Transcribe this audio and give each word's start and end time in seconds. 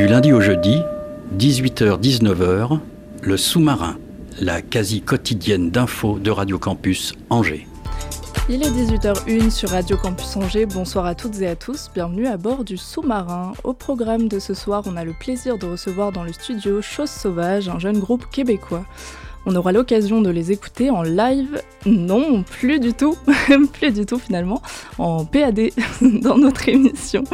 Du 0.00 0.06
lundi 0.06 0.32
au 0.32 0.40
jeudi, 0.40 0.80
18h-19h, 1.36 2.78
le 3.20 3.36
sous-marin, 3.36 3.98
la 4.40 4.62
quasi 4.62 5.02
quotidienne 5.02 5.70
d'infos 5.70 6.18
de 6.18 6.30
Radio 6.30 6.58
Campus 6.58 7.12
Angers. 7.28 7.68
Il 8.48 8.62
est 8.62 8.70
18h01 8.70 9.50
sur 9.50 9.68
Radio 9.68 9.98
Campus 9.98 10.38
Angers. 10.38 10.64
Bonsoir 10.64 11.04
à 11.04 11.14
toutes 11.14 11.42
et 11.42 11.48
à 11.48 11.54
tous. 11.54 11.90
Bienvenue 11.94 12.26
à 12.26 12.38
bord 12.38 12.64
du 12.64 12.78
sous-marin. 12.78 13.52
Au 13.62 13.74
programme 13.74 14.26
de 14.26 14.38
ce 14.38 14.54
soir, 14.54 14.84
on 14.86 14.96
a 14.96 15.04
le 15.04 15.12
plaisir 15.12 15.58
de 15.58 15.66
recevoir 15.66 16.12
dans 16.12 16.24
le 16.24 16.32
studio 16.32 16.80
Chose 16.80 17.10
Sauvage, 17.10 17.68
un 17.68 17.78
jeune 17.78 17.98
groupe 17.98 18.24
québécois. 18.30 18.86
On 19.46 19.56
aura 19.56 19.72
l'occasion 19.72 20.20
de 20.20 20.28
les 20.28 20.52
écouter 20.52 20.90
en 20.90 21.02
live, 21.02 21.62
non, 21.86 22.42
plus 22.42 22.78
du 22.78 22.92
tout, 22.92 23.16
plus 23.72 23.92
du 23.92 24.04
tout 24.04 24.18
finalement, 24.18 24.60
en 24.98 25.24
PAD 25.24 25.70
dans 26.02 26.36
notre 26.36 26.68
émission. 26.68 27.24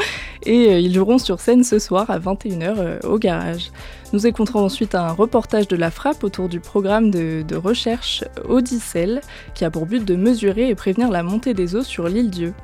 Et 0.45 0.69
euh, 0.69 0.78
ils 0.78 0.95
joueront 0.95 1.19
sur 1.19 1.41
scène 1.41 1.64
ce 1.64 1.80
soir 1.80 2.09
à 2.09 2.20
21h 2.20 2.74
euh, 2.78 2.98
au 3.05 3.19
garage. 3.19 3.73
Nous 4.12 4.27
écouterons 4.27 4.64
ensuite 4.64 4.95
un 4.95 5.11
reportage 5.11 5.67
de 5.67 5.77
la 5.77 5.91
frappe 5.91 6.22
autour 6.22 6.48
du 6.48 6.61
programme 6.61 7.11
de, 7.11 7.56
recherche 7.56 8.23
Odyssel, 8.48 9.20
qui 9.55 9.64
a 9.64 9.70
pour 9.70 9.86
but 9.86 10.05
de 10.05 10.14
mesurer 10.14 10.69
et 10.69 10.75
prévenir 10.77 11.11
la 11.11 11.25
montée 11.25 11.55
des 11.55 11.75
eaux 11.75 11.83
sur 11.83 12.08
l'île 12.08 12.30
Dieu. 12.30 12.55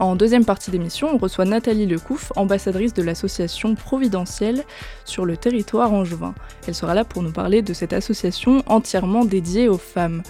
En 0.00 0.16
deuxième 0.16 0.46
partie 0.46 0.70
d'émission, 0.70 1.10
on 1.12 1.18
reçoit 1.18 1.44
Nathalie 1.44 1.84
Lecouf, 1.84 2.32
ambassadrice 2.34 2.94
de 2.94 3.02
l'association 3.02 3.74
Providentielle 3.74 4.64
sur 5.04 5.26
le 5.26 5.36
territoire 5.36 5.92
angevin. 5.92 6.34
Elle 6.66 6.74
sera 6.74 6.94
là 6.94 7.04
pour 7.04 7.22
nous 7.22 7.32
parler 7.32 7.60
de 7.60 7.74
cette 7.74 7.92
association 7.92 8.62
entièrement 8.66 9.26
dédiée 9.26 9.68
aux 9.68 9.76
femmes. 9.76 10.22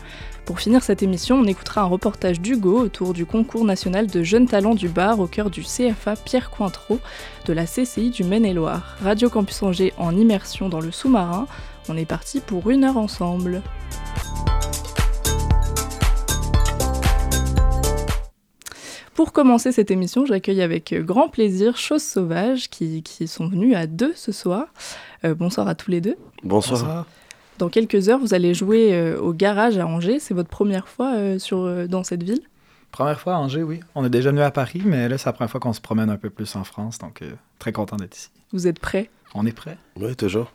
Pour 0.44 0.58
finir 0.58 0.82
cette 0.82 1.04
émission, 1.04 1.36
on 1.36 1.44
écoutera 1.44 1.82
un 1.82 1.84
reportage 1.84 2.40
d'Hugo 2.40 2.80
autour 2.80 3.12
du 3.12 3.24
concours 3.26 3.64
national 3.64 4.08
de 4.08 4.24
jeunes 4.24 4.48
talents 4.48 4.74
du 4.74 4.88
bar 4.88 5.20
au 5.20 5.28
cœur 5.28 5.50
du 5.50 5.62
CFA 5.62 6.16
Pierre 6.16 6.50
Cointreau 6.50 6.98
de 7.46 7.52
la 7.52 7.64
CCI 7.64 8.10
du 8.10 8.24
Maine-et-Loire. 8.24 8.96
Radio 9.04 9.30
Campus 9.30 9.62
Angers 9.62 9.94
en 9.98 10.16
immersion 10.16 10.68
dans 10.68 10.80
le 10.80 10.90
sous-marin. 10.90 11.46
On 11.88 11.96
est 11.96 12.06
parti 12.06 12.40
pour 12.40 12.70
une 12.70 12.82
heure 12.82 12.96
ensemble. 12.96 13.62
Pour 19.20 19.34
commencer 19.34 19.70
cette 19.70 19.90
émission, 19.90 20.24
j'accueille 20.24 20.62
avec 20.62 20.94
grand 20.94 21.28
plaisir 21.28 21.76
Chose 21.76 22.02
Sauvage 22.02 22.70
qui, 22.70 23.02
qui 23.02 23.28
sont 23.28 23.48
venus 23.48 23.76
à 23.76 23.86
deux 23.86 24.14
ce 24.14 24.32
soir. 24.32 24.68
Euh, 25.26 25.34
bonsoir 25.34 25.68
à 25.68 25.74
tous 25.74 25.90
les 25.90 26.00
deux. 26.00 26.16
Bonsoir. 26.42 27.04
Dans 27.58 27.68
quelques 27.68 28.08
heures, 28.08 28.18
vous 28.18 28.32
allez 28.32 28.54
jouer 28.54 28.94
euh, 28.94 29.20
au 29.20 29.34
garage 29.34 29.76
à 29.76 29.86
Angers. 29.86 30.20
C'est 30.20 30.32
votre 30.32 30.48
première 30.48 30.88
fois 30.88 31.16
euh, 31.16 31.38
sur, 31.38 31.58
euh, 31.58 31.86
dans 31.86 32.02
cette 32.02 32.22
ville? 32.22 32.40
Première 32.92 33.20
fois 33.20 33.34
à 33.34 33.36
Angers, 33.36 33.62
oui. 33.62 33.80
On 33.94 34.06
est 34.06 34.08
déjà 34.08 34.30
venu 34.30 34.40
à 34.40 34.50
Paris, 34.50 34.80
mais 34.86 35.06
là, 35.06 35.18
c'est 35.18 35.26
la 35.26 35.34
première 35.34 35.50
fois 35.50 35.60
qu'on 35.60 35.74
se 35.74 35.82
promène 35.82 36.08
un 36.08 36.16
peu 36.16 36.30
plus 36.30 36.56
en 36.56 36.64
France, 36.64 36.98
donc 36.98 37.20
euh, 37.20 37.32
très 37.58 37.72
content 37.72 37.96
d'être 37.96 38.16
ici. 38.16 38.30
Vous 38.54 38.66
êtes 38.68 38.78
prêts? 38.78 39.10
On 39.34 39.44
est 39.44 39.52
prêt 39.52 39.76
Oui, 39.96 40.16
toujours. 40.16 40.50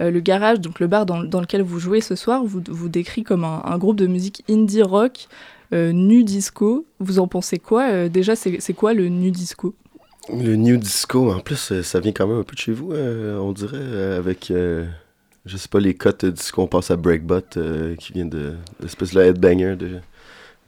Euh, 0.00 0.12
Le 0.12 0.20
garage, 0.20 0.60
donc 0.60 0.78
le 0.78 0.86
bar 0.86 1.04
dans, 1.04 1.24
dans 1.24 1.40
lequel 1.40 1.62
vous 1.62 1.80
jouez 1.80 2.00
ce 2.00 2.14
soir, 2.14 2.44
vous, 2.44 2.62
vous 2.68 2.88
décrit 2.88 3.24
comme 3.24 3.42
un, 3.42 3.62
un 3.64 3.76
groupe 3.76 3.96
de 3.96 4.06
musique 4.06 4.44
indie 4.48 4.82
rock, 4.82 5.26
euh, 5.26 5.55
nu 5.72 6.24
disco. 6.24 6.86
Vous 6.98 7.18
en 7.18 7.28
pensez 7.28 7.58
quoi? 7.58 7.90
Euh, 7.90 8.08
Déjà, 8.08 8.34
c'est 8.36 8.74
quoi 8.74 8.94
le 8.94 9.08
nu 9.08 9.30
disco? 9.30 9.74
Le 10.28 10.56
New 10.56 10.76
Disco, 10.76 11.30
en 11.30 11.38
plus, 11.38 11.70
euh, 11.70 11.82
ça 11.84 12.00
vient 12.00 12.10
quand 12.10 12.26
même 12.26 12.38
un 12.40 12.42
peu 12.42 12.54
de 12.56 12.58
chez 12.60 12.72
vous, 12.72 12.90
euh, 12.92 13.38
on 13.38 13.52
dirait, 13.52 13.76
euh, 13.76 14.18
avec, 14.18 14.50
euh, 14.50 14.84
je 15.44 15.56
sais 15.56 15.68
pas, 15.68 15.78
les 15.78 15.94
cotes 15.94 16.24
de 16.24 16.30
disco, 16.30 16.62
on 16.62 16.66
passe 16.66 16.90
à 16.90 16.96
Breakbot, 16.96 17.42
euh, 17.56 17.94
qui 17.94 18.12
vient 18.12 18.26
de 18.26 18.56
l'espèce 18.80 19.14
de 19.14 19.20
headbanger, 19.20 19.76
de, 19.76 20.00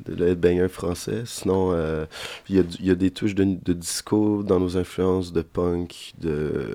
de 0.07 0.15
le 0.15 0.29
headbanger 0.29 0.69
français. 0.69 1.23
Sinon, 1.27 1.71
euh, 1.73 2.07
il 2.49 2.55
y, 2.55 2.59
a, 2.61 2.93
y 2.93 2.97
des 2.97 3.11
touches 3.11 3.35
de, 3.35 3.43
de 3.45 3.73
disco 3.73 4.45
dans 4.45 4.61
nos 4.61 4.77
influences 4.77 5.33
de 5.33 5.43
punk, 5.43 6.13
de, 6.21 6.73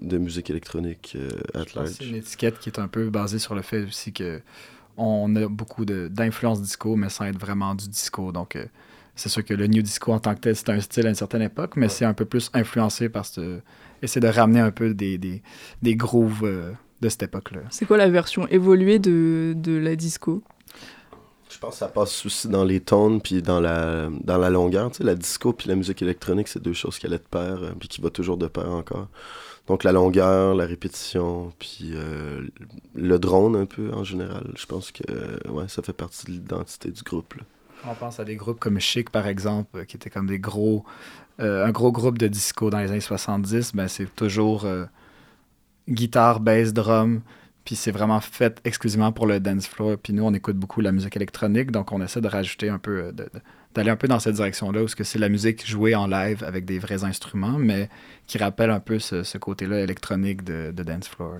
de 0.00 0.18
musique 0.18 0.50
électronique 0.50 1.16
euh, 1.16 1.28
at 1.54 1.64
pense 1.72 1.90
C'est 1.90 2.06
une 2.06 2.16
étiquette 2.16 2.58
qui 2.58 2.70
est 2.70 2.80
un 2.80 2.88
peu 2.88 3.08
basée 3.08 3.38
sur 3.38 3.54
le 3.54 3.62
fait 3.62 3.84
aussi 3.84 4.12
que 4.12 4.40
on 5.00 5.34
a 5.36 5.48
beaucoup 5.48 5.84
de- 5.84 6.08
d'influence 6.08 6.60
disco, 6.62 6.96
mais 6.96 7.08
sans 7.08 7.24
être 7.24 7.38
vraiment 7.38 7.74
du 7.74 7.88
disco. 7.88 8.32
Donc, 8.32 8.56
euh, 8.56 8.66
c'est 9.14 9.28
sûr 9.28 9.44
que 9.44 9.54
le 9.54 9.66
new 9.66 9.82
disco 9.82 10.12
en 10.12 10.20
tant 10.20 10.34
que 10.34 10.40
tel, 10.40 10.56
c'est 10.56 10.70
un 10.70 10.80
style 10.80 11.06
à 11.06 11.10
une 11.10 11.14
certaine 11.14 11.42
époque, 11.42 11.76
mais 11.76 11.88
c'est 11.88 12.04
un 12.04 12.14
peu 12.14 12.24
plus 12.24 12.50
influencé 12.54 13.08
par 13.08 13.26
ce. 13.26 13.60
Essayer 14.02 14.20
de 14.20 14.28
ramener 14.32 14.60
un 14.60 14.70
peu 14.70 14.94
des, 14.94 15.18
des, 15.18 15.42
des 15.82 15.94
grooves 15.94 16.44
euh, 16.44 16.72
de 17.02 17.08
cette 17.10 17.24
époque-là. 17.24 17.60
C'est 17.70 17.84
quoi 17.84 17.98
la 17.98 18.08
version 18.08 18.46
évoluée 18.48 18.98
de, 18.98 19.52
de 19.56 19.76
la 19.76 19.94
disco? 19.94 20.42
Je 21.50 21.58
pense 21.58 21.72
que 21.72 21.78
ça 21.80 21.88
passe 21.88 22.24
aussi 22.24 22.48
dans 22.48 22.64
les 22.64 22.80
tones 22.80 23.20
puis 23.20 23.42
dans 23.42 23.60
la, 23.60 24.08
dans 24.24 24.38
la 24.38 24.48
longueur. 24.48 24.90
Tu 24.90 24.98
sais, 24.98 25.04
la 25.04 25.16
disco 25.16 25.52
puis 25.52 25.68
la 25.68 25.74
musique 25.74 26.00
électronique, 26.00 26.48
c'est 26.48 26.62
deux 26.62 26.72
choses 26.72 26.98
qui 26.98 27.06
allaient 27.06 27.18
de 27.18 27.22
pair 27.30 27.62
euh, 27.62 27.72
puis 27.78 27.88
qui 27.88 28.00
vont 28.00 28.08
toujours 28.08 28.38
de 28.38 28.46
pair 28.46 28.70
encore. 28.70 29.08
Donc 29.70 29.84
la 29.84 29.92
longueur, 29.92 30.56
la 30.56 30.66
répétition, 30.66 31.52
puis 31.60 31.92
euh, 31.94 32.44
le 32.96 33.18
drone 33.20 33.54
un 33.54 33.66
peu 33.66 33.92
en 33.92 34.02
général. 34.02 34.50
Je 34.56 34.66
pense 34.66 34.90
que 34.90 35.04
euh, 35.08 35.38
ouais, 35.48 35.68
ça 35.68 35.80
fait 35.80 35.92
partie 35.92 36.26
de 36.26 36.32
l'identité 36.32 36.90
du 36.90 37.04
groupe. 37.04 37.34
là. 37.34 37.44
On 37.88 37.94
pense 37.94 38.18
à 38.18 38.24
des 38.24 38.34
groupes 38.34 38.58
comme 38.58 38.80
Chic, 38.80 39.10
par 39.10 39.28
exemple, 39.28 39.78
euh, 39.78 39.84
qui 39.84 39.94
étaient 39.94 40.10
comme 40.10 40.26
des 40.26 40.40
gros. 40.40 40.84
un 41.38 41.70
gros 41.70 41.92
groupe 41.92 42.18
de 42.18 42.26
disco 42.26 42.68
dans 42.68 42.80
les 42.80 42.90
années 42.90 43.00
70, 43.00 43.76
ben 43.76 43.86
c'est 43.86 44.12
toujours 44.16 44.66
guitare, 45.88 46.40
bass, 46.40 46.72
drum. 46.72 47.20
Puis 47.70 47.76
c'est 47.76 47.92
vraiment 47.92 48.20
fait 48.20 48.60
exclusivement 48.64 49.12
pour 49.12 49.28
le 49.28 49.38
dance 49.38 49.68
floor. 49.68 49.96
Puis 49.96 50.12
nous, 50.12 50.24
on 50.24 50.34
écoute 50.34 50.56
beaucoup 50.56 50.80
la 50.80 50.90
musique 50.90 51.14
électronique, 51.14 51.70
donc 51.70 51.92
on 51.92 52.02
essaie 52.02 52.20
de 52.20 52.26
rajouter 52.26 52.68
un 52.68 52.80
peu, 52.80 53.04
euh, 53.04 53.12
d'aller 53.76 53.90
un 53.90 53.96
peu 53.96 54.08
dans 54.08 54.18
cette 54.18 54.34
direction-là, 54.34 54.82
où 54.82 54.88
c'est 54.88 55.20
la 55.20 55.28
musique 55.28 55.64
jouée 55.64 55.94
en 55.94 56.08
live 56.08 56.42
avec 56.42 56.64
des 56.64 56.80
vrais 56.80 57.04
instruments, 57.04 57.58
mais 57.60 57.88
qui 58.26 58.38
rappelle 58.38 58.70
un 58.70 58.80
peu 58.80 58.98
ce, 58.98 59.38
côté-là 59.38 59.82
électronique 59.82 60.42
de, 60.42 60.72
dance 60.82 61.06
floor. 61.06 61.36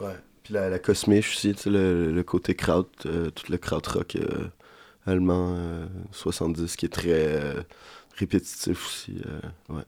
Ouais. 0.00 0.16
Puis 0.42 0.54
la, 0.54 0.70
la 0.70 0.78
cosmiche 0.78 1.36
aussi, 1.36 1.52
tu 1.52 1.64
sais, 1.64 1.70
le, 1.70 2.22
côté 2.22 2.54
kraut, 2.54 2.88
euh, 3.04 3.28
tout 3.28 3.52
le 3.52 3.58
kraut 3.58 3.82
rock 3.86 4.16
euh, 4.16 4.48
allemand 5.04 5.54
euh, 5.54 5.86
70 6.12 6.76
qui 6.76 6.86
est 6.86 6.88
très 6.88 7.10
euh, 7.12 7.62
répétitif 8.16 8.86
aussi. 8.86 9.20
euh, 9.26 9.74
ouais. 9.74 9.82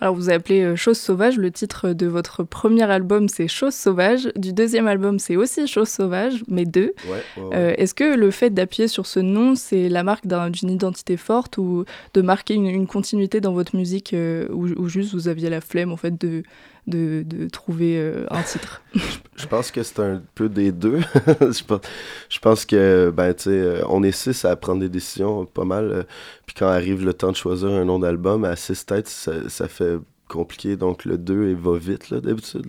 Alors 0.00 0.14
vous 0.14 0.30
appelez 0.30 0.62
euh, 0.62 0.76
Chose 0.76 0.98
Sauvage, 0.98 1.36
le 1.38 1.50
titre 1.50 1.92
de 1.92 2.06
votre 2.06 2.42
premier 2.42 2.82
album 2.82 3.28
c'est 3.28 3.46
Chose 3.48 3.74
Sauvage, 3.74 4.30
du 4.36 4.52
deuxième 4.52 4.86
album 4.88 5.18
c'est 5.18 5.36
aussi 5.36 5.66
Chose 5.68 5.88
Sauvage, 5.88 6.42
mais 6.48 6.64
deux. 6.64 6.92
Ouais, 7.08 7.22
ouais, 7.36 7.42
ouais. 7.42 7.56
Euh, 7.56 7.74
Est-ce 7.78 7.94
que 7.94 8.16
le 8.16 8.30
fait 8.30 8.50
d'appuyer 8.50 8.88
sur 8.88 9.06
ce 9.06 9.20
nom 9.20 9.54
c'est 9.54 9.88
la 9.88 10.02
marque 10.02 10.26
d'un- 10.26 10.50
d'une 10.50 10.70
identité 10.70 11.16
forte 11.16 11.58
ou 11.58 11.84
de 12.14 12.20
marquer 12.22 12.54
une, 12.54 12.66
une 12.66 12.86
continuité 12.86 13.40
dans 13.40 13.52
votre 13.52 13.76
musique 13.76 14.12
euh, 14.12 14.48
ou, 14.50 14.66
ou 14.76 14.88
juste 14.88 15.14
vous 15.14 15.28
aviez 15.28 15.50
la 15.50 15.60
flemme 15.60 15.92
en 15.92 15.96
fait 15.96 16.20
de, 16.20 16.42
de, 16.86 17.48
trouver 17.48 17.98
euh, 17.98 18.26
un 18.30 18.42
titre 18.42 18.82
Je 19.36 19.46
pense 19.46 19.70
que 19.70 19.82
c'est 19.82 20.00
un 20.00 20.22
peu 20.34 20.48
des 20.48 20.72
deux. 20.72 21.00
je, 21.40 22.38
pense, 22.38 22.64
que, 22.66 23.10
ben, 23.14 23.32
tu 23.34 23.44
sais, 23.44 23.50
euh, 23.50 23.82
on 23.88 24.02
est 24.02 24.12
six 24.12 24.44
à 24.44 24.54
prendre 24.56 24.80
des 24.80 24.88
décisions 24.88 25.46
pas 25.46 25.64
mal. 25.64 25.90
euh, 25.90 26.02
Puis 26.46 26.54
quand 26.58 26.68
arrive 26.68 27.04
le 27.04 27.14
temps 27.14 27.30
de 27.30 27.36
choisir 27.36 27.70
un 27.70 27.84
nom 27.84 27.98
d'album, 27.98 28.44
à 28.44 28.56
six 28.56 28.84
têtes, 28.84 29.08
ça, 29.08 29.68
fait 29.68 29.98
compliqué. 30.28 30.76
Donc 30.76 31.04
le 31.04 31.18
2, 31.18 31.50
il 31.50 31.56
va 31.56 31.78
vite, 31.78 32.10
là, 32.10 32.20
d'habitude. 32.20 32.66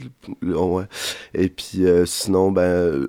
Et 1.33 1.49
puis 1.49 1.83
sinon, 2.05 2.51
ben, 2.51 3.05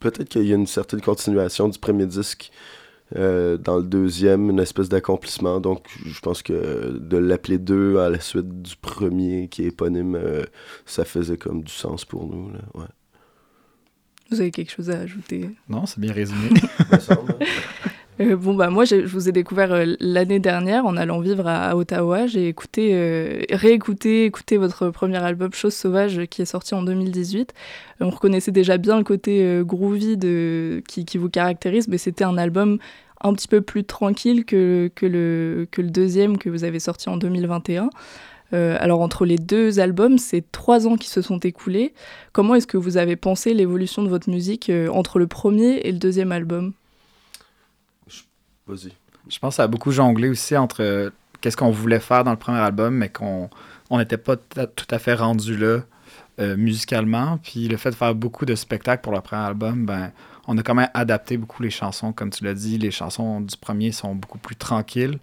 peut-être 0.00 0.28
qu'il 0.28 0.44
y 0.44 0.52
a 0.52 0.56
une 0.56 0.66
certaine 0.66 1.00
continuation 1.00 1.68
du 1.68 1.78
premier 1.78 2.06
disque. 2.06 2.50
Euh, 3.16 3.56
dans 3.56 3.78
le 3.78 3.84
deuxième, 3.84 4.50
une 4.50 4.60
espèce 4.60 4.88
d'accomplissement. 4.88 5.60
Donc, 5.60 5.86
je 6.04 6.20
pense 6.20 6.42
que 6.42 6.98
de 6.98 7.16
l'appeler 7.16 7.58
2 7.58 7.98
à 7.98 8.10
la 8.10 8.20
suite 8.20 8.62
du 8.62 8.76
premier 8.76 9.48
qui 9.48 9.62
est 9.62 9.68
éponyme, 9.68 10.14
euh, 10.14 10.44
ça 10.84 11.04
faisait 11.04 11.38
comme 11.38 11.62
du 11.62 11.72
sens 11.72 12.04
pour 12.04 12.26
nous. 12.26 12.50
Là. 12.52 12.60
Ouais. 12.74 12.86
Vous 14.30 14.40
avez 14.40 14.50
quelque 14.50 14.70
chose 14.70 14.90
à 14.90 14.98
ajouter? 14.98 15.50
Non, 15.68 15.86
c'est 15.86 16.00
bien 16.00 16.12
résumé. 16.12 16.50
Euh, 18.20 18.36
bon, 18.36 18.54
bah, 18.54 18.68
moi, 18.68 18.84
je 18.84 18.96
vous 18.96 19.28
ai 19.28 19.32
découvert 19.32 19.72
euh, 19.72 19.94
l'année 20.00 20.40
dernière 20.40 20.86
en 20.86 20.96
allant 20.96 21.20
vivre 21.20 21.46
à, 21.46 21.70
à 21.70 21.76
Ottawa. 21.76 22.26
J'ai 22.26 22.48
écouté, 22.48 22.90
euh, 22.92 23.42
réécouté, 23.50 24.24
écouté 24.24 24.56
votre 24.56 24.90
premier 24.90 25.18
album 25.18 25.52
Chose 25.52 25.74
Sauvage 25.74 26.26
qui 26.26 26.42
est 26.42 26.46
sorti 26.46 26.74
en 26.74 26.82
2018. 26.82 27.54
Euh, 28.00 28.04
on 28.06 28.10
reconnaissait 28.10 28.50
déjà 28.50 28.76
bien 28.76 28.98
le 28.98 29.04
côté 29.04 29.62
groovy 29.64 30.16
de, 30.16 30.82
qui, 30.88 31.18
vous 31.18 31.28
caractérise, 31.28 31.88
mais 31.88 31.98
c'était 31.98 32.24
un 32.24 32.38
album 32.38 32.78
un 33.20 33.32
petit 33.34 33.48
peu 33.48 33.60
plus 33.60 33.84
tranquille 33.84 34.44
que, 34.44 34.90
le, 35.02 35.66
que 35.70 35.82
le 35.82 35.90
deuxième 35.90 36.38
que 36.38 36.50
vous 36.50 36.64
avez 36.64 36.80
sorti 36.80 37.08
en 37.08 37.16
2021. 37.16 37.90
Euh, 38.54 38.78
alors 38.80 39.00
entre 39.00 39.26
les 39.26 39.36
deux 39.36 39.78
albums, 39.78 40.18
c'est 40.18 40.50
trois 40.52 40.86
ans 40.86 40.96
qui 40.96 41.08
se 41.08 41.20
sont 41.22 41.38
écoulés. 41.38 41.92
Comment 42.32 42.54
est-ce 42.54 42.66
que 42.66 42.78
vous 42.78 42.96
avez 42.96 43.16
pensé 43.16 43.54
l'évolution 43.54 44.02
de 44.02 44.08
votre 44.08 44.30
musique 44.30 44.72
entre 44.90 45.18
le 45.18 45.26
premier 45.26 45.80
et 45.80 45.92
le 45.92 45.98
deuxième 45.98 46.32
album? 46.32 46.72
Je 49.28 49.38
pense 49.38 49.54
que 49.54 49.56
ça 49.56 49.64
a 49.64 49.66
beaucoup 49.66 49.90
jonglé 49.90 50.28
aussi 50.28 50.56
entre 50.56 50.82
euh, 50.82 51.10
qu'est-ce 51.40 51.56
qu'on 51.56 51.70
voulait 51.70 52.00
faire 52.00 52.24
dans 52.24 52.30
le 52.30 52.36
premier 52.36 52.58
album, 52.58 52.94
mais 52.94 53.08
qu'on 53.08 53.50
on 53.90 53.98
n'était 53.98 54.16
pas 54.18 54.36
tout 54.36 54.86
à 54.90 54.98
fait 54.98 55.14
rendu 55.14 55.56
là 55.56 55.80
euh, 56.40 56.56
musicalement. 56.56 57.38
Puis 57.42 57.68
le 57.68 57.76
fait 57.76 57.90
de 57.90 57.94
faire 57.94 58.14
beaucoup 58.14 58.44
de 58.44 58.54
spectacles 58.54 59.02
pour 59.02 59.12
le 59.12 59.20
premier 59.20 59.42
album, 59.42 59.86
ben, 59.86 60.12
on 60.46 60.56
a 60.56 60.62
quand 60.62 60.74
même 60.74 60.90
adapté 60.94 61.36
beaucoup 61.36 61.62
les 61.62 61.70
chansons. 61.70 62.12
Comme 62.12 62.30
tu 62.30 62.44
l'as 62.44 62.54
dit, 62.54 62.78
les 62.78 62.90
chansons 62.90 63.40
du 63.40 63.56
premier 63.56 63.92
sont 63.92 64.14
beaucoup 64.14 64.38
plus 64.38 64.56
tranquilles. 64.56 65.18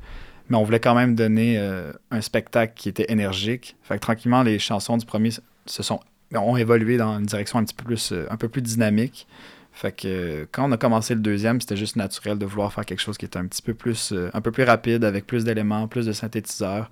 Mais 0.49 0.57
on 0.57 0.63
voulait 0.63 0.79
quand 0.79 0.93
même 0.93 1.15
donner 1.15 1.57
euh, 1.57 1.91
un 2.11 2.21
spectacle 2.21 2.73
qui 2.75 2.89
était 2.89 3.11
énergique. 3.11 3.75
Fait 3.81 3.95
que 3.95 4.01
tranquillement, 4.01 4.43
les 4.43 4.59
chansons 4.59 4.97
du 4.97 5.05
premier 5.05 5.31
se 5.65 5.83
sont, 5.83 5.99
ont 6.35 6.55
évolué 6.55 6.97
dans 6.97 7.17
une 7.17 7.25
direction 7.25 7.57
un 7.57 7.63
petit 7.63 7.73
peu 7.73 7.83
plus, 7.83 8.13
un 8.29 8.37
peu 8.37 8.47
plus 8.47 8.61
dynamique. 8.61 9.27
Fait 9.75 9.91
que 9.91 10.47
quand 10.53 10.69
on 10.69 10.71
a 10.71 10.77
commencé 10.77 11.13
le 11.13 11.19
deuxième, 11.19 11.59
c'était 11.59 11.75
juste 11.75 11.97
naturel 11.97 12.39
de 12.39 12.45
vouloir 12.45 12.71
faire 12.71 12.85
quelque 12.85 13.01
chose 13.01 13.17
qui 13.17 13.25
était 13.25 13.37
un 13.37 13.45
petit 13.45 13.61
peu 13.61 13.73
plus, 13.73 14.13
euh, 14.13 14.29
un 14.33 14.39
peu 14.39 14.49
plus 14.49 14.63
rapide, 14.63 15.03
avec 15.03 15.27
plus 15.27 15.43
d'éléments, 15.43 15.89
plus 15.89 16.05
de 16.05 16.13
synthétiseurs. 16.13 16.89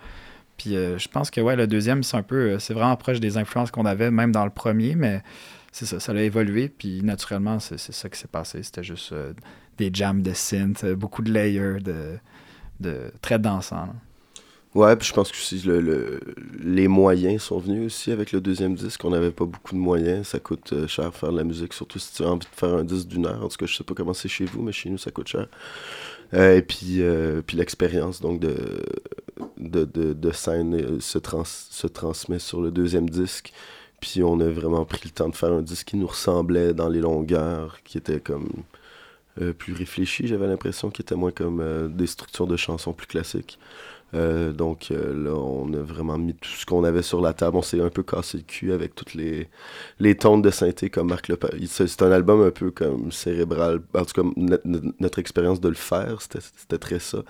Puis 0.58 0.76
euh, 0.76 0.98
je 0.98 1.08
pense 1.08 1.32
que 1.32 1.40
ouais, 1.40 1.56
le 1.56 1.66
deuxième, 1.66 2.04
c'est 2.04 2.18
un 2.18 2.24
peu, 2.24 2.36
euh, 2.36 2.60
c'est 2.60 2.74
vraiment 2.74 2.98
proche 2.98 3.22
des 3.22 3.38
influences 3.38 3.72
qu'on 3.72 3.86
avait 3.86 4.12
même 4.12 4.34
dans 4.34 4.44
le 4.44 4.52
premier, 4.52 4.96
mais 4.96 5.24
c'est 5.72 5.86
ça, 5.86 6.02
ça 6.02 6.12
a 6.12 6.16
évolué. 6.16 6.68
Puis 6.68 7.02
naturellement, 7.04 7.58
c'est 7.60 7.78
ça 7.78 8.10
qui 8.10 8.20
s'est 8.20 8.28
passé. 8.28 8.62
C'était 8.64 8.84
juste 8.84 9.14
des 9.78 9.90
jams 9.94 10.22
de 10.22 10.34
synth, 10.34 10.86
beaucoup 10.86 11.22
de 11.22 11.32
layers, 11.32 11.80
de, 11.80 12.18
de 12.82 13.14
très. 13.22 13.40
Ouais, 14.76 14.96
puis 14.96 15.08
je 15.08 15.14
pense 15.14 15.32
que 15.32 15.68
le, 15.68 15.82
le- 15.82 16.20
les 16.60 16.88
moyens 16.88 17.44
sont 17.44 17.60
venus 17.60 17.86
aussi 17.86 18.12
avec 18.12 18.32
le 18.32 18.42
deuxième 18.42 18.74
disque. 18.74 19.06
On 19.06 19.12
n'avait 19.12 19.30
pas 19.32 19.46
beaucoup 19.46 19.76
de 19.76 19.80
moyens. 19.80 20.28
Ça 20.30 20.40
coûte 20.40 20.74
euh, 20.74 20.88
cher 20.88 21.14
faire 21.14 21.32
de 21.32 21.38
la 21.38 21.44
musique, 21.44 21.74
surtout 21.74 22.00
si 22.00 22.12
tu 22.16 22.24
as 22.24 22.28
envie 22.28 22.40
de 22.40 22.56
faire 22.60 22.74
un 22.74 22.84
disque 22.84 23.08
d'une 23.08 23.28
heure. 23.28 23.44
En 23.44 23.50
tout 23.50 23.58
cas, 23.58 23.68
je 23.68 23.76
sais 23.76 23.84
pas 23.84 23.94
comment 23.94 24.14
c'est 24.16 24.30
chez 24.30 24.46
vous, 24.46 24.64
mais 24.64 24.72
chez 24.72 24.90
nous, 24.90 24.98
ça 24.98 25.12
coûte 25.12 25.28
cher. 25.28 25.48
Euh, 26.34 26.58
et 26.58 26.62
puis, 26.64 27.02
euh, 27.02 27.42
puis 27.46 27.58
l'expérience 27.58 28.22
donc 28.22 28.40
de, 28.40 28.56
de, 29.58 29.86
de, 29.86 30.32
scène 30.32 31.00
se, 31.02 31.20
se 31.46 31.88
transmet 31.88 32.40
sur 32.40 32.62
le 32.62 32.72
deuxième 32.72 33.10
disque. 33.10 33.54
Puis 34.02 34.24
on 34.24 34.40
a 34.40 34.50
vraiment 34.50 34.86
pris 34.86 35.02
le 35.06 35.12
temps 35.12 35.30
de 35.30 35.36
faire 35.36 35.54
un 35.54 35.62
disque 35.62 35.88
qui 35.90 35.98
nous 35.98 36.08
ressemblait 36.08 36.74
dans 36.74 36.90
les 36.90 37.00
longueurs, 37.02 37.80
qui 37.84 37.98
était 37.98 38.20
comme 38.20 38.50
plus 39.58 39.74
réfléchi, 39.74 40.28
j'avais 40.28 40.46
l'impression, 40.48 40.92
qui 40.92 41.02
était 41.02 41.16
moins 41.16 41.32
comme 41.32 41.90
des 41.96 42.06
structures 42.08 42.46
de 42.48 42.56
chansons 42.56 42.94
plus 42.94 43.08
classiques. 43.08 43.58
Euh, 44.16 44.52
donc 44.52 44.90
euh, 44.92 45.14
là, 45.26 45.34
on 45.36 45.74
a 45.74 45.82
vraiment 45.82 46.18
mis 46.18 46.34
tout 46.36 46.50
ce 46.50 46.66
qu'on 46.66 46.84
avait 46.84 47.02
sur 47.02 47.20
la 47.22 47.34
table. 47.34 47.58
On 47.58 47.62
s'est 47.62 47.82
un 47.82 47.90
peu 47.90 48.04
cassé 48.04 48.38
le 48.38 48.44
cul 48.44 48.72
avec 48.72 48.94
toutes 48.96 49.14
les, 49.16 49.50
les 50.00 50.14
de 50.14 50.50
synthé 50.52 50.90
comme 50.90 51.10
Marc 51.10 51.28
Lepage. 51.30 51.60
C'est 51.68 52.02
un 52.02 52.12
album 52.12 52.42
un 52.42 52.52
peu 52.52 52.70
comme 52.72 53.12
cérébral. 53.12 53.82
En 53.96 54.06
tout 54.06 54.22
cas, 54.22 54.30
no- 54.36 54.58
no- 54.66 54.92
notre 55.00 55.20
expérience 55.20 55.60
de 55.62 55.70
le 55.70 55.76
faire, 55.76 56.20
c'était 56.22 56.78
très 56.78 57.00
ça. 57.00 57.24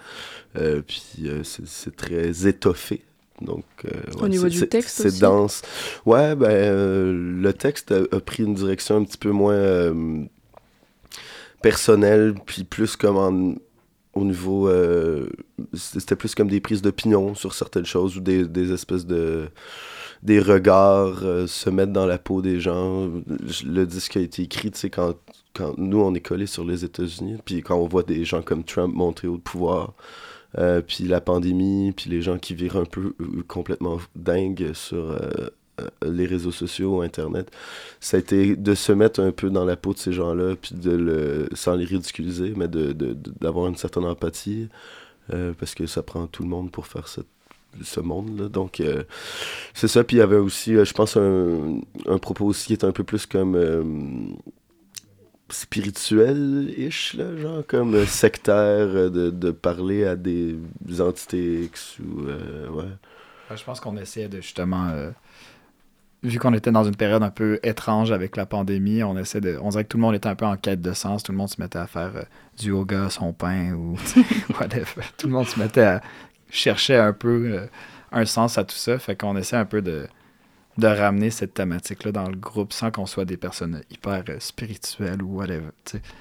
Euh, 0.58 0.82
puis 0.86 1.02
c'est 1.44 1.96
très 1.96 2.48
étoffé. 2.48 3.04
Donc, 3.42 3.66
euh, 3.86 3.90
Au 4.18 4.24
ouais, 4.24 4.30
niveau 4.30 4.44
c'est- 4.50 4.60
du 4.62 4.68
texte 4.70 5.02
C'est 5.02 5.20
dense. 5.20 5.64
Ouais, 6.06 6.36
ben, 6.36 6.50
euh, 6.52 7.14
le 7.42 7.54
texte 7.54 7.92
a, 7.92 8.02
a 8.16 8.20
pris 8.20 8.44
une 8.44 8.54
direction 8.54 8.98
un 8.98 9.04
petit 9.04 9.18
peu 9.18 9.32
moins 9.32 9.54
euh, 9.56 10.24
personnelle, 11.62 12.36
puis 12.46 12.64
plus 12.64 12.96
comme 12.96 13.18
en- 13.18 13.56
au 14.14 14.24
niveau. 14.26 14.68
euh, 14.70 15.28
C'était 15.74 16.16
plus 16.16 16.36
comme 16.36 16.50
des 16.50 16.62
prises 16.62 16.82
d'opinion 16.82 17.36
sur 17.36 17.54
certaines 17.54 17.86
choses 17.86 18.18
ou 18.18 18.22
des, 18.22 18.46
des 18.48 18.72
espèces 18.74 19.06
de. 19.06 19.50
des 20.24 20.40
regards, 20.40 21.24
euh, 21.24 21.48
se 21.48 21.70
mettre 21.70 21.92
dans 21.94 22.06
la 22.06 22.18
peau 22.18 22.42
des 22.42 22.60
gens. 22.60 23.10
Le 23.66 23.86
disque 23.86 24.18
a 24.18 24.22
été 24.22 24.44
écrit, 24.44 24.72
tu 24.72 24.80
sais, 24.80 24.90
quand, 24.90 25.16
quand 25.54 25.78
nous, 25.78 26.00
on 26.02 26.14
est 26.16 26.22
collés 26.22 26.48
sur 26.48 26.66
les 26.66 26.86
États-Unis, 26.86 27.38
puis 27.46 27.62
quand 27.62 27.76
on 27.78 27.88
voit 27.88 28.04
des 28.04 28.26
gens 28.26 28.42
comme 28.42 28.64
Trump 28.64 28.94
monter 28.96 29.28
au 29.28 29.38
pouvoir. 29.38 29.94
Euh, 30.60 30.82
puis 30.82 31.06
la 31.06 31.22
pandémie, 31.22 31.92
puis 31.94 32.10
les 32.12 32.22
gens 32.22 32.38
qui 32.38 32.54
virent 32.54 32.78
un 32.78 32.86
peu 32.86 33.16
complètement 33.48 33.98
dingues 34.16 34.74
sur 34.74 35.18
les 36.06 36.26
réseaux 36.26 36.52
sociaux, 36.52 37.02
Internet. 37.02 37.52
Ça 38.00 38.18
a 38.18 38.20
été 38.20 38.56
de 38.56 38.76
se 38.76 38.92
mettre 38.92 39.20
un 39.22 39.32
peu 39.32 39.50
dans 39.50 39.66
la 39.66 39.76
peau 39.76 39.94
de 39.94 40.00
ces 40.00 40.14
gens-là, 40.14 40.56
puis 40.56 40.76
de 40.76 40.92
le, 40.92 41.48
sans 41.54 41.76
les 41.76 41.86
ridiculiser, 41.86 42.54
mais 42.56 42.68
de, 42.68 42.92
de- 42.94 43.18
d'avoir 43.42 43.68
une 43.68 43.76
certaine 43.78 44.06
empathie, 44.06 44.70
euh, 45.34 45.54
parce 45.60 45.74
que 45.76 45.86
ça 45.88 46.04
prend 46.04 46.28
tout 46.28 46.44
le 46.44 46.50
monde 46.50 46.72
pour 46.72 46.86
faire 46.88 47.08
ce 47.08 48.00
monde-là. 48.00 48.50
Donc, 48.50 48.80
euh, 48.82 49.04
c'est 49.74 49.88
ça. 49.88 50.04
Puis 50.04 50.18
il 50.18 50.20
y 50.20 50.24
avait 50.24 50.38
aussi, 50.38 50.76
euh, 50.76 50.86
je 50.86 50.94
pense, 50.94 51.18
un, 51.18 52.18
propos 52.20 52.46
aussi 52.46 52.68
qui 52.68 52.74
est 52.74 52.84
un 52.86 52.92
peu 52.92 53.04
plus 53.04 53.26
comme... 53.26 53.56
euh, 53.56 53.84
spirituel-ish, 55.50 57.14
là, 57.16 57.36
genre 57.38 57.64
comme 57.68 57.96
euh, 57.96 58.06
sectaire, 58.06 58.56
euh, 58.96 59.10
de, 59.10 59.30
de 59.30 59.52
parler 59.52 60.06
à 60.06 60.16
des 60.16 60.56
entités 61.00 61.64
X 61.64 62.00
ou... 62.00 62.28
euh. 62.28 62.70
Ouais, 62.70 62.86
Je 63.56 63.64
pense 63.64 63.80
qu'on 63.80 63.98
essayait 63.98 64.30
de 64.30 64.42
justement. 64.42 64.90
Vu 66.24 66.40
qu'on 66.40 66.54
était 66.54 66.72
dans 66.72 66.84
une 66.84 66.96
période 66.96 67.22
un 67.24 67.30
peu 67.30 67.60
étrange 67.64 68.12
avec 68.12 68.38
la 68.38 68.46
pandémie, 68.46 69.04
on 69.04 69.18
essaie 69.18 69.42
de. 69.42 69.58
On 69.62 69.70
dirait 69.70 69.84
que 69.84 69.90
tout 69.90 69.98
le 69.98 70.02
monde 70.02 70.16
était 70.16 70.30
un 70.30 70.36
peu 70.36 70.46
en 70.46 70.56
quête 70.58 70.82
de 70.82 70.94
sens. 70.94 71.24
Tout 71.24 71.32
le 71.32 71.38
monde 71.38 71.50
se 71.50 71.60
mettait 71.62 71.80
à 71.80 71.88
faire 71.88 72.12
euh, 72.16 72.24
du 72.58 72.70
yoga, 72.70 73.10
son 73.10 73.34
pain 73.34 73.74
ou 73.74 73.98
whatever. 74.60 75.04
Tout 75.18 75.28
le 75.28 75.34
monde 75.34 75.48
se 75.48 75.60
mettait 75.60 75.82
à 75.84 76.02
chercher 76.50 76.96
un 76.96 77.14
peu 77.14 77.52
euh, 77.54 77.66
un 78.12 78.26
sens 78.26 78.58
à 78.58 78.64
tout 78.64 78.76
ça. 78.76 78.98
Fait 79.00 79.16
qu'on 79.16 79.36
essaie 79.38 79.56
un 79.58 79.66
peu 79.66 79.82
de, 79.82 80.08
de 80.78 80.88
ramener 80.88 81.30
cette 81.30 81.54
thématique-là 81.54 82.12
dans 82.12 82.28
le 82.30 82.36
groupe 82.36 82.74
sans 82.74 82.90
qu'on 82.92 83.06
soit 83.06 83.26
des 83.26 83.38
personnes 83.38 83.82
hyper 83.92 84.24
euh, 84.30 84.38
spirituelles 84.40 85.22
ou 85.22 85.38
whatever. 85.38 85.70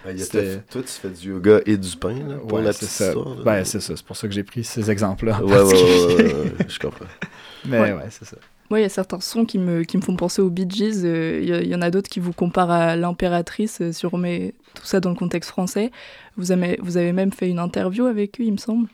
Ben, 0.04 0.12
il 0.12 0.18
y 0.18 0.22
a 0.22 0.26
toi, 0.70 0.82
tu 0.82 0.88
fais 0.88 1.10
du 1.10 1.28
yoga 1.28 1.60
et 1.64 1.76
du 1.76 1.96
pain, 1.96 2.14
là, 2.26 2.36
pour 2.36 2.54
Ouais, 2.58 2.62
la 2.62 2.72
c'est 2.72 2.80
petite 2.86 2.90
ça. 2.90 3.06
histoire. 3.08 3.34
là. 3.36 3.42
Ben, 3.44 3.64
c'est 3.64 3.80
ça. 3.80 3.96
C'est 3.96 4.04
pour 4.06 4.16
ça 4.16 4.26
que 4.26 4.34
j'ai 4.34 4.42
pris 4.44 4.64
ces 4.64 4.90
exemples-là. 4.90 5.42
Ouais, 5.42 5.52
ouais, 5.52 5.62
ouais, 5.62 5.70
particulier. 5.70 6.16
ouais, 6.16 6.34
ouais, 6.34 6.50
ouais, 6.58 6.66
je 6.68 6.78
comprends. 6.78 7.04
Mais 7.66 7.80
Ouais. 7.80 7.92
ouais, 7.92 8.06
c'est 8.10 8.24
ça. 8.24 8.36
Moi, 8.72 8.80
il 8.80 8.84
y 8.84 8.86
a 8.86 8.88
certains 8.88 9.20
sons 9.20 9.44
qui 9.44 9.58
me, 9.58 9.82
qui 9.82 9.98
me 9.98 10.02
font 10.02 10.16
penser 10.16 10.40
aux 10.40 10.48
Bee 10.48 10.64
Gees. 10.66 11.02
euh, 11.04 11.60
Il 11.62 11.68
y, 11.68 11.74
en 11.74 11.82
a 11.82 11.90
d'autres 11.90 12.08
qui 12.08 12.20
vous 12.20 12.32
comparent 12.32 12.70
à 12.70 12.96
l'impératrice, 12.96 13.82
si 13.90 14.06
on 14.06 14.08
remet 14.08 14.54
tout 14.72 14.86
ça 14.86 14.98
dans 14.98 15.10
le 15.10 15.14
contexte 15.14 15.50
français. 15.50 15.90
Vous 16.38 16.52
avez, 16.52 16.78
vous 16.80 16.96
avez 16.96 17.12
même 17.12 17.32
fait 17.32 17.50
une 17.50 17.58
interview 17.58 18.06
avec 18.06 18.40
eux, 18.40 18.44
il 18.44 18.52
me 18.52 18.56
semble. 18.56 18.88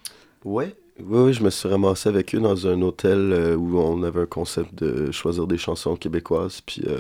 Ouais. 0.45 0.75
Oui, 0.99 1.21
oui, 1.27 1.33
je 1.33 1.45
me 1.45 1.51
suis 1.51 1.69
ramassé 1.69 2.09
avec 2.09 2.35
eux 2.35 2.41
dans 2.41 2.67
un 2.67 2.83
hôtel 2.83 3.31
euh, 3.33 3.55
où 3.55 3.79
on 3.79 4.03
avait 4.03 4.23
un 4.23 4.27
concept 4.27 4.75
de 4.75 5.13
choisir 5.13 5.47
des 5.47 5.59
chansons 5.59 5.95
québécoises. 5.95 6.61
Puis 6.61 6.83
euh, 6.89 6.99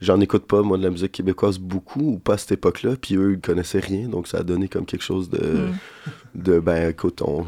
j'en 0.00 0.20
écoute 0.20 0.44
pas, 0.44 0.62
moi, 0.62 0.78
de 0.78 0.84
la 0.84 0.90
musique 0.90 1.10
québécoise 1.10 1.58
beaucoup, 1.58 2.12
ou 2.12 2.18
pas 2.20 2.34
à 2.34 2.38
cette 2.38 2.52
époque-là. 2.52 2.92
Puis 2.94 3.16
eux, 3.16 3.32
ils 3.32 3.40
connaissaient 3.40 3.80
rien, 3.80 4.06
donc 4.08 4.28
ça 4.28 4.38
a 4.38 4.42
donné 4.44 4.68
comme 4.68 4.86
quelque 4.86 5.02
chose 5.02 5.28
de, 5.30 5.40
Mm. 5.40 5.72
de 6.36 6.60
ben, 6.60 6.90
écoute, 6.90 7.22
on 7.22 7.46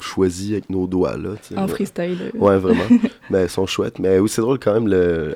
choisit 0.00 0.52
avec 0.52 0.70
nos 0.70 0.86
doigts, 0.86 1.16
là. 1.16 1.30
Un 1.56 1.66
freestyle. 1.68 2.30
Ouais, 2.34 2.58
vraiment. 2.64 2.84
mais 3.30 3.38
elles 3.38 3.50
sont 3.50 3.66
chouettes. 3.66 3.98
Mais 3.98 4.18
oui, 4.18 4.28
c'est 4.28 4.40
drôle 4.42 4.58
quand 4.58 4.74
même. 4.74 4.88
Le, 4.88 5.34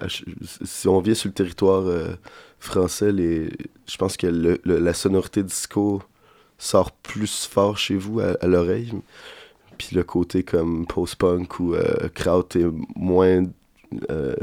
si 0.64 0.88
on 0.88 1.00
vient 1.00 1.14
sur 1.14 1.28
le 1.28 1.35
territoire 1.35 1.87
euh, 1.87 2.09
français, 2.59 3.12
les, 3.12 3.49
je 3.87 3.97
pense 3.97 4.17
que 4.17 4.26
le- 4.26 4.61
le- 4.64 4.78
la 4.78 4.93
sonorité 4.95 5.43
disco 5.43 6.02
sort 6.59 6.90
plus 6.93 7.47
fort 7.47 7.78
chez 7.78 7.95
vous 7.97 8.21
à, 8.21 8.37
à 8.40 8.47
l'oreille. 8.47 8.93
Puis 9.78 9.95
le 9.95 10.02
côté 10.02 10.43
comme 10.43 10.87
post-punk 10.87 11.61
ou 11.61 11.75
euh, 11.75 12.09
kraut 12.14 12.49
est 12.57 12.67
moins 12.97 13.45
euh, 14.11 14.35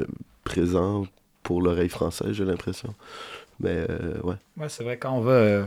présent 0.46 1.06
pour 1.44 1.62
l'oreille 1.62 1.90
française, 1.90 2.32
j'ai 2.32 2.46
l'impression. 2.46 2.94
Mais 3.60 3.86
euh, 3.90 4.20
ouais. 4.24 4.36
Ouais, 4.58 4.70
c'est 4.70 4.84
vrai, 4.84 4.98
quand 4.98 5.12
on 5.14 5.22
va, 5.22 5.32
euh, 5.32 5.66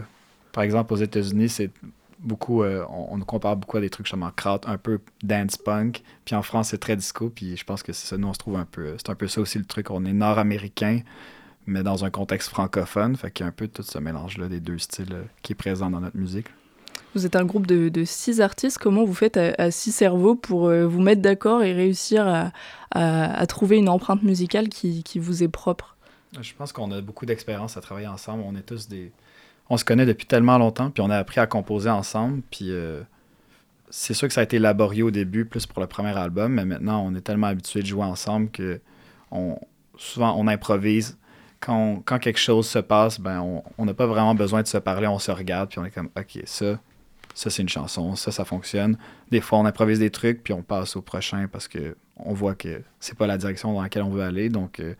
par 0.53 0.65
exemple, 0.65 0.93
aux 0.95 0.97
États-Unis, 0.97 1.49
c'est 1.51 1.71
beaucoup, 2.21 2.63
euh, 2.63 2.85
on, 2.91 3.15
on 3.15 3.19
nous 3.19 3.25
compare 3.25 3.57
beaucoup 3.57 3.77
à 3.77 3.81
des 3.81 3.91
trucs 3.91 4.07
justement 4.07 4.31
kraut, 4.35 4.61
un 4.67 4.79
peu 4.79 5.01
dance 5.23 5.57
punk, 5.57 6.03
puis 6.25 6.35
en 6.35 6.43
France, 6.43 6.69
c'est 6.69 6.79
très 6.79 6.97
disco, 6.97 7.31
puis 7.31 7.57
je 7.57 7.65
pense 7.65 7.83
que 7.83 7.93
c'est 7.93 8.07
ça, 8.07 8.17
nous, 8.17 8.29
on 8.29 8.33
se 8.33 8.39
trouve 8.39 8.57
un 8.57 8.65
peu, 8.65 8.95
c'est 8.97 9.11
un 9.11 9.15
peu 9.15 9.29
ça 9.29 9.41
aussi 9.41 9.59
le 9.59 9.65
truc, 9.65 9.91
on 9.91 10.05
est 10.05 10.13
nord-américain, 10.13 11.01
mais 11.67 11.83
dans 11.83 12.05
un 12.05 12.11
contexte 12.11 12.49
francophone, 12.49 13.17
fait 13.17 13.31
qu'il 13.31 13.45
y 13.45 13.47
a 13.47 13.49
un 13.49 13.53
peu 13.53 13.69
tout 13.69 13.83
ce 13.83 13.99
mélange-là 13.99 14.49
des 14.49 14.61
deux 14.61 14.79
styles 14.79 15.13
euh, 15.13 15.23
qui 15.43 15.53
est 15.53 15.55
présent 15.55 15.91
dans 15.91 16.01
notre 16.01 16.17
musique. 16.17 16.47
Vous 17.15 17.25
êtes 17.25 17.37
un 17.37 17.45
groupe 17.45 17.67
de, 17.67 17.89
de 17.89 18.05
six 18.05 18.41
artistes. 18.41 18.79
Comment 18.79 19.05
vous 19.05 19.15
faites 19.15 19.39
à, 19.39 19.55
à 19.57 19.71
six 19.71 19.93
cerveaux 19.93 20.35
pour 20.35 20.69
euh, 20.69 20.87
vous 20.87 21.01
mettre 21.01 21.23
d'accord 21.23 21.63
et 21.63 21.73
réussir 21.73 22.27
à, 22.27 22.53
à- 22.91 23.33
à 23.39 23.47
trouver 23.47 23.79
une 23.79 23.89
empreinte 23.89 24.23
musicale 24.23 24.69
qui, 24.69 25.03
qui 25.03 25.19
vous 25.19 25.43
est 25.43 25.49
propre? 25.49 25.97
Je 26.39 26.53
pense 26.53 26.73
qu'on 26.73 26.91
a 26.93 27.01
beaucoup 27.01 27.25
d'expérience 27.25 27.79
à 27.79 27.81
travailler 27.81 28.09
ensemble. 28.09 28.45
On 28.47 28.55
est 28.57 28.63
tous 28.63 28.89
des. 28.89 29.11
On 29.71 29.77
se 29.77 29.85
connaît 29.85 30.07
depuis 30.07 30.27
tellement 30.27 30.59
longtemps, 30.59 30.91
puis 30.91 31.03
on 31.03 31.11
a 31.11 31.17
appris 31.17 31.41
à 31.41 31.47
composer 31.47 31.91
ensemble. 31.91 32.43
Puis 32.51 32.71
euh, 32.71 33.03
c'est 33.91 34.15
sûr 34.15 34.29
que 34.29 34.35
ça 34.35 34.41
a 34.41 34.45
été 34.45 34.59
laborieux 34.59 35.05
au 35.05 35.11
début, 35.11 35.45
plus 35.45 35.67
pour 35.67 35.81
le 35.81 35.87
premier 35.87 36.17
album, 36.17 36.55
mais 36.55 36.65
maintenant 36.65 37.05
on 37.05 37.15
est 37.15 37.21
tellement 37.21 37.49
habitués 37.49 37.83
de 37.83 37.87
jouer 37.87 38.05
ensemble 38.05 38.51
que 38.51 38.81
souvent 39.97 40.35
on 40.39 40.47
improvise. 40.47 41.19
Quand, 41.61 42.03
quelque 42.05 42.39
chose 42.39 42.69
se 42.69 42.79
passe, 42.79 43.19
ben 43.21 43.41
on 43.41 43.65
on 43.79 43.85
n'a 43.85 43.95
pas 43.95 44.07
vraiment 44.07 44.35
besoin 44.35 44.63
de 44.63 44.69
se 44.69 44.79
parler, 44.79 45.07
on 45.09 45.19
se 45.19 45.31
regarde, 45.31 45.71
puis 45.71 45.81
on 45.81 45.85
est 45.85 45.91
comme, 45.91 46.09
ok, 46.17 46.43
ça, 46.45 46.79
ça 47.35 47.51
c'est 47.51 47.63
une 47.63 47.69
chanson, 47.69 48.15
ça 48.15 48.31
ça 48.31 48.45
fonctionne. 48.45 48.97
Des 49.31 49.41
fois 49.41 49.59
on 49.59 49.67
improvise 49.67 49.99
des 49.99 50.11
trucs 50.11 50.43
puis 50.43 50.53
on 50.53 50.63
passe 50.63 50.97
au 50.97 51.03
prochain 51.03 51.49
parce 51.51 51.67
que 51.69 51.97
on 52.17 52.33
voit 52.33 52.55
que 52.55 52.83
c'est 53.01 53.17
pas 53.17 53.27
la 53.27 53.39
direction 53.39 53.73
dans 53.73 53.83
laquelle 53.83 54.03
on 54.03 54.11
veut 54.11 54.23
aller. 54.23 54.49
Donc 54.49 54.81
euh, 54.81 54.95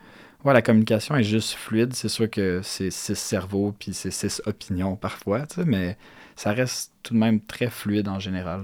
ouais, 0.45 0.53
la 0.53 0.63
communication 0.63 1.17
est 1.17 1.23
juste 1.23 1.53
fluide. 1.53 1.95
C'est 1.95 2.09
sûr 2.09 2.31
que 2.31 2.61
c'est 2.63 2.91
six 2.91 3.19
cerveaux 3.19 3.75
puis 3.79 3.95
c'est 3.95 4.11
six 4.11 4.43
opinions 4.47 4.97
parfois, 4.97 5.45
mais 5.67 5.97
ça 6.37 6.53
reste 6.53 6.93
tout 7.03 7.15
de 7.15 7.19
même 7.19 7.41
très 7.41 7.71
fluide 7.71 8.09
en 8.09 8.19
général. 8.19 8.63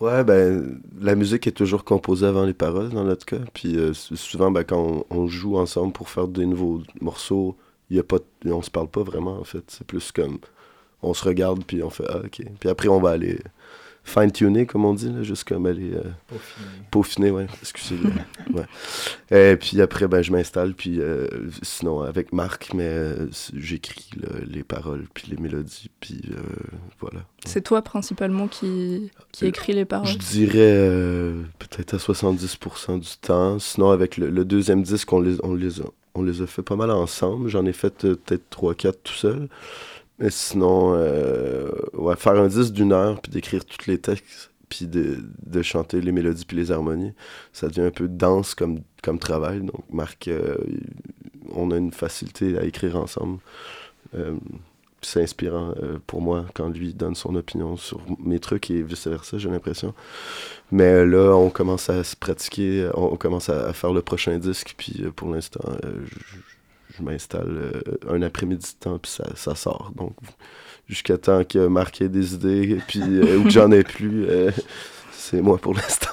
Ouais, 0.00 0.24
ben, 0.24 0.80
la 1.00 1.14
musique 1.14 1.46
est 1.46 1.52
toujours 1.52 1.84
composée 1.84 2.26
avant 2.26 2.44
les 2.44 2.54
paroles 2.54 2.88
dans 2.88 3.04
notre 3.04 3.24
cas. 3.24 3.38
Puis 3.54 3.76
euh, 3.76 3.92
souvent, 3.94 4.50
ben, 4.50 4.64
quand 4.64 5.06
on, 5.10 5.26
joue 5.28 5.56
ensemble 5.56 5.92
pour 5.92 6.08
faire 6.08 6.26
des 6.26 6.44
nouveaux 6.44 6.82
morceaux, 7.00 7.56
y 7.88 8.00
a 8.00 8.02
pas, 8.02 8.18
on 8.44 8.62
se 8.62 8.70
parle 8.70 8.88
pas 8.88 9.02
vraiment 9.02 9.38
en 9.38 9.44
fait. 9.44 9.62
C'est 9.68 9.86
plus 9.86 10.10
comme 10.10 10.38
on 11.02 11.14
se 11.14 11.24
regarde 11.24 11.64
puis 11.64 11.82
on 11.82 11.90
fait 11.90 12.04
ah 12.08 12.18
ok. 12.18 12.42
Puis 12.58 12.68
après 12.68 12.88
on 12.88 13.00
va 13.00 13.10
aller 13.10 13.38
fine-tuner 14.04 14.66
comme 14.66 14.84
on 14.84 14.94
dit, 14.94 15.10
là, 15.10 15.22
juste 15.22 15.44
comme 15.44 15.66
aller 15.66 15.92
euh, 15.94 16.36
peaufiner, 16.90 17.30
ouais. 17.30 17.46
Excusez-moi. 17.60 18.12
ouais. 18.54 19.52
Et 19.52 19.56
puis 19.56 19.80
après, 19.80 20.08
ben, 20.08 20.22
je 20.22 20.32
m'installe, 20.32 20.74
puis 20.74 21.00
euh, 21.00 21.26
sinon 21.62 22.00
avec 22.00 22.32
Marc, 22.32 22.72
mais 22.74 22.84
euh, 22.86 23.28
j'écris 23.54 24.10
les 24.46 24.62
paroles 24.64 25.06
puis 25.14 25.28
les 25.30 25.36
mélodies, 25.36 25.90
puis 26.00 26.20
euh, 26.30 26.40
voilà. 27.00 27.20
C'est 27.44 27.62
toi 27.62 27.82
principalement 27.82 28.48
qui, 28.48 29.10
qui 29.32 29.46
écrit 29.46 29.72
les 29.72 29.84
paroles? 29.84 30.08
Je 30.08 30.18
dirais 30.18 30.58
euh, 30.58 31.42
peut-être 31.58 31.94
à 31.94 31.96
70% 31.98 33.00
du 33.00 33.08
temps. 33.20 33.58
Sinon, 33.58 33.90
avec 33.90 34.16
le, 34.16 34.30
le 34.30 34.44
deuxième 34.44 34.82
disque, 34.82 35.12
on 35.12 35.20
les, 35.20 35.36
on, 35.42 35.54
les 35.54 35.80
a, 35.80 35.84
on 36.14 36.22
les 36.22 36.42
a 36.42 36.46
fait 36.46 36.62
pas 36.62 36.76
mal 36.76 36.90
ensemble. 36.90 37.48
J'en 37.48 37.64
ai 37.66 37.72
fait 37.72 38.04
euh, 38.04 38.16
peut-être 38.16 38.44
3-4 38.56 38.94
tout 39.02 39.12
seul. 39.14 39.48
Mais 40.22 40.30
sinon, 40.30 40.94
euh, 40.94 41.68
ouais, 41.94 42.14
faire 42.14 42.34
un 42.34 42.46
disque 42.46 42.72
d'une 42.72 42.92
heure, 42.92 43.20
puis 43.20 43.32
d'écrire 43.32 43.64
tous 43.64 43.88
les 43.88 43.98
textes, 43.98 44.52
puis 44.68 44.86
de, 44.86 45.18
de 45.44 45.62
chanter 45.62 46.00
les 46.00 46.12
mélodies 46.12 46.44
puis 46.44 46.56
les 46.56 46.70
harmonies, 46.70 47.12
ça 47.52 47.66
devient 47.66 47.82
un 47.82 47.90
peu 47.90 48.06
dense 48.06 48.54
comme, 48.54 48.82
comme 49.02 49.18
travail. 49.18 49.60
Donc, 49.62 49.82
Marc, 49.92 50.28
euh, 50.28 50.56
on 51.50 51.72
a 51.72 51.76
une 51.76 51.90
facilité 51.90 52.56
à 52.56 52.62
écrire 52.62 52.96
ensemble. 52.96 53.40
Euh, 54.14 54.36
c'est 55.00 55.20
inspirant 55.20 55.74
pour 56.06 56.22
moi 56.22 56.46
quand 56.54 56.68
lui 56.68 56.94
donne 56.94 57.16
son 57.16 57.34
opinion 57.34 57.76
sur 57.76 58.00
mes 58.20 58.38
trucs 58.38 58.70
et 58.70 58.82
vice-versa, 58.82 59.36
j'ai 59.36 59.50
l'impression. 59.50 59.94
Mais 60.70 61.04
là, 61.04 61.34
on 61.34 61.50
commence 61.50 61.90
à 61.90 62.04
se 62.04 62.14
pratiquer, 62.14 62.88
on, 62.94 63.16
commence 63.16 63.48
à, 63.48 63.72
faire 63.72 63.92
le 63.92 64.02
prochain 64.02 64.38
disque, 64.38 64.76
puis 64.78 65.02
pour 65.16 65.34
l'instant, 65.34 65.64
je, 66.96 67.02
m'installe 67.02 67.56
euh, 67.56 67.82
un 68.08 68.22
après-midi 68.22 68.74
de 68.78 68.84
temps, 68.84 68.98
puis 68.98 69.10
ça, 69.10 69.24
ça 69.34 69.54
sort. 69.54 69.92
Donc, 69.96 70.14
jusqu'à 70.88 71.18
temps 71.18 71.44
que 71.44 71.66
Marc 71.66 72.00
ait 72.00 72.08
des 72.08 72.34
idées, 72.34 72.78
puis, 72.86 73.02
euh, 73.02 73.38
ou 73.38 73.44
que 73.44 73.50
j'en 73.50 73.70
ai 73.70 73.82
plus, 73.82 74.26
euh, 74.28 74.50
c'est 75.12 75.40
moi 75.40 75.58
pour 75.58 75.74
l'instant. 75.74 76.10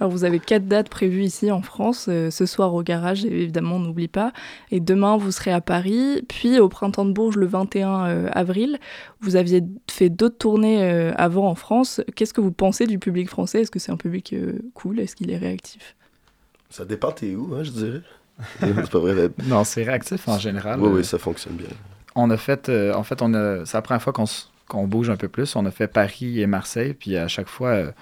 Alors 0.00 0.10
vous 0.10 0.24
avez 0.24 0.40
quatre 0.40 0.66
dates 0.66 0.88
prévues 0.88 1.22
ici 1.22 1.52
en 1.52 1.62
France, 1.62 2.06
ce 2.06 2.46
soir 2.46 2.74
au 2.74 2.82
garage 2.82 3.24
évidemment 3.24 3.76
on 3.76 3.78
n'oublie 3.78 4.08
pas, 4.08 4.32
et 4.72 4.80
demain 4.80 5.16
vous 5.16 5.30
serez 5.30 5.52
à 5.52 5.60
Paris, 5.60 6.24
puis 6.26 6.58
au 6.58 6.68
printemps 6.68 7.04
de 7.04 7.12
Bourges 7.12 7.36
le 7.36 7.46
21 7.46 8.06
euh, 8.06 8.28
avril. 8.32 8.80
Vous 9.20 9.36
aviez 9.36 9.62
fait 9.88 10.08
d'autres 10.08 10.38
tournées 10.38 10.82
avant 11.16 11.46
en 11.46 11.54
France. 11.54 12.00
Qu'est-ce 12.16 12.34
que 12.34 12.40
vous 12.40 12.50
pensez 12.50 12.88
du 12.88 12.98
public 12.98 13.28
français? 13.28 13.60
Est-ce 13.60 13.70
que 13.70 13.78
c'est 13.78 13.92
un 13.92 13.96
public 13.96 14.34
cool? 14.74 14.98
Est-ce 14.98 15.14
qu'il 15.14 15.30
est 15.30 15.36
réactif? 15.36 15.94
Ça 16.68 16.84
dépend 16.84 17.12
t'es 17.12 17.36
où, 17.36 17.54
hein, 17.54 17.62
je 17.62 17.70
dirais. 17.70 18.02
C'est 18.60 18.90
pas 18.90 18.98
vrai. 18.98 19.30
Non, 19.44 19.64
c'est 19.64 19.82
réactif 19.84 20.28
en 20.28 20.38
général. 20.38 20.80
Oui, 20.80 20.90
oui, 20.92 21.04
ça 21.04 21.18
fonctionne 21.18 21.54
bien. 21.54 21.68
On 22.14 22.30
a 22.30 22.36
fait, 22.36 22.68
euh, 22.68 22.94
en 22.94 23.02
fait, 23.02 23.22
on 23.22 23.32
a, 23.34 23.64
c'est 23.64 23.76
la 23.76 23.82
première 23.82 24.02
fois 24.02 24.12
qu'on, 24.12 24.86
bouge 24.86 25.10
un 25.10 25.16
peu 25.16 25.28
plus. 25.28 25.54
On 25.56 25.64
a 25.66 25.70
fait 25.70 25.88
Paris 25.88 26.40
et 26.40 26.46
Marseille, 26.46 26.94
puis 26.94 27.16
à 27.16 27.28
chaque 27.28 27.48
fois, 27.48 27.70
euh, 27.70 27.92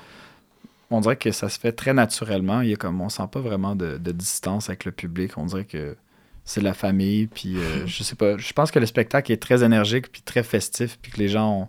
on 0.90 1.00
dirait 1.00 1.16
que 1.16 1.30
ça 1.30 1.48
se 1.48 1.58
fait 1.58 1.72
très 1.72 1.92
naturellement. 1.94 2.60
Il 2.60 2.70
y 2.70 2.72
a 2.72 2.76
comme, 2.76 3.00
on 3.00 3.08
sent 3.08 3.28
pas 3.30 3.40
vraiment 3.40 3.76
de, 3.76 3.98
de 3.98 4.12
distance 4.12 4.68
avec 4.68 4.84
le 4.84 4.92
public. 4.92 5.36
On 5.36 5.46
dirait 5.46 5.64
que 5.64 5.96
c'est 6.44 6.60
la 6.60 6.74
famille, 6.74 7.26
puis 7.26 7.56
euh, 7.58 7.62
je 7.86 8.02
sais 8.02 8.16
pas. 8.16 8.36
Je 8.36 8.52
pense 8.52 8.70
que 8.70 8.78
le 8.78 8.86
spectacle 8.86 9.30
est 9.30 9.42
très 9.42 9.62
énergique, 9.62 10.10
puis 10.10 10.22
très 10.22 10.42
festif, 10.42 10.98
puis 11.00 11.12
que 11.12 11.18
les 11.18 11.28
gens, 11.28 11.62
ont- 11.62 11.68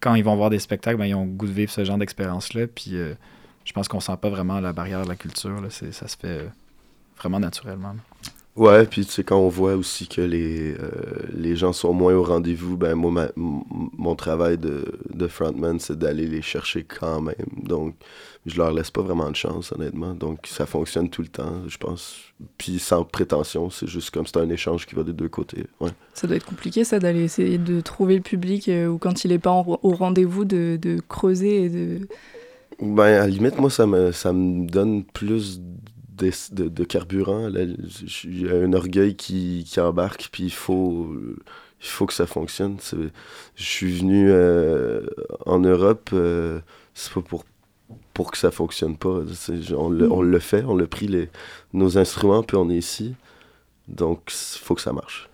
quand 0.00 0.14
ils 0.14 0.24
vont 0.24 0.34
voir 0.36 0.50
des 0.50 0.58
spectacles, 0.58 0.96
ben, 0.96 1.06
ils 1.06 1.14
ont 1.14 1.24
le 1.24 1.30
goût 1.30 1.46
de 1.46 1.52
vivre 1.52 1.70
ce 1.70 1.84
genre 1.84 1.98
d'expérience-là. 1.98 2.66
Puis 2.66 2.94
je 3.64 3.72
pense 3.72 3.86
qu'on 3.86 4.00
sent 4.00 4.16
pas 4.20 4.30
vraiment 4.30 4.58
la 4.60 4.72
barrière 4.72 5.04
de 5.04 5.08
la 5.08 5.16
culture. 5.16 5.60
Là. 5.60 5.68
C'est, 5.70 5.92
ça 5.92 6.08
se 6.08 6.16
fait 6.16 6.48
vraiment 7.20 7.38
naturellement. 7.40 7.94
Ouais, 8.56 8.84
puis 8.84 9.06
tu 9.06 9.12
sais, 9.12 9.22
quand 9.24 9.38
on 9.38 9.48
voit 9.48 9.74
aussi 9.76 10.08
que 10.08 10.20
les, 10.20 10.72
euh, 10.72 10.90
les 11.32 11.54
gens 11.54 11.72
sont 11.72 11.92
moins 11.92 12.14
au 12.14 12.24
rendez-vous, 12.24 12.76
ben 12.76 12.94
moi, 12.96 13.10
ma- 13.12 13.30
mon 13.36 14.16
travail 14.16 14.58
de, 14.58 14.84
de 15.14 15.28
frontman, 15.28 15.78
c'est 15.78 15.96
d'aller 15.96 16.26
les 16.26 16.42
chercher 16.42 16.82
quand 16.82 17.20
même. 17.20 17.36
Donc, 17.62 17.94
je 18.46 18.56
leur 18.58 18.72
laisse 18.72 18.90
pas 18.90 19.02
vraiment 19.02 19.30
de 19.30 19.36
chance, 19.36 19.70
honnêtement. 19.72 20.14
Donc, 20.14 20.40
ça 20.46 20.66
fonctionne 20.66 21.08
tout 21.08 21.22
le 21.22 21.28
temps, 21.28 21.62
je 21.68 21.78
pense. 21.78 22.16
Puis 22.58 22.80
sans 22.80 23.04
prétention, 23.04 23.70
c'est 23.70 23.86
juste 23.86 24.10
comme 24.10 24.26
c'est 24.26 24.38
un 24.38 24.50
échange 24.50 24.84
qui 24.84 24.94
va 24.96 25.04
des 25.04 25.12
deux 25.12 25.28
côtés. 25.28 25.64
Ouais. 25.80 25.90
Ça 26.12 26.26
doit 26.26 26.36
être 26.36 26.46
compliqué 26.46 26.82
ça 26.84 26.98
d'aller 26.98 27.22
essayer 27.22 27.56
de 27.56 27.80
trouver 27.80 28.16
le 28.16 28.22
public 28.22 28.68
euh, 28.68 28.88
ou 28.88 28.98
quand 28.98 29.24
il 29.24 29.28
n'est 29.28 29.38
pas 29.38 29.52
en- 29.52 29.78
au 29.82 29.90
rendez-vous 29.94 30.44
de, 30.44 30.76
de 30.80 30.98
creuser 31.08 31.64
et 31.64 31.68
de... 31.70 32.08
Ben, 32.82 33.04
à 33.04 33.10
la 33.20 33.26
limite, 33.28 33.58
moi, 33.58 33.70
ça 33.70 33.86
me, 33.86 34.10
ça 34.10 34.32
me 34.32 34.66
donne 34.66 35.04
plus 35.04 35.60
de, 36.20 36.68
de, 36.68 36.84
carburant. 36.84 37.48
Il 37.48 38.42
y 38.42 38.48
a 38.48 38.54
un 38.54 38.72
orgueil 38.72 39.16
qui, 39.16 39.64
qui 39.66 39.80
embarque, 39.80 40.28
puis 40.32 40.44
il 40.44 40.52
faut, 40.52 41.14
il 41.80 41.86
faut 41.88 42.06
que 42.06 42.12
ça 42.14 42.26
fonctionne. 42.26 42.76
Je 43.56 43.64
suis 43.64 43.92
venu 43.98 44.30
euh, 44.30 45.06
en 45.46 45.60
Europe, 45.60 46.10
euh, 46.12 46.60
c'est 46.94 47.12
pas 47.12 47.22
pour, 47.22 47.44
pour 48.14 48.30
que 48.30 48.38
ça 48.38 48.50
fonctionne 48.50 48.96
pas. 48.98 49.22
C'est- 49.34 49.72
On 49.74 49.88
le, 49.90 50.10
on 50.12 50.22
le 50.22 50.38
fait, 50.40 50.64
on 50.66 50.78
a 50.78 50.86
pris 50.86 51.08
les, 51.08 51.30
nos 51.72 51.96
instruments, 51.98 52.42
puis 52.42 52.56
on 52.56 52.68
est 52.70 52.76
ici. 52.76 53.14
Donc, 53.88 54.32
il 54.32 54.58
faut 54.60 54.74
que 54.74 54.82
ça 54.82 54.92
marche. 54.92 55.29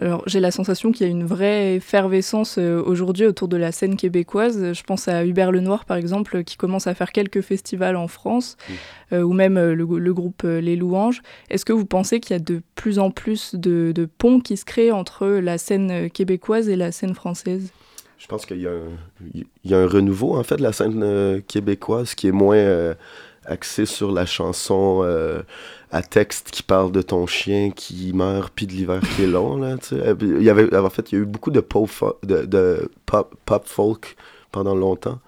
Alors 0.00 0.22
j'ai 0.26 0.40
la 0.40 0.50
sensation 0.50 0.90
qu'il 0.92 1.06
y 1.06 1.08
a 1.08 1.12
une 1.12 1.24
vraie 1.24 1.76
effervescence 1.76 2.56
euh, 2.58 2.82
aujourd'hui 2.84 3.26
autour 3.26 3.46
de 3.48 3.56
la 3.56 3.70
scène 3.70 3.96
québécoise. 3.96 4.72
Je 4.72 4.82
pense 4.82 5.06
à 5.08 5.24
Hubert 5.24 5.52
Lenoir 5.52 5.84
par 5.84 5.96
exemple 5.96 6.42
qui 6.44 6.56
commence 6.56 6.86
à 6.86 6.94
faire 6.94 7.12
quelques 7.12 7.42
festivals 7.42 7.96
en 7.96 8.08
France 8.08 8.56
euh, 9.12 9.22
ou 9.22 9.32
même 9.32 9.56
euh, 9.56 9.74
le, 9.74 9.84
le 9.98 10.14
groupe 10.14 10.42
Les 10.42 10.74
Louanges. 10.76 11.22
Est-ce 11.48 11.64
que 11.64 11.72
vous 11.72 11.86
pensez 11.86 12.18
qu'il 12.20 12.34
y 12.34 12.36
a 12.36 12.42
de 12.42 12.60
plus 12.74 12.98
en 12.98 13.10
plus 13.10 13.54
de, 13.54 13.92
de 13.94 14.04
ponts 14.06 14.40
qui 14.40 14.56
se 14.56 14.64
créent 14.64 14.90
entre 14.92 15.26
la 15.26 15.58
scène 15.58 16.10
québécoise 16.10 16.68
et 16.68 16.76
la 16.76 16.90
scène 16.90 17.14
française? 17.14 17.70
Je 18.18 18.26
pense 18.26 18.46
qu'il 18.46 18.60
y, 18.60 18.66
a 18.66 18.70
un- 18.70 18.96
il 19.34 19.44
y 19.64 19.74
a 19.74 19.78
un 19.78 19.86
renouveau, 19.86 20.36
en 20.38 20.42
fait, 20.44 20.56
de 20.56 20.62
la 20.62 20.72
scène 20.72 21.02
euh, 21.02 21.40
québécoise 21.46 22.14
qui 22.14 22.26
est 22.28 22.32
moins 22.32 22.56
euh, 22.56 22.94
axé 23.46 23.86
sur 23.86 24.12
la 24.12 24.26
chanson 24.26 25.00
euh, 25.02 25.42
à 25.90 26.02
texte 26.02 26.50
qui 26.50 26.62
parle 26.62 26.92
de 26.92 27.02
ton 27.02 27.26
chien 27.26 27.70
qui 27.70 28.12
meurt 28.12 28.52
puis 28.54 28.66
de 28.66 28.72
l'hiver 28.72 29.00
qui 29.14 29.22
est 29.22 29.28
long. 29.28 29.56
Là, 29.56 29.76
tu 29.78 29.94
il 30.20 30.42
y 30.42 30.50
avait, 30.50 30.74
en 30.76 30.90
fait, 30.90 31.12
il 31.12 31.14
y 31.14 31.18
a 31.18 31.22
eu 31.22 31.26
beaucoup 31.26 31.50
de 31.50 31.60
pop, 31.60 31.90
de, 32.22 32.88
pop, 33.06 33.66
folk 33.66 34.16
pendant 34.50 34.74
longtemps. 34.74 35.20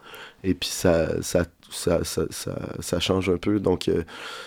Et 0.44 0.54
puis 0.54 0.68
ça, 0.68 1.23
ça, 1.23 1.44
ça, 1.70 2.04
ça, 2.04 2.26
ça, 2.80 3.00
change 3.00 3.28
un 3.28 3.37
peu. 3.37 3.58
Donc, 3.58 3.88
euh, 3.88 4.04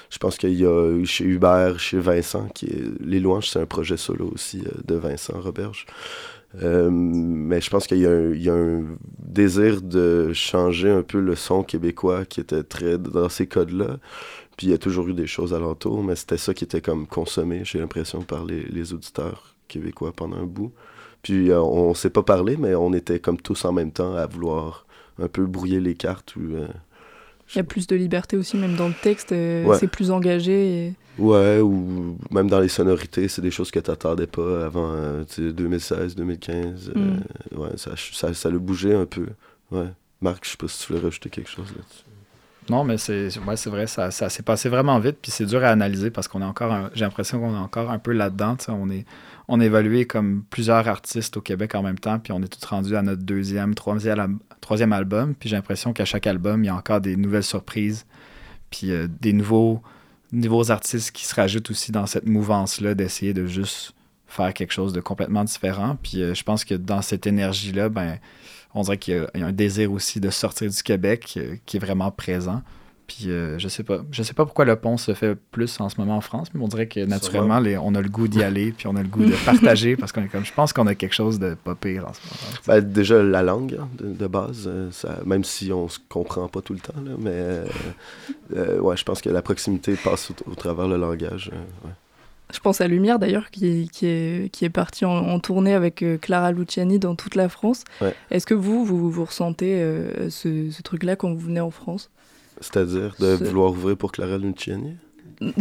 je 0.09 0.17
pense 0.17 0.38
qu'il 0.38 0.53
y 0.53 0.65
a 0.65 1.03
chez 1.05 1.25
Hubert, 1.25 1.79
chez 1.79 1.99
Vincent, 1.99 2.47
qui 2.53 2.67
est, 2.67 2.83
Les 3.01 3.19
Louanges, 3.19 3.49
c'est 3.49 3.59
un 3.59 3.65
projet 3.65 3.97
solo 3.97 4.31
aussi 4.33 4.61
euh, 4.65 4.71
de 4.85 4.95
Vincent 4.95 5.39
Roberge. 5.39 5.85
Euh, 6.63 6.89
mais 6.91 7.62
je 7.62 7.70
pense 7.70 7.86
qu'il 7.86 8.00
y, 8.00 8.08
a 8.08 8.12
un- 8.12 8.32
il 8.34 8.41
y 8.41 8.50
a 8.50 8.53
un 8.56 8.84
désir 9.20 9.82
de 9.82 10.32
changer 10.34 10.89
un 10.89 11.03
peu 11.03 11.20
le 11.20 11.36
son 11.36 11.62
québécois 11.63 12.25
qui 12.25 12.39
était 12.41 12.63
très 12.63 12.98
dans 12.98 13.29
ces 13.29 13.46
codes-là. 13.46 13.98
Puis 14.58 14.68
il 14.68 14.70
y 14.72 14.74
a 14.74 14.77
toujours 14.79 15.08
eu 15.08 15.13
des 15.13 15.27
choses 15.27 15.53
alentour, 15.53 16.03
mais 16.03 16.15
c'était 16.15 16.38
ça 16.38 16.53
qui 16.53 16.63
était 16.63 16.82
comme 16.82 17.06
consommé, 17.08 17.62
j'ai 17.63 17.79
l'impression, 17.79 18.24
par 18.24 18.46
les, 18.46 18.63
les 18.63 18.94
auditeurs 18.94 19.56
québécois 19.68 20.12
pendant 20.12 20.38
un 20.38 20.46
bout. 20.46 20.72
Puis 21.22 21.51
euh, 21.51 21.62
on 21.62 21.94
s'est 21.94 22.10
pas 22.10 22.24
parlé, 22.24 22.58
mais 22.58 22.74
on 22.75 22.94
était 22.94 23.20
comme 23.20 23.38
tous 23.39 23.63
en 23.65 23.72
même 23.72 23.91
temps 23.91 24.15
à 24.15 24.25
vouloir 24.25 24.86
un 25.22 25.27
peu 25.27 25.46
brouiller 25.46 25.79
les 25.79 25.94
cartes. 25.96 26.36
Ou, 26.36 26.41
euh, 26.56 26.68
Il 27.53 27.58
y 27.58 27.62
a 27.62 27.63
plus 27.63 27.86
de 27.88 27.96
liberté 27.96 28.38
aussi 28.38 28.58
même 28.58 28.75
dans 28.75 28.88
le 28.88 28.94
texte, 29.01 29.32
euh, 29.34 29.65
Ouais. 29.65 29.77
c'est 29.77 29.88
plus 29.88 30.10
engagé. 30.12 30.88
et- 30.88 30.94
Ouais, 31.19 31.59
ou 31.59 32.17
même 32.31 32.49
dans 32.49 32.59
les 32.59 32.69
sonorités, 32.69 33.27
c'est 33.27 33.41
des 33.41 33.51
choses 33.51 33.71
que 33.71 33.79
t'attendais 33.79 34.27
pas 34.27 34.65
avant 34.65 34.91
euh, 34.93 35.23
tu 35.25 35.47
sais, 35.47 35.53
2016, 35.53 36.15
2015. 36.15 36.91
euh, 36.95 36.99
Mm. 36.99 37.59
ouais, 37.59 37.69
ça, 37.77 37.91
ça, 37.95 38.33
ça 38.33 38.49
l'a 38.49 38.57
bougé 38.57 38.93
un 38.95 39.05
peu. 39.05 39.27
Ouais. 39.71 39.88
Marc, 40.21 40.45
je 40.45 40.51
sais 40.51 40.57
pas 40.57 40.67
si 40.67 40.85
tu 40.85 40.93
voulais 40.93 41.05
rajouter 41.05 41.29
quelque 41.29 41.49
chose 41.49 41.67
là-dessus. 41.75 42.03
Non, 42.69 42.83
mais 42.83 42.97
c'est 42.99 43.29
ouais, 43.47 43.57
c'est 43.57 43.69
vrai, 43.71 43.88
ça, 43.88 44.11
ça 44.11 44.29
s'est 44.29 44.43
passé 44.43 44.69
vraiment 44.69 44.99
vite, 44.99 45.17
puis 45.21 45.31
c'est 45.31 45.45
dur 45.45 45.63
à 45.63 45.69
analyser 45.69 46.11
parce 46.11 46.27
qu'on 46.27 46.41
est 46.41 46.45
encore, 46.45 46.89
j'ai 46.93 47.03
l'impression 47.03 47.39
qu'on 47.39 47.55
est 47.55 47.57
encore 47.57 47.89
un 47.89 47.97
peu 47.97 48.11
là-dedans. 48.11 48.57
On 48.67 48.91
est, 48.91 49.05
on 49.47 49.59
est 49.59 49.65
évalué 49.65 50.05
comme 50.05 50.43
plusieurs 50.51 50.88
artistes 50.88 51.35
au 51.38 51.41
Québec 51.41 51.73
en 51.73 51.81
même 51.81 51.97
temps, 51.97 52.19
puis 52.19 52.31
on 52.31 52.41
est 52.43 52.47
tous 52.47 52.63
rendus 52.67 52.95
à 52.95 53.01
notre 53.01 53.23
deuxième, 53.23 53.73
troisième, 53.73 54.38
troisième 54.61 54.93
album, 54.93 55.33
puis 55.33 55.49
j'ai 55.49 55.55
l'impression 55.55 55.93
qu'à 55.93 56.05
chaque 56.05 56.27
album, 56.27 56.63
il 56.63 56.67
y 56.67 56.69
a 56.69 56.75
encore 56.75 57.01
des 57.01 57.15
nouvelles 57.15 57.43
surprises, 57.43 58.05
puis 58.69 58.91
euh, 58.91 59.07
des 59.19 59.33
nouveaux, 59.33 59.81
nouveaux 60.31 60.71
artistes 60.71 61.12
qui 61.12 61.25
se 61.25 61.36
rajoutent 61.36 61.71
aussi 61.71 61.91
dans 61.91 62.05
cette 62.05 62.25
mouvance-là 62.25 62.93
d'essayer 62.93 63.33
de 63.33 63.45
juste 63.45 63.93
faire 64.27 64.53
quelque 64.53 64.71
chose 64.71 64.93
de 64.93 65.01
complètement 65.01 65.43
différent. 65.43 65.98
Puis 66.01 66.21
euh, 66.21 66.33
je 66.33 66.43
pense 66.43 66.63
que 66.63 66.75
dans 66.75 67.01
cette 67.01 67.27
énergie-là, 67.27 67.89
ben, 67.89 68.19
on 68.74 68.83
dirait 68.83 68.98
qu'il 68.98 69.27
y, 69.36 69.41
a 69.41 69.45
un 69.45 69.51
désir 69.51 69.91
aussi 69.91 70.19
de 70.19 70.29
sortir 70.29 70.69
du 70.69 70.83
Québec 70.83 71.33
euh, 71.38 71.55
qui 71.65 71.77
est 71.77 71.79
vraiment 71.79 72.12
présent. 72.12 72.62
Puis 73.10 73.32
euh, 73.32 73.58
je 73.58 73.68
sais 73.68 73.82
pas. 73.82 74.01
Je 74.12 74.22
sais 74.22 74.36
pas 74.36 74.46
pourquoi 74.46 74.66
le 74.66 74.75
pont 74.75 74.96
se 74.96 75.16
fait 75.16 75.34
plus 75.34 75.80
en 75.80 75.89
ce 75.89 76.00
moment 76.00 76.18
en 76.18 76.22
France, 76.22 76.50
mais 76.54 76.63
on 76.63 76.68
dirait 76.68 76.88
que 76.88 77.00
naturellement, 77.00 77.60
les, 77.60 77.75
on 77.75 77.96
a 77.96 78.01
le 78.01 78.08
goût 78.08 78.28
d'y 78.28 78.44
aller, 78.44 78.72
puis 78.72 78.86
on 78.86 78.96
a 78.96 79.01
le 79.01 79.08
goût 79.08 79.25
de 79.25 79.34
partager, 79.46 79.96
parce 79.96 80.12
qu'on 80.12 80.24
est 80.24 80.28
comme. 80.28 80.46
Je 80.46 80.54
pense 80.54 80.74
qu'on 80.74 80.86
a 80.86 80.94
quelque 80.94 81.16
chose 81.16 81.39
de 81.39 81.56
pas 81.56 81.74
pire 81.74 82.08
en 82.08 82.13
ce 82.13 82.20
moment. 82.22 82.58
Ben, 82.68 82.82
déjà, 82.82 83.24
la 83.24 83.42
langue, 83.42 83.80
hein, 83.82 83.89
de, 84.00 84.28
base, 84.28 84.66
euh, 84.68 84.92
ça, 84.92 85.18
même 85.25 85.44
si 85.44 85.74
on 85.74 85.89
se 85.89 85.98
comprend 86.08 86.48
pas 86.50 86.62
tout 86.62 86.74
le 86.74 86.80
temps, 86.80 87.01
là, 87.04 87.12
mais 87.18 87.63
euh, 88.56 88.80
ouais, 88.80 88.96
je 88.96 89.04
pense 89.04 89.24
que 89.24 89.30
la 89.30 89.42
proximité 89.42 89.96
passe 89.96 90.32
au, 90.46 90.54
travers 90.54 90.88
le 90.88 90.98
langage. 90.98 91.50
Je 92.54 92.60
pense 92.60 92.80
à 92.80 92.88
Lumière 92.88 93.18
d'ailleurs, 93.18 93.50
qui, 93.50 93.89
qui, 93.92 94.06
est, 94.06 94.51
qui 94.51 94.66
est 94.66 94.70
parti 94.70 95.06
en, 95.06 95.39
tournée 95.39 95.74
avec 95.74 96.04
Clara 96.22 96.51
Luciani 96.51 97.00
dans 97.00 97.16
toute 97.16 97.34
la 97.34 97.50
France. 97.50 97.86
Est-ce 98.30 98.46
que 98.46 98.54
vous, 98.54 98.86
vous, 98.86 99.10
vous 99.10 99.25
ressentez 99.25 99.84
ce, 100.30 100.70
ce 100.70 100.82
truc-là 100.84 101.16
quand 101.16 101.32
vous 101.32 101.39
venez 101.39 101.60
en 101.60 101.72
France? 101.72 102.12
C'est-à-dire 102.62 103.16
de 103.20 103.34
vouloir 103.34 103.72
ouvrir 103.72 103.98
pour 103.98 104.12
Clara 104.12 104.38
Luciani? 104.38 104.96